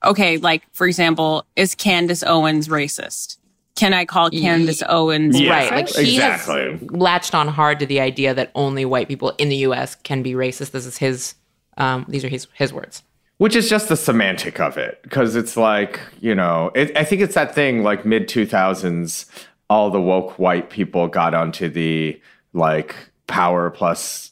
okay? 0.04 0.38
Like, 0.38 0.63
for 0.74 0.88
example, 0.88 1.45
is 1.56 1.76
Candace 1.76 2.24
Owens 2.24 2.67
racist? 2.67 3.38
Can 3.76 3.93
I 3.93 4.06
call 4.06 4.30
Candace 4.30 4.82
Owens 4.88 5.39
Yeah, 5.39 5.50
right. 5.52 5.71
Like 5.71 5.86
racist? 5.88 6.04
he 6.04 6.15
exactly. 6.15 6.71
has 6.71 6.82
latched 6.91 7.36
on 7.36 7.50
hard 7.50 7.80
to 7.80 7.86
the 7.86 8.00
idea 8.00 8.34
that 8.34 8.52
only 8.56 8.86
white 8.86 9.07
people 9.09 9.32
in 9.38 9.49
the 9.49 9.57
US 9.57 9.95
can 9.95 10.24
be 10.24 10.32
racist. 10.34 10.72
This 10.72 10.86
is 10.86 10.97
his 10.97 11.36
um 11.78 12.05
these 12.07 12.23
are 12.23 12.30
his 12.30 12.47
his 12.53 12.71
words. 12.73 13.03
which 13.38 13.55
is 13.55 13.69
just 13.69 13.89
the 13.89 13.97
semantic 13.97 14.59
of 14.61 14.78
it, 14.78 14.99
because 15.03 15.36
it's 15.36 15.57
like, 15.57 15.99
you 16.21 16.34
know, 16.34 16.71
it, 16.73 16.95
I 16.97 17.03
think 17.03 17.21
it's 17.21 17.36
that 17.36 17.53
thing 17.53 17.84
like 17.84 18.05
mid 18.05 18.30
2000s, 18.30 19.26
all 19.69 19.89
the 19.91 19.99
woke 20.01 20.39
white 20.39 20.69
people 20.69 21.07
got 21.09 21.34
onto 21.34 21.67
the 21.69 22.19
like 22.53 22.95
power 23.28 23.69
plus 23.69 24.32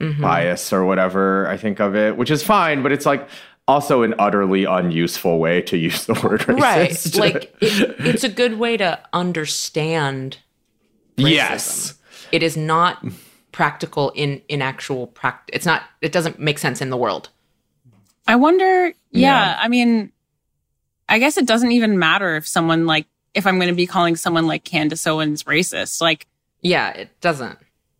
Mhm. 0.00 0.22
bias 0.22 0.72
or 0.72 0.86
whatever 0.86 1.46
I 1.46 1.58
think 1.58 1.78
of 1.78 1.94
it, 1.94 2.16
which 2.16 2.30
is 2.30 2.42
fine, 2.42 2.82
but 2.82 2.90
it's 2.92 3.04
like 3.04 3.28
also 3.68 4.02
an 4.02 4.14
utterly 4.18 4.64
unuseful 4.64 5.38
way 5.38 5.60
to 5.62 5.76
use 5.76 6.06
the 6.06 6.14
word 6.14 6.40
racist. 6.40 7.18
Right. 7.18 7.34
Like 7.34 7.54
it, 7.60 7.96
it's 8.00 8.24
a 8.24 8.30
good 8.30 8.58
way 8.58 8.78
to 8.78 8.98
understand 9.12 10.38
yes. 11.18 11.94
it 12.32 12.42
is 12.42 12.56
not 12.56 13.04
practical 13.60 14.08
in 14.14 14.40
in 14.48 14.62
actual 14.62 15.06
practice. 15.08 15.54
It's 15.54 15.66
not 15.66 15.82
it 16.00 16.12
doesn't 16.12 16.38
make 16.38 16.58
sense 16.58 16.80
in 16.80 16.88
the 16.88 16.96
world. 16.96 17.28
I 18.26 18.36
wonder. 18.36 18.86
Yeah, 18.86 18.94
Yeah. 19.12 19.58
I 19.60 19.68
mean, 19.68 20.12
I 21.10 21.18
guess 21.18 21.36
it 21.36 21.44
doesn't 21.44 21.70
even 21.70 21.98
matter 21.98 22.36
if 22.36 22.48
someone 22.48 22.86
like 22.86 23.04
if 23.34 23.46
I'm 23.46 23.56
going 23.58 23.68
to 23.68 23.74
be 23.74 23.86
calling 23.86 24.16
someone 24.16 24.46
like 24.46 24.64
Candace 24.64 25.06
Owens 25.06 25.42
racist. 25.42 26.00
Like, 26.00 26.26
Yeah, 26.62 26.88
it 26.92 27.20
doesn't. 27.20 27.58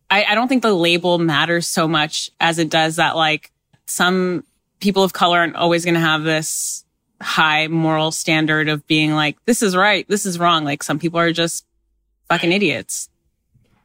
I, 0.09 0.23
I 0.23 0.33
don't 0.33 0.47
think 0.47 0.63
the 0.63 0.73
label 0.73 1.19
matters 1.19 1.67
so 1.67 1.87
much 1.87 2.31
as 2.39 2.57
it 2.57 2.71
does 2.71 2.95
that 2.95 3.15
like 3.15 3.51
some 3.85 4.43
people 4.79 5.03
of 5.03 5.13
color 5.13 5.37
aren't 5.37 5.55
always 5.55 5.85
going 5.85 5.93
to 5.93 5.99
have 5.99 6.23
this 6.23 6.85
high 7.21 7.67
moral 7.67 8.11
standard 8.11 8.67
of 8.67 8.87
being 8.87 9.13
like, 9.13 9.37
this 9.45 9.61
is 9.61 9.75
right, 9.75 10.07
this 10.07 10.25
is 10.25 10.39
wrong. 10.39 10.63
Like 10.63 10.81
some 10.81 10.97
people 10.97 11.19
are 11.19 11.31
just 11.31 11.67
fucking 12.29 12.51
idiots. 12.51 13.10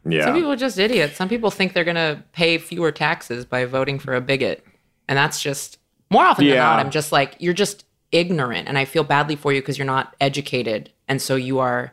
Yeah. 0.09 0.25
Some 0.25 0.35
people 0.35 0.53
are 0.53 0.57
just 0.57 0.79
idiots. 0.79 1.17
Some 1.17 1.29
people 1.29 1.51
think 1.51 1.73
they're 1.73 1.85
going 1.85 1.97
to 1.97 2.23
pay 2.33 2.59
fewer 2.59 2.93
taxes 2.93 3.45
by 3.45 3.65
voting 3.65 3.99
for 3.99 4.15
a 4.15 4.21
bigot. 4.21 4.65
And 5.09 5.17
that's 5.17 5.43
just 5.43 5.79
more 6.11 6.25
often 6.25 6.47
than 6.47 6.57
not, 6.57 6.79
I'm 6.79 6.91
just 6.91 7.13
like, 7.13 7.37
you're 7.39 7.55
just 7.55 7.85
ignorant. 8.13 8.69
And 8.69 8.79
I 8.79 8.85
feel 8.85 9.05
badly 9.05 9.37
for 9.37 9.53
you 9.53 9.61
because 9.61 9.79
you're 9.79 9.87
not 9.87 10.15
educated. 10.21 10.91
And 11.09 11.21
so 11.21 11.37
you 11.37 11.59
are 11.59 11.93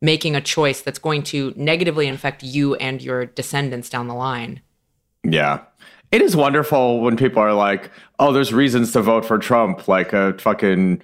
making 0.00 0.34
a 0.34 0.40
choice 0.40 0.80
that's 0.80 0.98
going 0.98 1.22
to 1.22 1.52
negatively 1.56 2.08
affect 2.08 2.42
you 2.42 2.74
and 2.76 3.02
your 3.02 3.26
descendants 3.26 3.90
down 3.90 4.08
the 4.08 4.14
line. 4.14 4.62
Yeah. 5.22 5.60
It 6.10 6.22
is 6.22 6.34
wonderful 6.34 7.00
when 7.00 7.16
people 7.16 7.42
are 7.42 7.52
like, 7.52 7.90
oh, 8.18 8.32
there's 8.32 8.52
reasons 8.52 8.92
to 8.92 9.02
vote 9.02 9.24
for 9.24 9.38
Trump, 9.38 9.86
like 9.86 10.12
a 10.12 10.36
fucking 10.38 11.02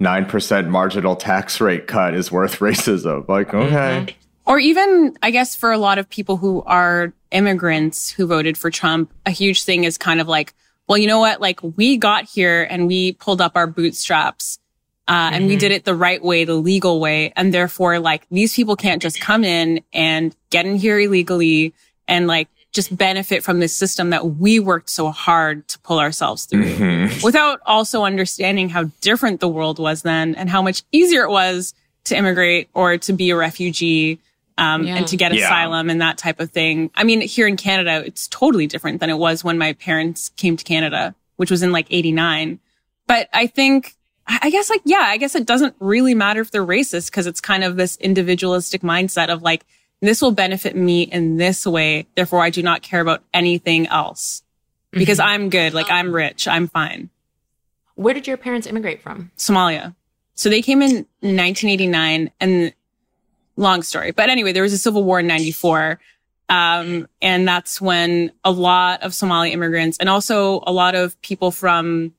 9% 0.00 0.68
marginal 0.68 1.16
tax 1.16 1.60
rate 1.60 1.86
cut 1.86 2.14
is 2.14 2.32
worth 2.32 2.58
racism. 2.58 3.28
Like, 3.28 3.54
okay. 3.54 4.06
Mm-hmm. 4.06 4.21
Or 4.46 4.58
even, 4.58 5.16
I 5.22 5.30
guess, 5.30 5.54
for 5.54 5.70
a 5.70 5.78
lot 5.78 5.98
of 5.98 6.08
people 6.08 6.36
who 6.36 6.62
are 6.62 7.12
immigrants 7.30 8.10
who 8.10 8.26
voted 8.26 8.58
for 8.58 8.70
Trump, 8.70 9.12
a 9.24 9.30
huge 9.30 9.64
thing 9.64 9.84
is 9.84 9.96
kind 9.96 10.20
of 10.20 10.28
like, 10.28 10.52
well, 10.88 10.98
you 10.98 11.06
know 11.06 11.20
what? 11.20 11.40
Like 11.40 11.60
we 11.76 11.96
got 11.96 12.24
here 12.24 12.66
and 12.68 12.86
we 12.86 13.12
pulled 13.12 13.40
up 13.40 13.52
our 13.54 13.66
bootstraps. 13.66 14.58
Uh, 15.08 15.30
and 15.32 15.46
we 15.46 15.56
did 15.56 15.72
it 15.72 15.84
the 15.84 15.94
right 15.94 16.22
way, 16.22 16.44
the 16.44 16.54
legal 16.54 17.00
way. 17.00 17.32
And 17.34 17.52
therefore, 17.52 17.98
like 17.98 18.26
these 18.30 18.54
people 18.54 18.76
can't 18.76 19.02
just 19.02 19.20
come 19.20 19.42
in 19.44 19.82
and 19.92 20.34
get 20.50 20.64
in 20.64 20.76
here 20.76 20.98
illegally 20.98 21.74
and 22.06 22.26
like 22.26 22.48
just 22.72 22.96
benefit 22.96 23.42
from 23.42 23.58
this 23.60 23.74
system 23.74 24.10
that 24.10 24.26
we 24.26 24.58
worked 24.58 24.88
so 24.88 25.10
hard 25.10 25.66
to 25.68 25.78
pull 25.80 25.98
ourselves 25.98 26.46
through 26.46 27.08
without 27.22 27.60
also 27.66 28.04
understanding 28.04 28.68
how 28.68 28.84
different 29.00 29.40
the 29.40 29.48
world 29.48 29.78
was 29.78 30.02
then 30.02 30.34
and 30.36 30.48
how 30.48 30.62
much 30.62 30.82
easier 30.92 31.24
it 31.24 31.30
was 31.30 31.74
to 32.04 32.16
immigrate 32.16 32.68
or 32.72 32.96
to 32.96 33.12
be 33.12 33.30
a 33.30 33.36
refugee 33.36 34.18
um, 34.58 34.84
Yeah. 34.84 34.96
and 34.96 35.06
to 35.08 35.16
get 35.16 35.34
Yeah. 35.34 35.44
asylum 35.46 35.90
and 35.90 36.00
that 36.00 36.18
type 36.18 36.40
of 36.40 36.50
thing. 36.50 36.90
I 36.94 37.04
mean, 37.04 37.20
here 37.20 37.46
in 37.46 37.56
Canada, 37.56 38.02
it's 38.06 38.28
totally 38.28 38.66
different 38.66 39.00
than 39.00 39.10
it 39.10 39.18
was 39.18 39.42
when 39.44 39.58
my 39.58 39.72
parents 39.74 40.30
came 40.36 40.56
to 40.56 40.64
Canada, 40.64 41.14
which 41.36 41.50
was 41.50 41.62
in 41.62 41.72
like 41.72 41.86
89. 41.90 42.58
But 43.06 43.28
I 43.32 43.46
think, 43.46 43.94
I 44.26 44.38
I 44.44 44.50
guess 44.50 44.70
like, 44.70 44.82
yeah, 44.84 45.00
I 45.02 45.16
guess 45.16 45.34
it 45.34 45.46
doesn't 45.46 45.74
really 45.80 46.14
matter 46.14 46.40
if 46.40 46.50
they're 46.50 46.64
racist 46.66 47.10
because 47.10 47.26
it's 47.26 47.40
kind 47.40 47.64
of 47.64 47.76
this 47.76 47.96
individualistic 47.96 48.82
mindset 48.82 49.28
of 49.28 49.42
like, 49.42 49.64
this 50.00 50.20
will 50.22 50.32
benefit 50.32 50.74
me 50.76 51.02
in 51.02 51.36
this 51.36 51.66
way. 51.66 52.06
Therefore, 52.16 52.40
I 52.42 52.50
do 52.50 52.62
not 52.62 52.82
care 52.82 53.00
about 53.00 53.22
anything 53.32 53.86
else 53.88 54.42
because 54.90 55.18
I'm 55.20 55.48
good. 55.48 55.74
Like 55.74 55.90
I'm 55.90 56.12
rich. 56.12 56.46
I'm 56.48 56.66
fine. 56.68 57.08
Where 57.94 58.12
did 58.14 58.26
your 58.26 58.36
parents 58.36 58.66
immigrate 58.66 59.00
from? 59.02 59.30
Somalia. 59.36 59.94
So 60.34 60.48
they 60.48 60.62
came 60.62 60.82
in 60.82 61.06
1989 61.20 62.30
and 62.40 62.72
long 63.56 63.82
story. 63.82 64.10
But 64.12 64.30
anyway, 64.30 64.52
there 64.52 64.62
was 64.62 64.72
a 64.72 64.78
civil 64.78 65.04
war 65.04 65.20
in 65.20 65.26
94. 65.26 65.98
Um, 66.48 67.08
and 67.22 67.46
that's 67.48 67.80
when 67.80 68.30
a 68.44 68.50
lot 68.50 69.02
of 69.02 69.14
Somali 69.14 69.52
immigrants 69.52 69.96
and 69.98 70.08
also 70.08 70.62
a 70.66 70.72
lot 70.72 70.94
of 70.94 71.20
people 71.22 71.50
from 71.50 72.12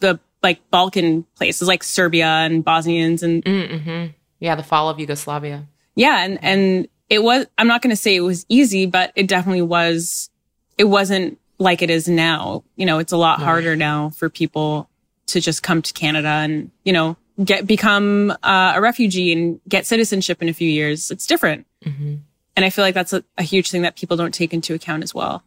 the 0.00 0.18
like 0.42 0.60
Balkan 0.70 1.24
places 1.36 1.68
like 1.68 1.82
Serbia 1.82 2.26
and 2.26 2.64
Bosnians 2.64 3.22
and 3.22 3.44
Mm-hmm. 3.44 4.06
Yeah, 4.40 4.54
the 4.54 4.62
fall 4.62 4.88
of 4.88 4.98
Yugoslavia. 5.00 5.66
yeah. 5.96 6.24
And, 6.24 6.38
and 6.42 6.88
it 7.10 7.22
was, 7.22 7.46
I'm 7.58 7.66
not 7.66 7.82
going 7.82 7.90
to 7.90 7.96
say 8.00 8.14
it 8.16 8.20
was 8.20 8.44
easy, 8.48 8.86
but 8.86 9.12
it 9.16 9.26
definitely 9.28 9.62
was, 9.62 10.30
it 10.78 10.84
wasn't 10.84 11.38
like 11.58 11.82
it 11.82 11.90
is 11.90 12.08
now. 12.08 12.64
You 12.76 12.86
know, 12.86 12.98
it's 12.98 13.12
a 13.12 13.16
lot 13.16 13.40
harder 13.40 13.76
now 13.76 14.10
for 14.10 14.28
people 14.30 14.88
to 15.26 15.40
just 15.40 15.62
come 15.62 15.80
to 15.82 15.92
Canada 15.92 16.28
and, 16.28 16.70
you 16.84 16.92
know, 16.92 17.16
get, 17.42 17.66
become 17.66 18.30
uh, 18.42 18.72
a 18.76 18.80
refugee 18.80 19.32
and 19.32 19.60
get 19.68 19.86
citizenship 19.86 20.42
in 20.42 20.48
a 20.48 20.52
few 20.52 20.68
years. 20.68 21.10
It's 21.10 21.26
different. 21.26 21.66
Mm-hmm. 21.84 22.16
And 22.56 22.64
I 22.64 22.70
feel 22.70 22.84
like 22.84 22.94
that's 22.94 23.12
a, 23.12 23.24
a 23.38 23.42
huge 23.42 23.70
thing 23.70 23.82
that 23.82 23.96
people 23.96 24.16
don't 24.16 24.34
take 24.34 24.54
into 24.54 24.74
account 24.74 25.02
as 25.02 25.14
well. 25.14 25.42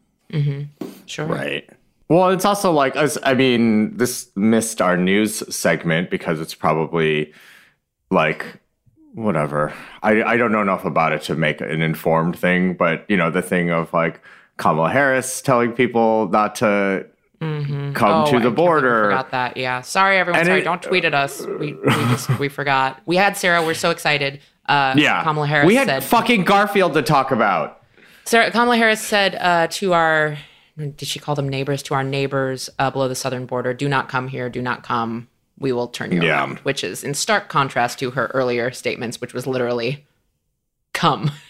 Sure. 1.05 1.25
Right. 1.25 1.69
Well, 2.09 2.29
it's 2.29 2.45
also 2.45 2.71
like, 2.71 2.95
I 3.23 3.33
mean, 3.33 3.95
this 3.95 4.29
missed 4.35 4.81
our 4.81 4.97
news 4.97 5.43
segment 5.55 6.09
because 6.09 6.41
it's 6.41 6.55
probably 6.55 7.33
like, 8.09 8.45
whatever. 9.13 9.73
I, 10.03 10.21
I 10.21 10.37
don't 10.37 10.51
know 10.51 10.61
enough 10.61 10.85
about 10.85 11.11
it 11.11 11.23
to 11.23 11.35
make 11.35 11.59
an 11.59 11.81
informed 11.81 12.37
thing, 12.37 12.75
but, 12.75 13.03
you 13.09 13.17
know, 13.17 13.31
the 13.31 13.41
thing 13.41 13.71
of 13.71 13.91
like 13.91 14.21
Kamala 14.57 14.91
Harris 14.91 15.41
telling 15.41 15.71
people 15.71 16.29
not 16.29 16.55
to 16.55 17.07
come 17.39 17.45
Oh, 17.49 17.93
to 18.25 18.31
the 18.31 18.49
completely 18.49 18.49
border. 18.51 19.03
Forgot 19.05 19.31
that. 19.31 19.57
Yeah. 19.57 19.81
Sorry, 19.81 20.17
everyone. 20.17 20.39
And 20.39 20.47
Sorry. 20.47 20.61
it- 20.61 20.63
Don't 20.63 20.81
tweet 20.81 21.05
at 21.05 21.13
us. 21.13 21.45
We 21.45 21.73
we, 21.73 21.79
just, 21.85 22.29
we 22.39 22.49
forgot. 22.49 23.01
We 23.05 23.15
had 23.15 23.37
Sarah. 23.37 23.63
We're 23.65 23.73
so 23.73 23.91
excited. 23.91 24.39
Uh, 24.67 24.93
Yeah. 24.97 25.23
Kamala 25.23 25.47
Harris 25.47 25.67
we 25.67 25.75
had 25.75 25.87
said. 25.87 26.03
fucking 26.03 26.43
Garfield 26.43 26.93
to 26.95 27.01
talk 27.01 27.31
about. 27.31 27.81
Sarah 28.25 28.51
Kamala 28.51 28.75
Harris 28.77 29.01
said 29.01 29.35
uh, 29.35 29.67
to 29.71 29.93
our. 29.93 30.37
Did 30.77 31.07
she 31.07 31.17
call 31.19 31.33
them 31.35 31.49
neighbors? 31.49 31.81
To 31.83 31.93
our 31.95 32.03
neighbors 32.03 32.69
uh, 32.77 32.91
below 32.91 33.07
the 33.07 33.15
southern 33.15 33.45
border, 33.47 33.73
do 33.73 33.87
not 33.89 34.09
come 34.09 34.27
here. 34.27 34.49
Do 34.49 34.61
not 34.61 34.83
come. 34.83 35.27
We 35.59 35.71
will 35.71 35.87
turn 35.87 36.11
you 36.11 36.21
Yeah. 36.21 36.29
around. 36.33 36.59
Which 36.59 36.83
is 36.83 37.03
in 37.03 37.13
stark 37.15 37.47
contrast 37.49 37.97
to 37.99 38.11
her 38.11 38.27
earlier 38.33 38.69
statements, 38.71 39.19
which 39.21 39.33
was 39.33 39.47
literally, 39.47 40.05
"Come." 40.93 41.31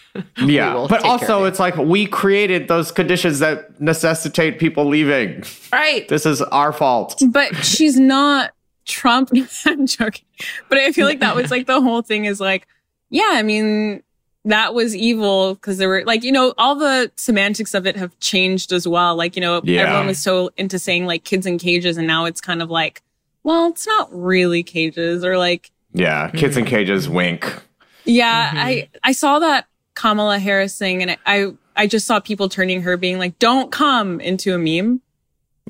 We 0.44 0.56
Yeah. 0.56 0.86
But 0.88 0.96
take 0.96 1.02
care 1.02 1.14
of 1.14 1.20
also, 1.22 1.38
you. 1.40 1.44
it's 1.46 1.58
like 1.58 1.76
we 1.76 2.06
created 2.06 2.68
those 2.68 2.90
conditions 2.92 3.38
that 3.40 3.80
necessitate 3.80 4.58
people 4.58 4.86
leaving. 4.86 5.42
right. 5.72 6.06
This 6.08 6.26
is 6.26 6.40
our 6.42 6.72
fault. 6.72 7.20
But 7.28 7.54
she's 7.64 7.98
not 7.98 8.52
Trump. 8.86 9.30
I'm 9.66 9.86
joking. 9.86 10.24
But 10.68 10.78
I 10.78 10.92
feel 10.92 11.06
like 11.06 11.20
that 11.20 11.34
was 11.36 11.50
like 11.50 11.66
the 11.66 11.80
whole 11.80 12.02
thing 12.02 12.24
is 12.24 12.40
like, 12.40 12.66
yeah, 13.10 13.30
I 13.32 13.42
mean, 13.42 14.02
that 14.44 14.72
was 14.72 14.94
evil 14.96 15.54
because 15.54 15.76
there 15.78 15.88
were 15.88 16.04
like, 16.06 16.22
you 16.22 16.32
know, 16.32 16.54
all 16.56 16.74
the 16.74 17.10
semantics 17.16 17.74
of 17.74 17.86
it 17.86 17.96
have 17.96 18.18
changed 18.20 18.72
as 18.72 18.86
well. 18.88 19.14
Like, 19.16 19.36
you 19.36 19.42
know, 19.42 19.60
Yeah. 19.64 19.82
everyone 19.82 20.06
was 20.06 20.22
so 20.22 20.50
into 20.56 20.78
saying 20.78 21.06
like 21.06 21.24
kids 21.24 21.44
in 21.46 21.58
cages 21.58 21.96
and 21.98 22.06
now 22.06 22.24
it's 22.24 22.40
kind 22.40 22.62
of 22.62 22.70
like, 22.70 23.02
well, 23.44 23.68
it's 23.68 23.86
not 23.86 24.08
really 24.10 24.62
cages 24.62 25.24
or 25.24 25.36
like, 25.36 25.70
Yeah. 25.92 26.30
Kids 26.30 26.56
Mm-hmm. 26.56 26.64
in 26.64 26.70
cages 26.70 27.08
wink. 27.08 27.62
yeah, 28.04 28.52
I, 28.54 28.88
I 29.02 29.12
saw 29.12 29.38
that 29.40 29.66
Kamala 29.98 30.38
Harris 30.38 30.78
thing 30.78 31.02
and 31.02 31.10
I, 31.12 31.16
I, 31.26 31.52
I 31.76 31.86
just 31.88 32.06
saw 32.06 32.20
people 32.20 32.48
turning 32.48 32.82
her 32.82 32.96
being 32.96 33.18
like, 33.18 33.38
don't 33.38 33.70
come 33.72 34.20
into 34.20 34.54
a 34.54 34.58
meme. 34.58 35.00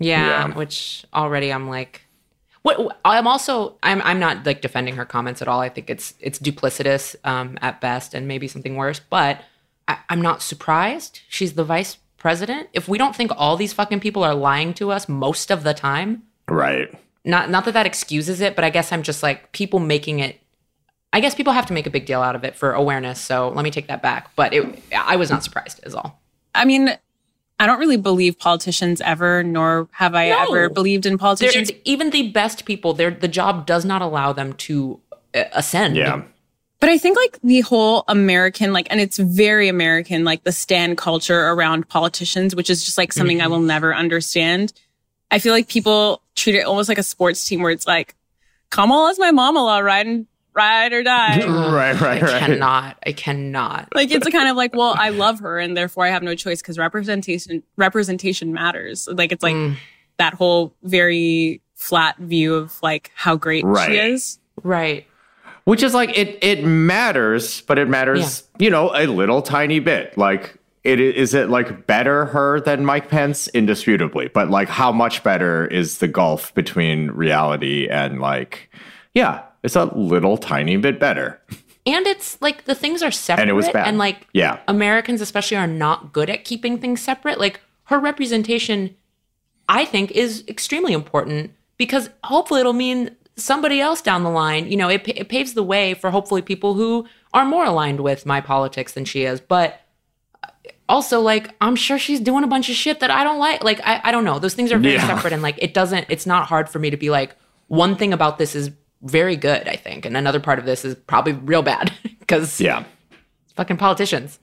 Yeah, 0.00 0.48
Yeah. 0.48 0.54
which 0.54 1.04
already 1.12 1.50
I'm 1.52 1.68
like 1.68 2.02
what 2.62 2.98
I'm 3.04 3.26
also 3.26 3.76
I'm 3.82 4.00
I'm 4.02 4.18
not 4.20 4.44
like 4.44 4.60
defending 4.60 4.96
her 4.96 5.04
comments 5.04 5.40
at 5.42 5.48
all. 5.48 5.60
I 5.60 5.68
think 5.70 5.88
it's 5.90 6.14
it's 6.20 6.38
duplicitous 6.38 7.16
um 7.24 7.58
at 7.62 7.80
best 7.80 8.14
and 8.14 8.28
maybe 8.28 8.46
something 8.48 8.76
worse, 8.76 9.00
but 9.00 9.40
I, 9.88 9.98
I'm 10.10 10.20
not 10.22 10.42
surprised. 10.42 11.20
She's 11.28 11.54
the 11.54 11.64
vice 11.64 11.96
president. 12.18 12.68
If 12.72 12.88
we 12.88 12.98
don't 12.98 13.16
think 13.16 13.30
all 13.36 13.56
these 13.56 13.72
fucking 13.72 14.00
people 14.00 14.22
are 14.24 14.34
lying 14.34 14.74
to 14.74 14.90
us 14.90 15.08
most 15.08 15.50
of 15.50 15.62
the 15.62 15.72
time, 15.74 16.22
Right. 16.48 16.88
not 17.24 17.48
not 17.50 17.64
that 17.64 17.74
that 17.74 17.86
excuses 17.86 18.40
it, 18.40 18.54
but 18.56 18.64
I 18.64 18.70
guess 18.70 18.92
I'm 18.92 19.02
just 19.02 19.22
like 19.22 19.52
people 19.52 19.78
making 19.80 20.18
it 20.20 20.38
I 21.12 21.20
guess 21.20 21.34
people 21.34 21.52
have 21.52 21.66
to 21.66 21.72
make 21.72 21.86
a 21.86 21.90
big 21.90 22.06
deal 22.06 22.20
out 22.22 22.34
of 22.36 22.44
it 22.44 22.54
for 22.54 22.72
awareness, 22.72 23.20
so 23.20 23.48
let 23.48 23.62
me 23.64 23.70
take 23.70 23.86
that 23.88 24.02
back. 24.02 24.30
But 24.36 24.52
it 24.52 24.82
I 24.96 25.16
was 25.16 25.30
not 25.30 25.42
surprised 25.42 25.80
is 25.84 25.94
all. 25.94 26.20
I 26.54 26.64
mean, 26.64 26.90
I 27.60 27.66
don't 27.66 27.78
really 27.80 27.96
believe 27.96 28.38
politicians 28.38 29.00
ever, 29.00 29.42
nor 29.42 29.88
have 29.92 30.14
I 30.14 30.28
No. 30.28 30.42
ever 30.42 30.68
believed 30.68 31.06
in 31.06 31.12
They're, 31.12 31.18
politicians. 31.18 31.72
even 31.84 32.10
the 32.10 32.30
best 32.30 32.64
people, 32.66 32.92
they're, 32.94 33.10
the 33.10 33.26
job 33.28 33.66
does 33.66 33.84
not 33.84 34.00
allow 34.02 34.32
them 34.32 34.52
to 34.54 35.00
uh, 35.34 35.44
ascend. 35.52 35.96
Yeah. 35.96 36.22
But 36.80 36.90
I 36.90 36.98
think 36.98 37.16
like 37.16 37.38
the 37.42 37.62
whole 37.62 38.04
American, 38.06 38.72
like, 38.72 38.86
and 38.90 39.00
it's 39.00 39.18
very 39.18 39.66
American, 39.68 40.24
like 40.24 40.44
the 40.44 40.52
stand 40.52 40.96
culture 40.96 41.48
around 41.48 41.88
politicians, 41.88 42.54
which 42.54 42.70
is 42.70 42.84
just 42.84 42.96
like 42.96 43.12
something 43.12 43.40
I 43.42 43.48
will 43.48 43.58
never 43.60 43.92
understand. 43.92 44.72
I 45.32 45.40
feel 45.40 45.52
like 45.52 45.66
people 45.66 46.22
treat 46.36 46.54
it 46.54 46.62
almost 46.62 46.88
like 46.88 46.98
a 46.98 47.02
sports 47.02 47.44
team 47.44 47.62
where 47.62 47.72
it's 47.72 47.86
like, 47.88 48.14
Kamala's 48.70 49.18
my 49.18 49.32
mama 49.32 49.64
law, 49.64 49.78
ride 49.80 50.06
and 50.06 50.26
ride 50.58 50.92
or 50.92 51.02
die. 51.02 51.38
right, 51.46 51.92
right, 52.00 52.20
right. 52.20 52.22
I 52.24 52.38
cannot. 52.40 52.98
I 53.06 53.12
cannot. 53.12 53.88
like 53.94 54.10
it's 54.10 54.26
a 54.26 54.30
kind 54.30 54.48
of 54.48 54.56
like, 54.56 54.74
well, 54.74 54.94
I 54.98 55.10
love 55.10 55.38
her 55.40 55.58
and 55.58 55.76
therefore 55.76 56.04
I 56.04 56.10
have 56.10 56.22
no 56.22 56.34
choice 56.34 56.60
because 56.60 56.76
representation, 56.78 57.62
representation 57.76 58.52
matters. 58.52 59.08
Like 59.10 59.32
it's 59.32 59.42
like 59.42 59.54
Mm. 59.54 59.76
that 60.18 60.34
whole 60.34 60.74
very 60.82 61.62
flat 61.76 62.16
view 62.18 62.54
of 62.56 62.76
like 62.82 63.10
how 63.14 63.36
great 63.36 63.64
Right. 63.64 63.88
she 63.88 63.96
is. 63.98 64.38
Right. 64.62 65.06
Which 65.64 65.82
is 65.82 65.94
like 65.94 66.16
it 66.18 66.38
it 66.42 66.64
matters, 66.64 67.60
but 67.62 67.78
it 67.78 67.88
matters, 67.88 68.42
you 68.58 68.70
know, 68.70 68.90
a 68.94 69.06
little 69.06 69.42
tiny 69.42 69.78
bit. 69.80 70.16
Like 70.18 70.54
it 70.82 70.98
is 70.98 71.34
it 71.34 71.50
like 71.50 71.86
better 71.86 72.24
her 72.26 72.60
than 72.60 72.84
Mike 72.86 73.08
Pence 73.10 73.48
indisputably, 73.48 74.28
but 74.28 74.48
like 74.48 74.68
how 74.68 74.90
much 74.92 75.22
better 75.22 75.66
is 75.66 75.98
the 75.98 76.08
gulf 76.08 76.54
between 76.54 77.10
reality 77.10 77.86
and 77.90 78.18
like 78.20 78.70
yeah, 79.14 79.42
it's 79.68 79.76
a 79.76 79.84
little 79.96 80.36
tiny 80.36 80.76
bit 80.76 80.98
better. 80.98 81.40
and 81.86 82.06
it's 82.06 82.40
like 82.40 82.64
the 82.64 82.74
things 82.74 83.02
are 83.02 83.10
separate 83.10 83.42
And 83.42 83.50
it 83.50 83.54
was 83.54 83.68
bad. 83.68 83.86
and 83.86 83.98
like 83.98 84.26
Yeah. 84.32 84.58
Americans 84.66 85.20
especially 85.20 85.56
are 85.58 85.66
not 85.66 86.12
good 86.12 86.28
at 86.30 86.44
keeping 86.44 86.78
things 86.78 87.00
separate. 87.00 87.38
Like 87.38 87.60
her 87.84 87.98
representation 87.98 88.96
I 89.68 89.84
think 89.84 90.10
is 90.12 90.44
extremely 90.48 90.92
important 90.94 91.52
because 91.76 92.08
hopefully 92.24 92.60
it'll 92.60 92.72
mean 92.72 93.14
somebody 93.36 93.80
else 93.80 94.00
down 94.00 94.24
the 94.24 94.30
line, 94.30 94.70
you 94.70 94.76
know, 94.76 94.88
it, 94.88 95.06
it 95.08 95.28
paves 95.28 95.54
the 95.54 95.62
way 95.62 95.94
for 95.94 96.10
hopefully 96.10 96.42
people 96.42 96.74
who 96.74 97.06
are 97.34 97.44
more 97.44 97.64
aligned 97.64 98.00
with 98.00 98.24
my 98.26 98.40
politics 98.40 98.92
than 98.94 99.04
she 99.04 99.22
is. 99.24 99.40
But 99.40 99.80
uh, 100.42 100.48
also, 100.88 101.20
like, 101.20 101.54
I'm 101.60 101.76
sure 101.76 101.98
she's 101.98 102.18
doing 102.20 102.42
a 102.42 102.48
bunch 102.48 102.68
of 102.68 102.74
shit 102.74 102.98
that 103.00 103.10
I 103.12 103.22
don't 103.22 103.38
like. 103.38 103.62
Like, 103.62 103.80
I, 103.84 104.00
I 104.04 104.10
don't 104.10 104.24
know. 104.24 104.38
Those 104.40 104.54
things 104.54 104.72
are 104.72 104.78
very 104.78 104.94
Yeah. 104.94 105.06
separate. 105.06 105.32
And, 105.34 105.42
like, 105.42 105.56
it 105.58 105.72
doesn't, 105.74 106.06
it's 106.08 106.26
not 106.26 106.46
hard 106.48 106.68
for 106.68 106.78
me 106.80 106.90
to 106.90 106.96
be 106.96 107.10
like, 107.10 107.36
one 107.68 107.94
thing 107.94 108.12
about 108.12 108.38
this 108.38 108.54
is 108.56 108.70
very 109.02 109.36
good, 109.36 109.68
I 109.68 109.76
think. 109.76 110.04
And 110.04 110.16
another 110.16 110.40
part 110.40 110.58
of 110.58 110.64
this 110.64 110.84
is 110.84 110.94
probably 110.94 111.32
real 111.32 111.62
bad 111.62 111.92
because 112.18 112.60
Yeah. 112.60 112.84
fucking 113.56 113.76
politicians. 113.76 114.38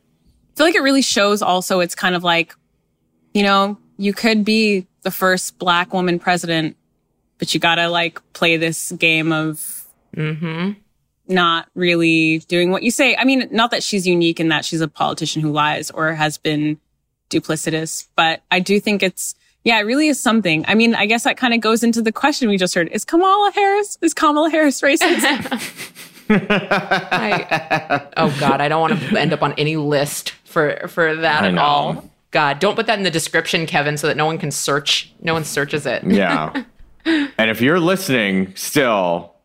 I 0.53 0.57
feel 0.57 0.67
like 0.67 0.75
it 0.75 0.81
really 0.81 1.01
shows 1.01 1.41
also 1.41 1.81
it's 1.81 1.95
kind 1.95 2.15
of 2.15 2.23
like, 2.23 2.55
you 3.33 3.43
know, 3.43 3.77
you 3.97 4.13
could 4.13 4.45
be 4.45 4.87
the 5.01 5.11
first 5.11 5.57
black 5.59 5.93
woman 5.93 6.19
president, 6.19 6.77
but 7.37 7.53
you 7.53 7.59
gotta 7.59 7.89
like 7.89 8.21
play 8.33 8.57
this 8.57 8.91
game 8.93 9.31
of 9.31 9.85
mm-hmm. 10.15 10.71
not 11.27 11.67
really 11.75 12.39
doing 12.47 12.71
what 12.71 12.83
you 12.83 12.91
say. 12.91 13.15
I 13.15 13.25
mean, 13.25 13.47
not 13.51 13.71
that 13.71 13.83
she's 13.83 14.07
unique 14.07 14.39
in 14.39 14.47
that 14.49 14.63
she's 14.63 14.81
a 14.81 14.87
politician 14.87 15.41
who 15.41 15.51
lies 15.51 15.91
or 15.91 16.13
has 16.13 16.37
been 16.37 16.79
duplicitous, 17.29 18.07
but 18.15 18.41
I 18.49 18.59
do 18.61 18.79
think 18.79 19.03
it's, 19.03 19.35
yeah, 19.65 19.77
it 19.79 19.83
really 19.83 20.07
is 20.07 20.19
something. 20.19 20.63
I 20.67 20.75
mean, 20.75 20.95
I 20.95 21.05
guess 21.05 21.23
that 21.25 21.35
kind 21.35 21.53
of 21.53 21.59
goes 21.59 21.83
into 21.83 22.01
the 22.01 22.11
question 22.13 22.47
we 22.47 22.57
just 22.57 22.73
heard. 22.73 22.87
Is 22.93 23.03
Kamala 23.03 23.51
Harris, 23.53 23.97
is 24.01 24.13
Kamala 24.13 24.49
Harris 24.49 24.79
racist? 24.79 25.25
I, 26.29 28.07
oh 28.17 28.35
God, 28.39 28.61
I 28.61 28.67
don't 28.69 28.81
want 28.81 28.99
to 28.99 29.19
end 29.19 29.33
up 29.33 29.41
on 29.43 29.53
any 29.53 29.75
list 29.75 30.31
for 30.45 30.87
for 30.87 31.15
that 31.15 31.43
I 31.43 31.47
at 31.47 31.53
know. 31.55 31.61
all. 31.61 32.09
God, 32.31 32.59
don't 32.59 32.75
put 32.75 32.87
that 32.87 32.97
in 32.97 33.03
the 33.03 33.11
description, 33.11 33.65
Kevin, 33.65 33.97
so 33.97 34.07
that 34.07 34.17
no 34.17 34.25
one 34.25 34.37
can 34.37 34.51
search. 34.51 35.13
No 35.21 35.33
one 35.33 35.43
searches 35.45 35.85
it. 35.85 36.03
Yeah. 36.03 36.63
and 37.05 37.49
if 37.51 37.61
you're 37.61 37.79
listening 37.79 38.53
still, 38.55 39.35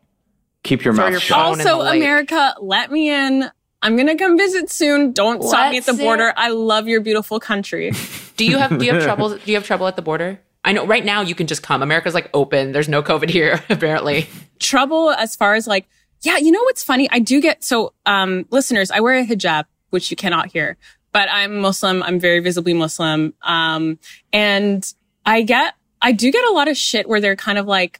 keep 0.63 0.83
your 0.83 0.93
Throw 0.93 1.05
mouth 1.05 1.11
your 1.11 1.19
shut. 1.19 1.37
also. 1.37 1.81
America, 1.81 2.55
let 2.61 2.91
me 2.91 3.09
in. 3.09 3.49
I'm 3.81 3.95
gonna 3.97 4.17
come 4.17 4.37
visit 4.37 4.69
soon. 4.69 5.11
Don't 5.13 5.41
stop 5.43 5.71
me 5.71 5.77
at 5.77 5.85
the 5.85 5.93
border. 5.93 6.27
in. 6.29 6.33
I 6.37 6.49
love 6.49 6.87
your 6.87 7.01
beautiful 7.01 7.39
country. 7.39 7.91
Do 8.37 8.45
you 8.45 8.57
have 8.57 8.77
do 8.77 8.85
you 8.85 8.93
have 8.93 9.03
trouble? 9.03 9.29
Do 9.37 9.51
you 9.51 9.55
have 9.55 9.65
trouble 9.65 9.87
at 9.87 9.95
the 9.95 10.01
border? 10.01 10.39
I 10.63 10.73
know 10.73 10.85
right 10.85 11.03
now 11.03 11.21
you 11.21 11.35
can 11.35 11.47
just 11.47 11.63
come. 11.63 11.81
America's 11.81 12.13
like 12.13 12.29
open. 12.33 12.71
There's 12.71 12.89
no 12.89 13.01
COVID 13.01 13.29
here, 13.29 13.63
apparently. 13.69 14.29
Trouble 14.59 15.11
as 15.11 15.35
far 15.35 15.55
as 15.55 15.67
like, 15.67 15.87
yeah, 16.21 16.37
you 16.37 16.51
know 16.51 16.61
what's 16.63 16.83
funny? 16.83 17.09
I 17.11 17.19
do 17.19 17.41
get 17.41 17.63
so 17.63 17.93
um 18.05 18.45
listeners, 18.51 18.91
I 18.91 18.99
wear 18.99 19.19
a 19.19 19.25
hijab, 19.25 19.65
which 19.89 20.11
you 20.11 20.17
cannot 20.17 20.51
hear, 20.51 20.77
but 21.11 21.29
I'm 21.31 21.59
Muslim. 21.59 22.03
I'm 22.03 22.19
very 22.19 22.39
visibly 22.39 22.73
Muslim. 22.73 23.33
Um, 23.41 23.99
and 24.31 24.91
I 25.25 25.41
get, 25.43 25.75
I 26.01 26.11
do 26.11 26.31
get 26.31 26.43
a 26.45 26.51
lot 26.51 26.67
of 26.67 26.77
shit 26.77 27.07
where 27.07 27.21
they're 27.21 27.35
kind 27.35 27.57
of 27.57 27.67
like, 27.67 27.99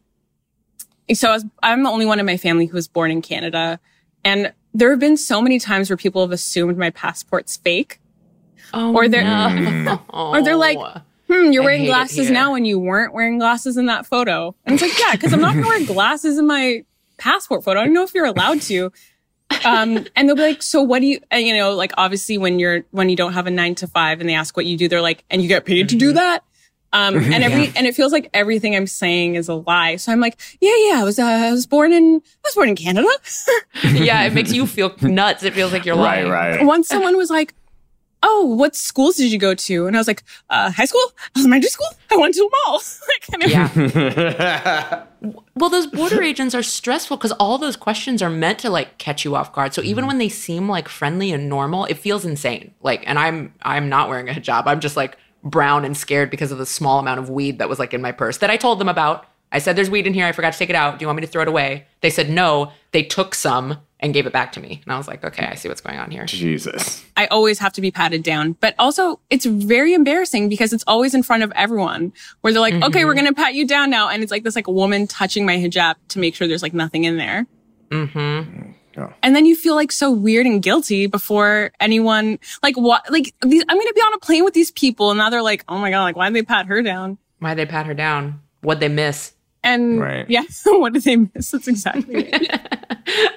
so 1.13 1.29
I 1.29 1.33
was, 1.33 1.45
I'm 1.61 1.83
the 1.83 1.89
only 1.89 2.05
one 2.05 2.19
in 2.19 2.25
my 2.25 2.37
family 2.37 2.65
who 2.65 2.73
was 2.73 2.87
born 2.87 3.11
in 3.11 3.21
Canada. 3.21 3.79
And 4.23 4.53
there 4.73 4.89
have 4.91 4.99
been 4.99 5.17
so 5.17 5.41
many 5.41 5.59
times 5.59 5.89
where 5.89 5.97
people 5.97 6.21
have 6.21 6.31
assumed 6.31 6.77
my 6.77 6.89
passport's 6.89 7.57
fake. 7.57 7.99
Oh, 8.73 8.93
Or 8.95 9.07
they're- 9.07 9.23
no. 9.23 10.01
Or 10.09 10.41
they're 10.43 10.55
like, 10.55 10.77
hmm, 11.27 11.51
you're 11.51 11.63
I 11.63 11.65
wearing 11.65 11.85
glasses 11.85 12.29
now 12.29 12.55
and 12.55 12.65
you 12.67 12.77
weren't 12.79 13.13
wearing 13.13 13.39
glasses 13.39 13.77
in 13.77 13.85
that 13.87 14.05
photo. 14.05 14.55
And 14.65 14.73
it's 14.73 14.81
like, 14.81 14.97
yeah, 14.99 15.11
because 15.13 15.33
I'm 15.33 15.41
not 15.41 15.53
going 15.53 15.63
to 15.63 15.69
wear 15.69 15.85
glasses 15.93 16.37
in 16.37 16.45
my 16.47 16.83
passport 17.17 17.63
photo. 17.63 17.79
I 17.81 17.85
don't 17.85 17.93
know 17.93 18.03
if 18.03 18.13
you're 18.13 18.25
allowed 18.25 18.61
to. 18.63 18.91
Um, 19.65 20.05
and 20.15 20.27
they'll 20.29 20.35
be 20.37 20.41
like, 20.43 20.63
so 20.63 20.81
what 20.81 20.99
do 20.99 21.07
you, 21.07 21.19
and, 21.29 21.45
you 21.45 21.53
know, 21.55 21.73
like 21.73 21.91
obviously 21.97 22.37
when 22.37 22.57
you're, 22.57 22.83
when 22.91 23.09
you 23.09 23.15
don't 23.17 23.33
have 23.33 23.47
a 23.47 23.51
nine 23.51 23.75
to 23.75 23.87
five 23.87 24.19
and 24.21 24.29
they 24.29 24.33
ask 24.33 24.55
what 24.55 24.65
you 24.65 24.77
do, 24.77 24.87
they're 24.87 25.01
like, 25.01 25.23
and 25.29 25.41
you 25.41 25.47
get 25.49 25.65
paid 25.65 25.89
to 25.89 25.95
Mm-hmm. 25.95 25.99
do 26.07 26.13
that. 26.13 26.43
Um, 26.93 27.15
and 27.15 27.41
every, 27.43 27.71
and 27.77 27.87
it 27.87 27.95
feels 27.95 28.11
like 28.11 28.29
everything 28.33 28.75
I'm 28.75 28.87
saying 28.87 29.35
is 29.35 29.47
a 29.47 29.53
lie. 29.55 29.95
So 29.95 30.11
I'm 30.11 30.19
like, 30.19 30.37
yeah, 30.59 30.75
yeah, 30.89 30.99
I 30.99 31.03
was, 31.05 31.19
uh, 31.19 31.23
I 31.23 31.51
was 31.51 31.65
born 31.65 31.93
in, 31.93 32.15
I 32.25 32.47
was 32.47 32.53
born 32.55 32.67
in 32.69 32.75
Canada. 32.75 33.07
yeah, 33.93 34.23
it 34.23 34.33
makes 34.33 34.51
you 34.51 34.67
feel 34.67 34.93
nuts. 35.01 35.43
It 35.43 35.53
feels 35.53 35.71
like 35.71 35.85
you're 35.85 35.95
lying. 35.95 36.27
Right, 36.27 36.39
lying. 36.49 36.57
right. 36.59 36.65
Once 36.65 36.89
someone 36.89 37.15
was 37.15 37.29
like, 37.29 37.53
oh, 38.23 38.45
what 38.45 38.75
schools 38.75 39.15
did 39.15 39.31
you 39.31 39.37
go 39.39 39.53
to? 39.55 39.87
And 39.87 39.95
I 39.95 39.99
was 39.99 40.07
like, 40.07 40.23
uh, 40.49 40.71
high 40.71 40.85
school, 40.85 41.01
elementary 41.37 41.69
school. 41.69 41.87
I 42.11 42.17
went 42.17 42.35
to 42.35 42.41
them 42.41 42.49
all. 42.67 42.81
like, 43.39 43.49
Yeah. 43.51 45.05
Well, 45.53 45.69
those 45.69 45.85
border 45.85 46.23
agents 46.23 46.55
are 46.55 46.63
stressful 46.63 47.17
because 47.17 47.31
all 47.33 47.59
those 47.59 47.75
questions 47.75 48.23
are 48.23 48.29
meant 48.29 48.57
to 48.59 48.71
like 48.71 48.97
catch 48.97 49.23
you 49.23 49.35
off 49.35 49.53
guard. 49.53 49.71
So 49.75 49.83
even 49.83 50.07
when 50.07 50.17
they 50.17 50.29
seem 50.29 50.67
like 50.67 50.89
friendly 50.89 51.31
and 51.31 51.47
normal, 51.47 51.85
it 51.85 51.99
feels 51.99 52.25
insane. 52.25 52.73
Like, 52.81 53.03
and 53.07 53.19
I'm 53.19 53.53
I'm 53.61 53.87
not 53.87 54.09
wearing 54.09 54.29
a 54.29 54.33
hijab. 54.33 54.63
I'm 54.65 54.79
just 54.79 54.97
like 54.97 55.17
brown 55.43 55.85
and 55.85 55.95
scared 55.95 56.31
because 56.31 56.51
of 56.51 56.57
the 56.57 56.65
small 56.65 56.97
amount 56.97 57.19
of 57.19 57.29
weed 57.29 57.59
that 57.59 57.69
was 57.69 57.77
like 57.77 57.93
in 57.93 58.01
my 58.01 58.11
purse 58.11 58.37
that 58.39 58.49
I 58.49 58.57
told 58.57 58.79
them 58.79 58.89
about. 58.89 59.27
I 59.51 59.59
said, 59.59 59.75
"There's 59.75 59.91
weed 59.91 60.07
in 60.07 60.15
here. 60.15 60.25
I 60.25 60.31
forgot 60.31 60.53
to 60.53 60.59
take 60.59 60.71
it 60.71 60.75
out. 60.75 60.97
Do 60.97 61.03
you 61.03 61.07
want 61.07 61.17
me 61.17 61.25
to 61.25 61.31
throw 61.31 61.43
it 61.43 61.47
away?" 61.47 61.85
They 61.99 62.09
said 62.09 62.31
no. 62.31 62.71
They 62.91 63.03
took 63.03 63.35
some 63.35 63.77
and 64.01 64.13
gave 64.13 64.25
it 64.25 64.33
back 64.33 64.51
to 64.53 64.59
me, 64.59 64.81
and 64.83 64.93
I 64.93 64.97
was 64.97 65.07
like, 65.07 65.23
"Okay, 65.23 65.45
I 65.45 65.55
see 65.55 65.69
what's 65.69 65.81
going 65.81 65.97
on 65.99 66.09
here." 66.11 66.25
Jesus. 66.25 67.03
I 67.15 67.27
always 67.27 67.59
have 67.59 67.73
to 67.73 67.81
be 67.81 67.91
patted 67.91 68.23
down. 68.23 68.53
But 68.53 68.73
also, 68.79 69.19
it's 69.29 69.45
very 69.45 69.93
embarrassing 69.93 70.49
because 70.49 70.73
it's 70.73 70.83
always 70.87 71.13
in 71.13 71.21
front 71.23 71.43
of 71.43 71.51
everyone 71.55 72.13
where 72.41 72.51
they're 72.51 72.61
like, 72.61 72.73
okay, 72.81 73.05
we're 73.05 73.13
going 73.13 73.27
to 73.27 73.33
pat 73.33 73.53
you 73.53 73.67
down 73.67 73.91
now. 73.91 74.09
And 74.09 74.23
it's 74.23 74.31
like 74.31 74.43
this 74.43 74.55
like 74.55 74.65
a 74.67 74.71
woman 74.71 75.05
touching 75.05 75.45
my 75.45 75.57
hijab 75.57 75.95
to 76.09 76.19
make 76.19 76.33
sure 76.33 76.47
there's 76.47 76.63
like 76.63 76.73
nothing 76.73 77.03
in 77.03 77.17
there. 77.17 77.45
Mm-hmm. 77.89 78.71
Oh. 78.97 79.13
And 79.21 79.35
then 79.35 79.45
you 79.45 79.55
feel 79.55 79.75
like 79.75 79.91
so 79.91 80.11
weird 80.11 80.45
and 80.45 80.61
guilty 80.61 81.05
before 81.07 81.71
anyone, 81.79 82.39
like 82.63 82.75
what, 82.75 83.09
like 83.11 83.33
these, 83.41 83.63
I'm 83.69 83.77
going 83.77 83.87
to 83.87 83.93
be 83.93 84.01
on 84.01 84.13
a 84.13 84.19
plane 84.19 84.43
with 84.43 84.53
these 84.53 84.71
people. 84.71 85.11
And 85.11 85.17
now 85.17 85.29
they're 85.29 85.43
like, 85.43 85.63
oh 85.69 85.77
my 85.77 85.91
God, 85.91 86.03
like 86.03 86.15
why 86.15 86.29
did 86.29 86.35
they 86.35 86.43
pat 86.43 86.65
her 86.65 86.81
down? 86.81 87.17
Why'd 87.39 87.57
they 87.57 87.65
pat 87.65 87.85
her 87.85 87.93
down? 87.93 88.41
What'd 88.61 88.81
they 88.81 88.89
miss? 88.89 89.33
And 89.63 89.99
Right. 89.99 90.25
yeah, 90.29 90.43
what 90.65 90.93
did 90.93 91.03
they 91.03 91.17
miss? 91.17 91.51
That's 91.51 91.67
exactly 91.67 92.29
it. 92.33 92.59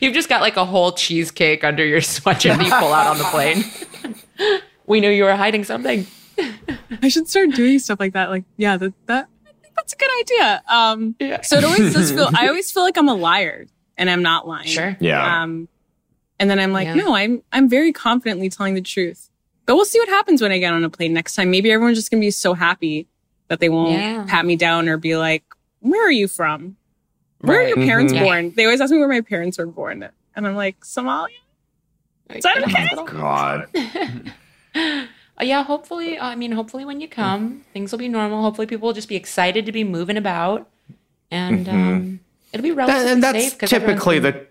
You've 0.00 0.14
just 0.14 0.28
got 0.28 0.40
like 0.40 0.56
a 0.56 0.64
whole 0.64 0.92
cheesecake 0.92 1.64
under 1.64 1.84
your 1.84 2.00
sweatshirt 2.14 2.56
that 2.56 2.64
you 2.66 2.72
pull 2.72 2.92
out 2.92 3.06
on 3.06 3.18
the 3.18 3.24
plane. 3.24 4.60
we 4.86 5.00
knew 5.00 5.10
you 5.10 5.24
were 5.24 5.36
hiding 5.36 5.64
something. 5.64 6.06
I 7.02 7.08
should 7.08 7.28
start 7.28 7.50
doing 7.52 7.78
stuff 7.78 7.98
like 8.00 8.12
that. 8.12 8.30
Like, 8.30 8.44
yeah, 8.56 8.76
that, 8.76 8.92
that, 9.06 9.28
I 9.46 9.50
think 9.62 9.74
that's 9.74 9.92
a 9.92 9.96
good 9.96 10.10
idea. 10.20 10.62
Um, 10.68 11.16
Yeah. 11.18 11.40
so 11.42 11.56
it 11.56 11.64
always 11.64 11.94
does 11.94 12.12
feel, 12.12 12.28
I 12.36 12.48
always 12.48 12.70
feel 12.70 12.82
like 12.82 12.96
I'm 12.98 13.08
a 13.08 13.14
liar 13.14 13.66
and 13.96 14.10
I'm 14.10 14.22
not 14.22 14.46
lying. 14.46 14.66
Sure. 14.68 14.96
Yeah. 15.00 15.42
Um, 15.42 15.68
and 16.38 16.50
then 16.50 16.58
I'm 16.58 16.72
like, 16.72 16.86
Yeah. 16.88 16.94
no, 16.94 17.14
I'm, 17.14 17.42
I'm 17.52 17.68
very 17.68 17.92
confidently 17.92 18.50
telling 18.50 18.74
the 18.74 18.82
truth, 18.82 19.30
but 19.64 19.76
we'll 19.76 19.84
see 19.86 19.98
what 19.98 20.08
happens 20.08 20.42
when 20.42 20.52
I 20.52 20.58
get 20.58 20.72
on 20.74 20.84
a 20.84 20.90
plane 20.90 21.12
next 21.14 21.34
time. 21.34 21.50
Maybe 21.50 21.70
everyone's 21.72 21.96
just 21.96 22.10
going 22.10 22.20
to 22.20 22.26
be 22.26 22.30
so 22.30 22.52
happy 22.54 23.08
that 23.48 23.60
they 23.60 23.68
won't 23.68 23.92
Yeah. 24.00 24.24
pat 24.28 24.44
me 24.44 24.56
down 24.56 24.88
or 24.88 24.96
be 24.98 25.16
like, 25.16 25.44
where 25.80 26.06
are 26.06 26.10
you 26.12 26.28
from? 26.28 26.76
Where 27.40 27.60
are 27.60 27.68
your 27.68 27.76
parents 27.76 28.12
Mhm. 28.12 28.16
Yeah. 28.16 28.22
born? 28.24 28.52
They 28.56 28.64
always 28.64 28.80
ask 28.80 28.90
me 28.92 28.98
where 28.98 29.08
my 29.08 29.20
parents 29.20 29.58
were 29.58 29.66
born. 29.66 30.08
And 30.34 30.46
I'm 30.46 30.56
like, 30.56 30.80
Somalia? 30.80 31.28
Is 32.30 32.42
that 32.44 32.58
okay? 32.64 32.88
God. 33.06 33.66
Uh, 35.38 35.44
yeah, 35.44 35.62
hopefully. 35.62 36.18
I 36.18 36.34
mean, 36.34 36.52
hopefully 36.52 36.86
when 36.86 36.98
you 37.00 37.08
come, 37.08 37.60
things 37.74 37.92
will 37.92 37.98
be 37.98 38.08
normal. 38.08 38.40
Hopefully 38.42 38.66
people 38.66 38.86
will 38.86 38.94
just 38.94 39.08
be 39.08 39.16
excited 39.16 39.66
to 39.66 39.72
be 39.72 39.84
moving 39.84 40.16
about, 40.16 40.66
and 41.30 41.68
um, 41.68 42.20
it'll 42.54 42.62
be 42.62 42.72
relatively 42.72 43.04
That- 43.04 43.12
and 43.12 43.22
that's 43.22 43.44
safe. 43.44 43.58
'cause 43.58 43.70
everyone's 43.70 44.02
typically 44.02 44.18
the 44.20 44.46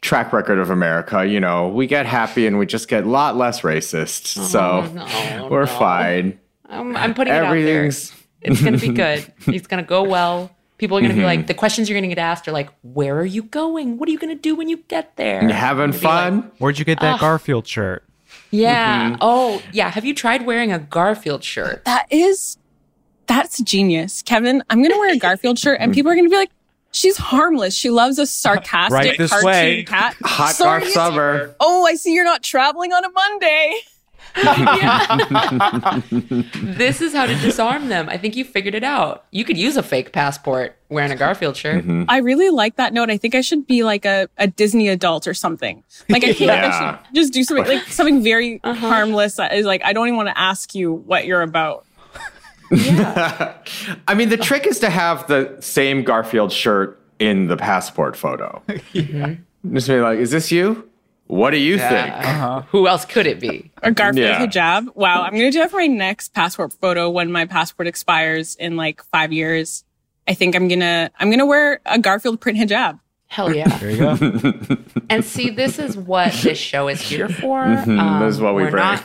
track 0.00 0.32
record 0.32 0.58
of 0.58 0.70
America. 0.70 1.26
You 1.26 1.38
know, 1.38 1.68
we 1.68 1.86
get 1.86 2.06
happy 2.06 2.46
and 2.46 2.58
we 2.58 2.64
just 2.64 2.88
get 2.88 3.04
a 3.04 3.08
lot 3.10 3.36
less 3.36 3.60
racist. 3.60 4.26
so 4.26 4.60
Oh, 4.88 4.92
no, 4.94 5.48
we're 5.50 5.60
no. 5.60 5.66
fine. 5.66 6.38
I'm, 6.66 6.96
I'm 6.96 7.12
putting 7.12 7.34
it 7.34 7.36
out 7.44 7.52
there. 7.52 7.84
It's 7.84 8.62
gonna 8.62 8.78
be 8.78 8.88
good. 8.88 9.30
it's 9.48 9.66
gonna 9.66 9.82
go 9.82 10.02
well. 10.02 10.50
People 10.82 10.98
are 10.98 11.00
gonna 11.00 11.12
Mm-hmm. 11.14 11.20
be 11.22 11.26
like, 11.26 11.46
the 11.46 11.54
questions 11.54 11.88
you're 11.88 11.96
gonna 11.96 12.08
get 12.08 12.18
asked 12.18 12.48
are 12.48 12.52
like, 12.52 12.68
where 12.82 13.16
are 13.20 13.24
you 13.24 13.44
going? 13.44 13.98
What 13.98 14.08
are 14.08 14.12
you 14.12 14.18
gonna 14.18 14.34
do 14.34 14.56
when 14.56 14.68
you 14.68 14.78
get 14.88 15.14
there? 15.14 15.40
you 15.40 15.50
having 15.50 15.92
Be 15.92 15.98
like, 15.98 16.02
fun. 16.02 16.50
Where'd 16.58 16.76
you 16.76 16.84
get 16.84 16.98
that 16.98 17.20
Garfield 17.20 17.68
shirt? 17.68 18.02
Yeah. 18.50 19.10
Mm-hmm. 19.10 19.16
Oh, 19.20 19.62
yeah. 19.72 19.90
Have 19.90 20.04
you 20.04 20.12
tried 20.12 20.44
wearing 20.44 20.72
a 20.72 20.80
Garfield 20.80 21.44
shirt? 21.44 21.84
That 21.84 22.08
is, 22.10 22.58
that's 23.28 23.62
genius. 23.62 24.22
Kevin, 24.22 24.64
I'm 24.70 24.78
going 24.80 24.90
to 24.90 24.98
wear 24.98 25.14
a 25.14 25.18
Garfield 25.18 25.56
shirt 25.58 25.78
and 25.80 25.94
people 25.94 26.10
are 26.10 26.14
going 26.16 26.24
to 26.26 26.30
be 26.30 26.36
like, 26.36 26.50
she's 26.92 27.16
harmless. 27.16 27.74
She 27.76 27.90
loves 27.90 28.18
a 28.18 28.26
sarcastic 28.26 28.92
Right 28.92 29.16
this 29.18 29.30
cartoon 29.30 29.46
way. 29.50 29.84
cat. 29.84 30.16
Hot 30.22 30.54
So 30.56 30.66
are 30.66 30.80
Garf 30.80 30.88
summer. 30.88 31.54
Oh, 31.60 31.86
I 31.86 31.94
see 31.94 32.12
you're 32.12 32.24
not 32.24 32.42
traveling 32.42 32.92
on 32.92 33.04
a 33.04 33.10
Monday. 33.10 33.74
This 36.62 37.00
is 37.00 37.12
how 37.12 37.26
to 37.26 37.34
disarm 37.36 37.88
them. 37.88 38.08
I 38.08 38.16
think 38.18 38.36
you 38.36 38.44
figured 38.44 38.74
it 38.74 38.84
out. 38.84 39.24
You 39.30 39.44
could 39.44 39.56
use 39.58 39.76
a 39.76 39.82
fake 39.82 40.12
passport 40.12 40.76
wearing 40.88 41.10
a 41.12 41.16
Garfield 41.16 41.56
shirt. 41.56 41.82
Mm-hmm. 41.84 42.04
I 42.08 42.18
really 42.18 42.50
like 42.50 42.76
that 42.76 42.92
note. 42.92 43.10
I 43.10 43.16
think 43.18 43.34
I 43.34 43.40
should 43.40 43.66
be 43.66 43.82
like 43.84 44.04
a, 44.04 44.28
a 44.38 44.46
Disney 44.46 44.88
adult 44.88 45.26
or 45.26 45.34
something. 45.34 45.82
Like 46.08 46.24
I 46.24 46.32
think 46.32 46.50
I 46.50 46.54
Yeah. 46.56 46.98
should 47.06 47.14
just 47.14 47.32
do 47.32 47.44
something 47.44 47.66
like 47.66 47.84
something 47.88 48.22
very 48.22 48.60
harmless 48.64 49.36
that 49.36 49.52
is 49.54 49.66
like 49.66 49.82
I 49.84 49.92
don't 49.92 50.06
even 50.08 50.16
want 50.16 50.28
to 50.28 50.38
ask 50.38 50.74
you 50.74 50.92
what 50.92 51.26
you're 51.26 51.42
about. 51.42 51.84
I 52.72 54.14
mean, 54.16 54.30
the 54.30 54.38
trick 54.38 54.66
is 54.66 54.78
to 54.80 54.88
have 54.90 55.26
the 55.26 55.56
same 55.60 56.04
Garfield 56.04 56.52
shirt 56.52 56.98
in 57.18 57.46
the 57.48 57.56
passport 57.56 58.16
photo. 58.16 58.62
Just 59.72 59.88
be 59.88 60.00
like, 60.00 60.18
is 60.18 60.30
this 60.30 60.50
you? 60.50 60.88
What 61.32 61.52
do 61.52 61.56
you 61.56 61.78
think? 61.78 62.12
Uh, 62.14 62.60
Who 62.72 62.86
else 62.86 63.06
could 63.06 63.26
it 63.26 63.40
be? 63.40 63.70
Or 63.82 63.90
Garfield 63.90 64.26
Yeah. 64.28 64.46
hijab. 64.46 64.94
Wow, 64.94 65.22
I'm 65.22 65.32
gonna 65.32 65.50
do 65.50 65.60
that 65.60 65.70
for 65.70 65.78
my 65.78 65.86
next 65.86 66.34
passport 66.34 66.74
photo 66.74 67.08
when 67.08 67.32
my 67.32 67.46
passport 67.46 67.88
expires 67.88 68.54
in 68.56 68.76
like 68.76 69.02
five 69.04 69.32
years. 69.32 69.82
I 70.28 70.34
think 70.34 70.54
I'm 70.54 70.68
gonna 70.68 71.10
I'm 71.18 71.30
gonna 71.30 71.46
wear 71.46 71.80
a 71.86 71.98
Garfield 71.98 72.38
print 72.40 72.58
hijab. 72.58 73.00
Hell 73.28 73.54
yeah. 73.54 73.66
There 73.78 73.90
you 73.90 73.96
go. 73.96 74.78
And 75.08 75.24
see, 75.24 75.48
this 75.48 75.78
is 75.78 75.96
what 75.96 76.32
this 76.34 76.58
show 76.58 76.88
is 76.88 77.00
here 77.00 77.30
for. 77.30 77.64
Mhm, 77.64 78.20
this 78.20 78.34
is 78.34 78.40
what 78.42 78.54
we 78.54 78.64
we're 78.64 78.70
bring. 78.70 78.84
Not, 78.84 79.04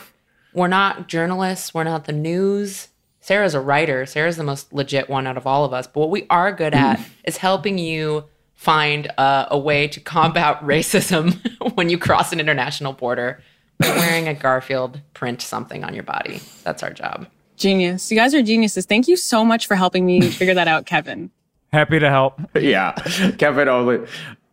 we're 0.52 0.68
not 0.68 1.08
journalists. 1.08 1.72
We're 1.72 1.84
not 1.84 2.04
the 2.04 2.12
news. 2.12 2.88
Sarah's 3.20 3.54
a 3.54 3.60
writer. 3.60 4.04
Sarah's 4.04 4.36
the 4.36 4.44
most 4.44 4.70
legit 4.72 5.08
one 5.08 5.26
out 5.26 5.38
of 5.38 5.46
all 5.46 5.64
of 5.64 5.72
us. 5.72 5.86
But 5.86 6.00
what 6.00 6.10
we 6.10 6.26
are 6.28 6.52
good 6.52 6.74
at 6.74 7.00
is 7.24 7.38
helping 7.38 7.78
you 7.78 8.24
find 8.58 9.08
uh, 9.18 9.46
a 9.52 9.56
way 9.56 9.86
to 9.86 10.00
combat 10.00 10.60
racism 10.62 11.38
when 11.76 11.88
you 11.88 11.96
cross 11.96 12.32
an 12.32 12.40
international 12.40 12.92
border 12.92 13.40
by 13.78 13.88
wearing 13.90 14.26
a 14.26 14.34
Garfield 14.34 15.00
print 15.14 15.40
something 15.40 15.84
on 15.84 15.94
your 15.94 16.02
body. 16.02 16.40
That's 16.64 16.82
our 16.82 16.92
job. 16.92 17.28
Genius. 17.56 18.10
You 18.10 18.16
guys 18.16 18.34
are 18.34 18.42
geniuses. 18.42 18.84
Thank 18.84 19.06
you 19.06 19.16
so 19.16 19.44
much 19.44 19.68
for 19.68 19.76
helping 19.76 20.04
me 20.04 20.20
figure 20.30 20.54
that 20.54 20.66
out, 20.66 20.86
Kevin. 20.86 21.30
Happy 21.72 22.00
to 22.00 22.10
help. 22.10 22.40
yeah, 22.54 22.92
Kevin 23.38 23.68
only. 23.68 24.04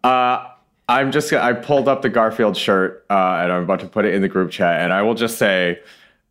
Uh, 0.04 0.50
I'm 0.88 1.12
just. 1.12 1.34
I 1.34 1.54
pulled 1.54 1.88
up 1.88 2.02
the 2.02 2.10
Garfield 2.10 2.58
shirt, 2.58 3.06
uh, 3.10 3.40
and 3.42 3.52
I'm 3.52 3.64
about 3.64 3.80
to 3.80 3.88
put 3.88 4.06
it 4.06 4.14
in 4.14 4.22
the 4.22 4.28
group 4.28 4.52
chat. 4.52 4.82
And 4.82 4.94
I 4.94 5.02
will 5.02 5.14
just 5.16 5.38
say, 5.38 5.80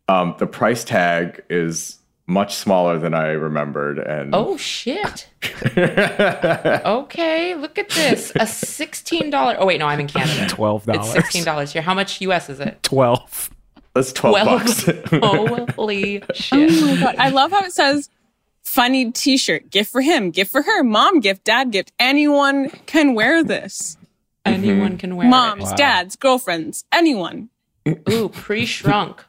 um, 0.07 0.35
the 0.37 0.47
price 0.47 0.83
tag 0.83 1.43
is 1.49 1.97
much 2.27 2.55
smaller 2.55 2.97
than 2.97 3.13
I 3.13 3.27
remembered. 3.27 3.99
And 3.99 4.33
Oh 4.33 4.57
shit. 4.57 5.29
okay, 5.77 7.55
look 7.55 7.77
at 7.77 7.89
this. 7.89 8.31
A 8.35 8.47
sixteen 8.47 9.29
dollar. 9.29 9.55
Oh 9.59 9.65
wait, 9.65 9.79
no, 9.79 9.87
I'm 9.87 9.99
in 9.99 10.07
Canada. 10.07 10.47
Twelve 10.49 10.87
It's 10.87 10.97
dollars. 10.97 11.13
sixteen 11.13 11.43
dollars 11.43 11.73
here. 11.73 11.81
How 11.81 11.93
much 11.93 12.21
US 12.21 12.49
is 12.49 12.59
it? 12.59 12.81
Twelve. 12.83 13.49
that's 13.93 14.11
twelve 14.11 14.45
bucks. 14.45 14.85
Holy 15.75 16.23
shit. 16.33 16.71
Oh 16.71 16.95
my 16.95 17.01
god. 17.01 17.15
I 17.17 17.29
love 17.29 17.51
how 17.51 17.63
it 17.63 17.73
says 17.73 18.09
funny 18.63 19.11
t-shirt, 19.11 19.69
gift 19.69 19.91
for 19.91 20.01
him, 20.01 20.31
gift 20.31 20.51
for 20.51 20.63
her, 20.63 20.83
mom 20.83 21.19
gift, 21.19 21.43
dad 21.43 21.71
gift. 21.71 21.91
Anyone 21.99 22.69
can 22.87 23.13
wear 23.13 23.43
this. 23.43 23.97
Anyone 24.43 24.89
mm-hmm. 24.89 24.97
can 24.97 25.15
wear 25.15 25.27
Moms, 25.27 25.63
Wow. 25.63 25.75
dads, 25.75 26.15
girlfriends, 26.15 26.85
anyone. 26.91 27.49
it. 27.85 28.01
Ooh, 28.11 28.29
pre-shrunk. 28.29 29.23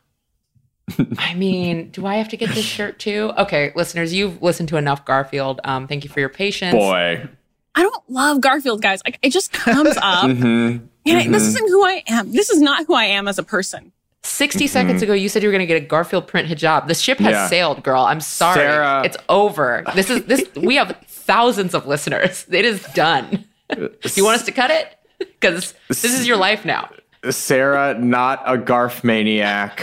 I 1.18 1.34
mean, 1.34 1.90
do 1.90 2.06
I 2.06 2.16
have 2.16 2.28
to 2.28 2.36
get 2.36 2.50
this 2.50 2.64
shirt 2.64 2.98
too? 2.98 3.32
Okay, 3.38 3.72
listeners, 3.74 4.14
you've 4.14 4.40
listened 4.42 4.68
to 4.70 4.76
enough 4.76 5.04
Garfield. 5.04 5.60
Um, 5.64 5.86
thank 5.88 6.04
you 6.04 6.10
for 6.10 6.20
your 6.20 6.28
patience. 6.28 6.74
Boy. 6.74 7.28
I 7.74 7.82
don't 7.82 8.02
love 8.10 8.40
Garfield, 8.40 8.82
guys. 8.82 9.00
Like 9.04 9.18
it 9.22 9.30
just 9.30 9.52
comes 9.52 9.96
up. 9.98 10.24
Mhm. 10.30 10.88
And 11.04 11.18
I- 11.18 11.28
this 11.28 11.42
isn't 11.44 11.68
who 11.68 11.84
I 11.84 12.02
am. 12.08 12.32
This 12.32 12.50
is 12.50 12.60
not 12.60 12.86
who 12.86 12.94
I 12.94 13.04
am 13.04 13.28
as 13.28 13.38
a 13.38 13.42
person. 13.42 13.92
60 14.22 14.66
seconds 14.66 15.02
ago, 15.02 15.12
you 15.12 15.28
said 15.28 15.42
you 15.42 15.48
were 15.48 15.52
going 15.52 15.60
to 15.60 15.66
get 15.72 15.80
a 15.80 15.86
Garfield 15.86 16.26
print 16.26 16.48
hijab. 16.48 16.88
The 16.88 16.94
ship 16.94 17.18
has 17.18 17.30
Yeah. 17.32 17.46
sailed, 17.48 17.84
girl. 17.84 18.02
I'm 18.02 18.20
sorry. 18.20 18.56
Sarah- 18.56 19.02
It's 19.04 19.16
over. 19.28 19.84
This 19.94 20.10
is 20.10 20.24
this. 20.24 20.44
We 20.56 20.74
have 20.76 20.96
thousands 21.06 21.74
of 21.74 21.86
listeners. 21.86 22.44
It 22.50 22.64
is 22.64 22.82
done. 22.94 23.44
Do 23.70 23.90
you 24.14 24.24
want 24.24 24.40
us 24.40 24.44
to 24.46 24.52
cut 24.52 24.70
it? 24.72 24.96
Because 25.18 25.74
this 25.88 26.04
is 26.04 26.26
your 26.26 26.36
life 26.38 26.64
now. 26.64 26.90
Sarah, 27.30 27.94
not 27.98 28.42
a 28.46 28.56
Garf 28.58 29.04
maniac. 29.04 29.80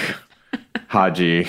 Hagi. 0.93 1.47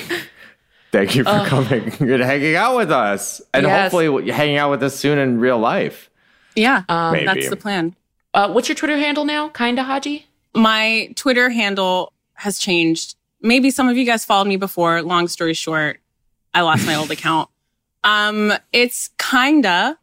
Thank 0.90 1.14
you 1.16 1.24
for 1.24 1.44
coming 1.46 1.92
and 2.00 2.22
hanging 2.22 2.56
out 2.56 2.76
with 2.76 2.90
us. 2.90 3.42
And 3.52 3.66
Yes. 3.66 3.92
hopefully 3.92 4.30
hanging 4.30 4.56
out 4.56 4.70
with 4.70 4.82
us 4.82 4.96
soon 4.96 5.18
in 5.18 5.38
real 5.38 5.58
life. 5.58 6.08
Yeah, 6.56 6.84
Maybe. 6.88 7.26
that's 7.26 7.50
the 7.50 7.56
plan. 7.56 7.94
Uh, 8.32 8.48
what's 8.50 8.68
your 8.68 8.76
Twitter 8.76 8.96
handle 8.96 9.24
now? 9.24 9.48
Kinda 9.48 9.82
Hagi. 9.84 10.26
My 10.54 11.12
Twitter 11.16 11.50
handle 11.50 12.12
has 12.34 12.58
changed. 12.58 13.16
Maybe 13.42 13.70
some 13.70 13.88
of 13.88 13.96
you 13.96 14.04
guys 14.06 14.24
followed 14.24 14.46
me 14.48 14.56
before. 14.56 15.02
Long 15.02 15.28
story 15.28 15.52
short, 15.54 16.00
I 16.54 16.62
lost 16.62 16.86
my 16.86 16.94
old 16.94 17.10
account. 17.16 17.50
Um, 18.04 18.52
it's 18.72 19.10
kinda 19.18 19.98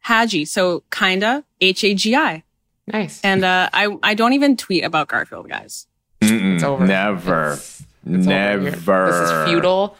Hagi. 0.00 0.44
So 0.44 0.84
kinda 0.90 1.44
H 1.60 1.82
A 1.84 1.94
G 1.94 2.14
I. 2.14 2.44
Nice. 2.86 3.20
And 3.24 3.44
uh, 3.44 3.68
I 3.72 3.96
I 4.02 4.14
don't 4.14 4.34
even 4.34 4.56
tweet 4.56 4.84
about 4.84 5.08
Garfield, 5.08 5.48
guys. 5.48 5.86
It's 6.20 6.62
over. 6.62 6.86
Never. 6.86 7.52
It's- 7.52 7.82
it's. 8.08 8.26
Never. 8.26 8.62
You're- 8.64 8.70
This 9.10 9.30
is 9.30 9.48
feudal. 9.48 9.96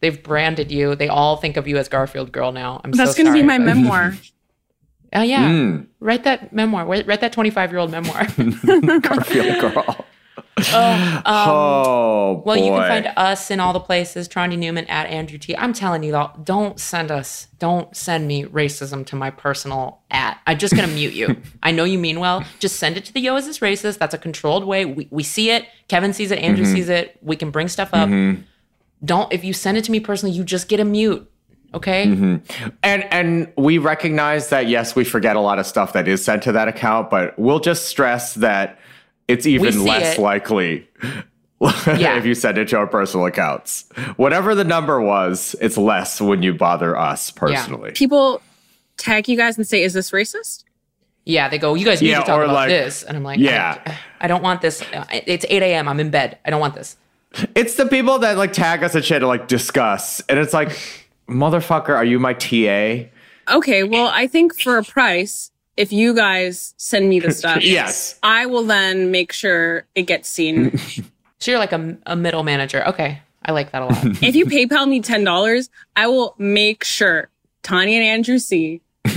They've 0.00 0.22
branded 0.22 0.70
you. 0.70 0.94
They 0.94 1.08
all 1.08 1.36
think 1.36 1.56
of 1.56 1.66
you 1.66 1.76
as 1.76 1.88
Garfield 1.88 2.30
girl 2.32 2.52
now. 2.52 2.80
I'm 2.84 2.92
That's 2.92 3.16
so 3.16 3.22
gonna 3.24 3.34
be 3.34 3.42
my 3.42 3.58
but- 3.58 3.64
memoir. 3.64 4.14
Oh 5.14 5.22
yeah. 5.22 5.48
Mm. 5.48 5.86
Write 6.00 6.24
that 6.24 6.52
memoir. 6.52 6.84
Write 6.84 7.06
write 7.06 7.22
that 7.22 7.32
25 7.32 7.70
year 7.72 7.78
old 7.78 7.90
memoir. 7.90 8.26
Garfield 9.00 9.58
girl. 9.58 10.04
Oh, 10.72 11.22
um, 11.24 11.48
oh, 11.48 12.42
Well, 12.44 12.56
you 12.56 12.70
can 12.70 12.88
find 12.88 13.12
us 13.16 13.50
in 13.50 13.60
all 13.60 13.72
the 13.72 13.80
places. 13.80 14.28
Trondy 14.28 14.56
Newman 14.56 14.86
at 14.86 15.06
Andrew 15.06 15.38
T. 15.38 15.56
I'm 15.56 15.72
telling 15.72 16.02
you, 16.02 16.12
though, 16.12 16.30
don't 16.42 16.78
send 16.78 17.10
us, 17.10 17.48
don't 17.58 17.94
send 17.96 18.26
me 18.26 18.44
racism 18.44 19.04
to 19.06 19.16
my 19.16 19.30
personal 19.30 20.00
at. 20.10 20.38
I'm 20.46 20.58
just 20.58 20.74
gonna 20.74 20.88
mute 20.88 21.14
you. 21.14 21.36
I 21.62 21.70
know 21.70 21.84
you 21.84 21.98
mean 21.98 22.20
well. 22.20 22.44
Just 22.58 22.76
send 22.76 22.96
it 22.96 23.04
to 23.06 23.12
the 23.12 23.20
Yo 23.20 23.36
is 23.36 23.46
this 23.46 23.58
racist. 23.58 23.98
That's 23.98 24.14
a 24.14 24.18
controlled 24.18 24.64
way. 24.64 24.84
We 24.84 25.08
we 25.10 25.22
see 25.22 25.50
it. 25.50 25.66
Kevin 25.88 26.12
sees 26.12 26.30
it. 26.30 26.38
Andrew 26.38 26.64
mm-hmm. 26.64 26.74
sees 26.74 26.88
it. 26.88 27.18
We 27.22 27.36
can 27.36 27.50
bring 27.50 27.68
stuff 27.68 27.90
up. 27.92 28.08
Mm-hmm. 28.08 28.42
Don't 29.04 29.32
if 29.32 29.44
you 29.44 29.52
send 29.52 29.76
it 29.76 29.84
to 29.84 29.92
me 29.92 30.00
personally, 30.00 30.34
you 30.34 30.44
just 30.44 30.68
get 30.68 30.80
a 30.80 30.84
mute. 30.84 31.30
Okay. 31.74 32.06
Mm-hmm. 32.06 32.68
And 32.82 33.04
and 33.12 33.52
we 33.56 33.78
recognize 33.78 34.48
that 34.48 34.68
yes, 34.68 34.96
we 34.96 35.04
forget 35.04 35.36
a 35.36 35.40
lot 35.40 35.58
of 35.58 35.66
stuff 35.66 35.92
that 35.92 36.08
is 36.08 36.24
sent 36.24 36.42
to 36.44 36.52
that 36.52 36.68
account, 36.68 37.10
but 37.10 37.38
we'll 37.38 37.60
just 37.60 37.86
stress 37.86 38.34
that 38.34 38.78
it's 39.28 39.46
even 39.46 39.84
less 39.84 40.18
it. 40.18 40.20
likely 40.20 40.88
Yeah. 41.86 42.16
if 42.18 42.24
you 42.24 42.34
send 42.34 42.56
it 42.58 42.68
to 42.68 42.76
our 42.78 42.86
personal 42.86 43.26
accounts. 43.26 43.88
Whatever 44.16 44.54
the 44.54 44.64
number 44.64 45.00
was, 45.00 45.54
it's 45.60 45.76
less 45.76 46.20
when 46.20 46.42
you 46.42 46.54
bother 46.54 46.96
us 46.96 47.30
personally. 47.30 47.92
People 47.92 48.40
tag 48.96 49.28
you 49.28 49.36
guys 49.36 49.56
and 49.56 49.66
say, 49.66 49.82
"Is 49.82 49.92
this 49.92 50.10
racist?" 50.12 50.64
Yeah, 51.24 51.48
they 51.48 51.58
go. 51.58 51.74
You 51.74 51.84
guys 51.84 52.00
need 52.00 52.10
Yeah, 52.10 52.20
to 52.20 52.26
talk 52.26 52.42
about 52.42 52.54
like- 52.54 52.68
this, 52.70 53.02
and 53.02 53.16
I'm 53.16 53.22
like, 53.24 53.38
Yeah. 53.38 53.78
I, 53.84 53.98
I 54.22 54.28
don't 54.28 54.42
want 54.42 54.62
this. 54.62 54.82
It's 55.12 55.44
8 55.48 55.62
a.m. 55.62 55.86
I'm 55.88 56.00
in 56.00 56.10
bed. 56.10 56.38
I 56.44 56.50
don't 56.50 56.60
want 56.60 56.74
this. 56.74 56.96
It's 57.54 57.74
the 57.74 57.84
people 57.86 58.20
that 58.20 58.38
like 58.38 58.52
tag 58.54 58.82
us 58.82 58.94
and 58.94 59.04
shit 59.04 59.20
to 59.20 59.26
like 59.26 59.46
discuss. 59.48 60.20
And 60.30 60.38
it's 60.38 60.54
like, 60.54 60.70
motherfucker, 61.28 61.90
are 61.90 62.04
you 62.04 62.18
my 62.18 62.32
TA? 62.32 63.08
Okay, 63.54 63.82
well, 63.84 64.10
I 64.12 64.26
think 64.26 64.58
for 64.58 64.78
a 64.78 64.82
price, 64.84 65.50
if 65.78 65.92
you 65.92 66.14
guys 66.14 66.74
send 66.76 67.08
me 67.08 67.20
the 67.20 67.30
stuff, 67.32 67.62
Yes. 67.62 68.18
I 68.22 68.46
will 68.46 68.64
then 68.64 69.10
make 69.10 69.32
sure 69.32 69.86
it 69.94 70.02
gets 70.02 70.28
seen. 70.28 70.78
So 71.40 71.52
you're 71.52 71.60
like 71.60 71.70
a, 71.70 71.96
a 72.04 72.16
middle 72.16 72.42
manager. 72.42 72.84
Okay, 72.88 73.22
I 73.44 73.52
like 73.52 73.70
that 73.70 73.82
a 73.82 73.86
lot. 73.86 74.04
if 74.24 74.34
you 74.34 74.44
PayPal 74.44 74.88
me 74.88 75.00
ten 75.00 75.22
dollars, 75.22 75.70
I 75.94 76.08
will 76.08 76.34
make 76.36 76.82
sure 76.82 77.30
Tanya 77.62 78.00
and 78.00 78.04
Andrew 78.04 78.38
see. 78.38 78.80
drop 79.04 79.14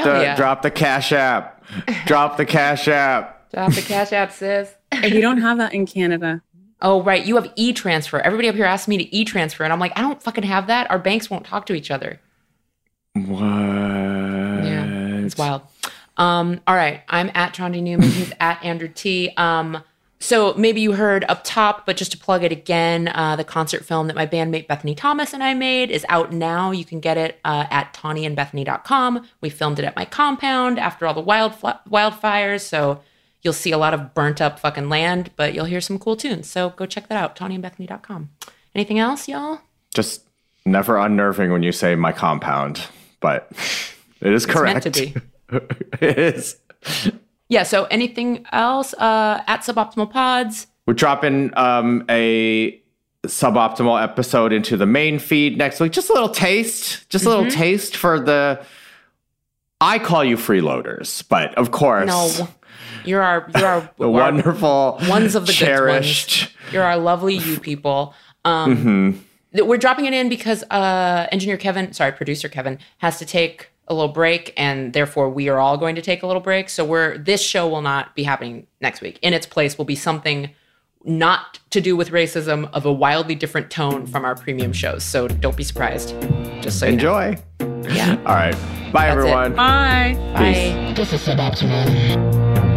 the 0.00 0.20
yeah. 0.20 0.36
drop 0.36 0.60
the 0.60 0.70
cash 0.70 1.12
app. 1.12 1.64
drop 2.04 2.36
the 2.36 2.44
cash 2.44 2.88
app. 2.88 3.50
Drop 3.50 3.72
the 3.72 3.80
cash 3.80 4.12
app, 4.12 4.32
sis. 4.32 4.70
And 4.92 5.14
we 5.14 5.22
don't 5.22 5.40
have 5.40 5.56
that 5.56 5.72
in 5.72 5.86
Canada. 5.86 6.42
Oh, 6.82 7.02
right. 7.02 7.24
You 7.24 7.36
have 7.36 7.50
e 7.56 7.72
transfer. 7.72 8.20
Everybody 8.20 8.48
up 8.48 8.54
here 8.54 8.66
asked 8.66 8.86
me 8.86 8.98
to 8.98 9.16
e 9.16 9.24
transfer, 9.24 9.64
and 9.64 9.72
I'm 9.72 9.80
like, 9.80 9.96
I 9.96 10.02
don't 10.02 10.22
fucking 10.22 10.44
have 10.44 10.66
that. 10.66 10.90
Our 10.90 10.98
banks 10.98 11.30
won't 11.30 11.46
talk 11.46 11.64
to 11.66 11.74
each 11.74 11.90
other. 11.90 12.20
What? 13.14 13.40
Yeah, 13.40 15.18
it's 15.24 15.36
wild. 15.36 15.62
Um, 16.16 16.60
all 16.66 16.76
right, 16.76 17.02
I'm 17.08 17.30
at 17.34 17.54
Trondy 17.54 17.82
Newman. 17.82 18.10
He's 18.10 18.32
at 18.40 18.62
Andrew 18.64 18.88
T. 18.88 19.32
Um, 19.36 19.82
so 20.22 20.52
maybe 20.54 20.82
you 20.82 20.92
heard 20.92 21.24
up 21.28 21.42
top, 21.44 21.86
but 21.86 21.96
just 21.96 22.12
to 22.12 22.18
plug 22.18 22.44
it 22.44 22.52
again, 22.52 23.08
uh, 23.08 23.36
the 23.36 23.44
concert 23.44 23.86
film 23.86 24.06
that 24.08 24.14
my 24.14 24.26
bandmate 24.26 24.66
Bethany 24.68 24.94
Thomas 24.94 25.32
and 25.32 25.42
I 25.42 25.54
made 25.54 25.90
is 25.90 26.04
out 26.10 26.30
now. 26.30 26.72
You 26.72 26.84
can 26.84 27.00
get 27.00 27.16
it 27.16 27.40
uh, 27.42 27.64
at 27.70 27.94
TawnyandBethany.com. 27.94 29.26
We 29.40 29.48
filmed 29.48 29.78
it 29.78 29.86
at 29.86 29.96
my 29.96 30.04
compound 30.04 30.78
after 30.78 31.06
all 31.06 31.14
the 31.14 31.22
wild 31.22 31.52
wildfires, 31.52 32.60
so 32.60 33.00
you'll 33.40 33.54
see 33.54 33.72
a 33.72 33.78
lot 33.78 33.94
of 33.94 34.12
burnt 34.12 34.42
up 34.42 34.60
fucking 34.60 34.90
land, 34.90 35.30
but 35.36 35.54
you'll 35.54 35.64
hear 35.64 35.80
some 35.80 35.98
cool 35.98 36.16
tunes. 36.16 36.48
So 36.50 36.70
go 36.70 36.84
check 36.84 37.08
that 37.08 37.16
out, 37.16 37.34
TawnyandBethany.com. 37.34 38.28
Anything 38.74 38.98
else, 38.98 39.26
y'all? 39.26 39.60
Just 39.94 40.24
never 40.66 40.98
unnerving 40.98 41.50
when 41.50 41.62
you 41.62 41.72
say 41.72 41.94
my 41.94 42.12
compound, 42.12 42.86
but 43.20 43.50
it 44.20 44.32
is 44.32 44.46
correct. 44.46 44.84
meant 44.84 44.94
to 44.94 45.06
be. 45.06 45.14
it 46.00 46.18
is. 46.18 46.56
Yeah. 47.48 47.62
So 47.64 47.84
anything 47.84 48.46
else? 48.52 48.94
Uh, 48.94 49.42
at 49.46 49.60
Suboptimal 49.60 50.10
Pods. 50.10 50.66
We're 50.86 50.94
dropping 50.94 51.56
um, 51.56 52.04
a 52.08 52.80
suboptimal 53.26 54.02
episode 54.02 54.52
into 54.52 54.76
the 54.76 54.86
main 54.86 55.18
feed 55.18 55.58
next 55.58 55.78
week. 55.80 55.92
Just 55.92 56.10
a 56.10 56.12
little 56.12 56.30
taste, 56.30 57.08
just 57.10 57.24
a 57.24 57.28
little 57.28 57.50
taste 57.50 57.96
for 57.96 58.18
the. 58.18 58.64
I 59.80 59.98
call 59.98 60.24
you 60.24 60.36
freeloaders, 60.36 61.26
but 61.28 61.54
of 61.56 61.70
course, 61.70 62.06
No, 62.06 62.48
you're 63.04 63.22
our 63.22 63.48
you're 63.56 63.66
our, 63.66 63.90
the 63.98 64.10
wonderful 64.10 64.98
ones 65.08 65.34
of 65.34 65.46
the 65.46 65.52
cherished. 65.52 66.40
good 66.40 66.46
ones. 66.64 66.72
You're 66.74 66.82
our 66.84 66.98
lovely 66.98 67.36
you 67.36 67.58
people. 67.60 68.14
Um, 68.44 69.12
th- 69.12 69.24
We're 69.52 69.78
dropping 69.78 70.06
it 70.06 70.12
in 70.14 70.28
because 70.28 70.62
uh, 70.70 71.26
engineer 71.32 71.56
Kevin, 71.56 71.92
sorry, 71.92 72.12
producer 72.12 72.48
Kevin, 72.48 72.78
has 72.98 73.18
to 73.18 73.26
take 73.26 73.70
a 73.88 73.94
little 73.94 74.12
break, 74.12 74.54
and 74.56 74.92
therefore 74.92 75.28
we 75.28 75.48
are 75.48 75.58
all 75.58 75.76
going 75.76 75.96
to 75.96 76.02
take 76.02 76.22
a 76.22 76.26
little 76.26 76.42
break. 76.42 76.68
So 76.68 76.84
we're 76.84 77.18
this 77.18 77.42
show 77.42 77.68
will 77.68 77.82
not 77.82 78.14
be 78.14 78.22
happening 78.22 78.66
next 78.80 79.00
week. 79.00 79.18
In 79.22 79.34
its 79.34 79.46
place 79.46 79.76
will 79.76 79.84
be 79.84 79.96
something 79.96 80.50
not 81.04 81.58
to 81.70 81.80
do 81.80 81.96
with 81.96 82.10
racism 82.10 82.70
of 82.72 82.84
a 82.84 82.92
wildly 82.92 83.34
different 83.34 83.70
tone 83.70 84.06
from 84.06 84.24
our 84.24 84.34
premium 84.36 84.72
shows. 84.72 85.02
So 85.02 85.26
don't 85.28 85.56
be 85.56 85.64
surprised. 85.64 86.10
Just 86.62 86.78
so 86.78 86.86
you 86.86 86.96
know. 86.96 87.18
Enjoy. 87.18 87.42
Yeah. 87.92 88.16
All 88.26 88.34
right. 88.34 88.54
Bye, 88.92 89.06
That's 89.06 89.16
it. 89.16 89.18
everyone. 89.18 89.54
Bye. 89.54 90.14
Bye. 90.34 90.92
This 90.94 91.12
is 91.12 91.20
suboptimal. 91.22 92.69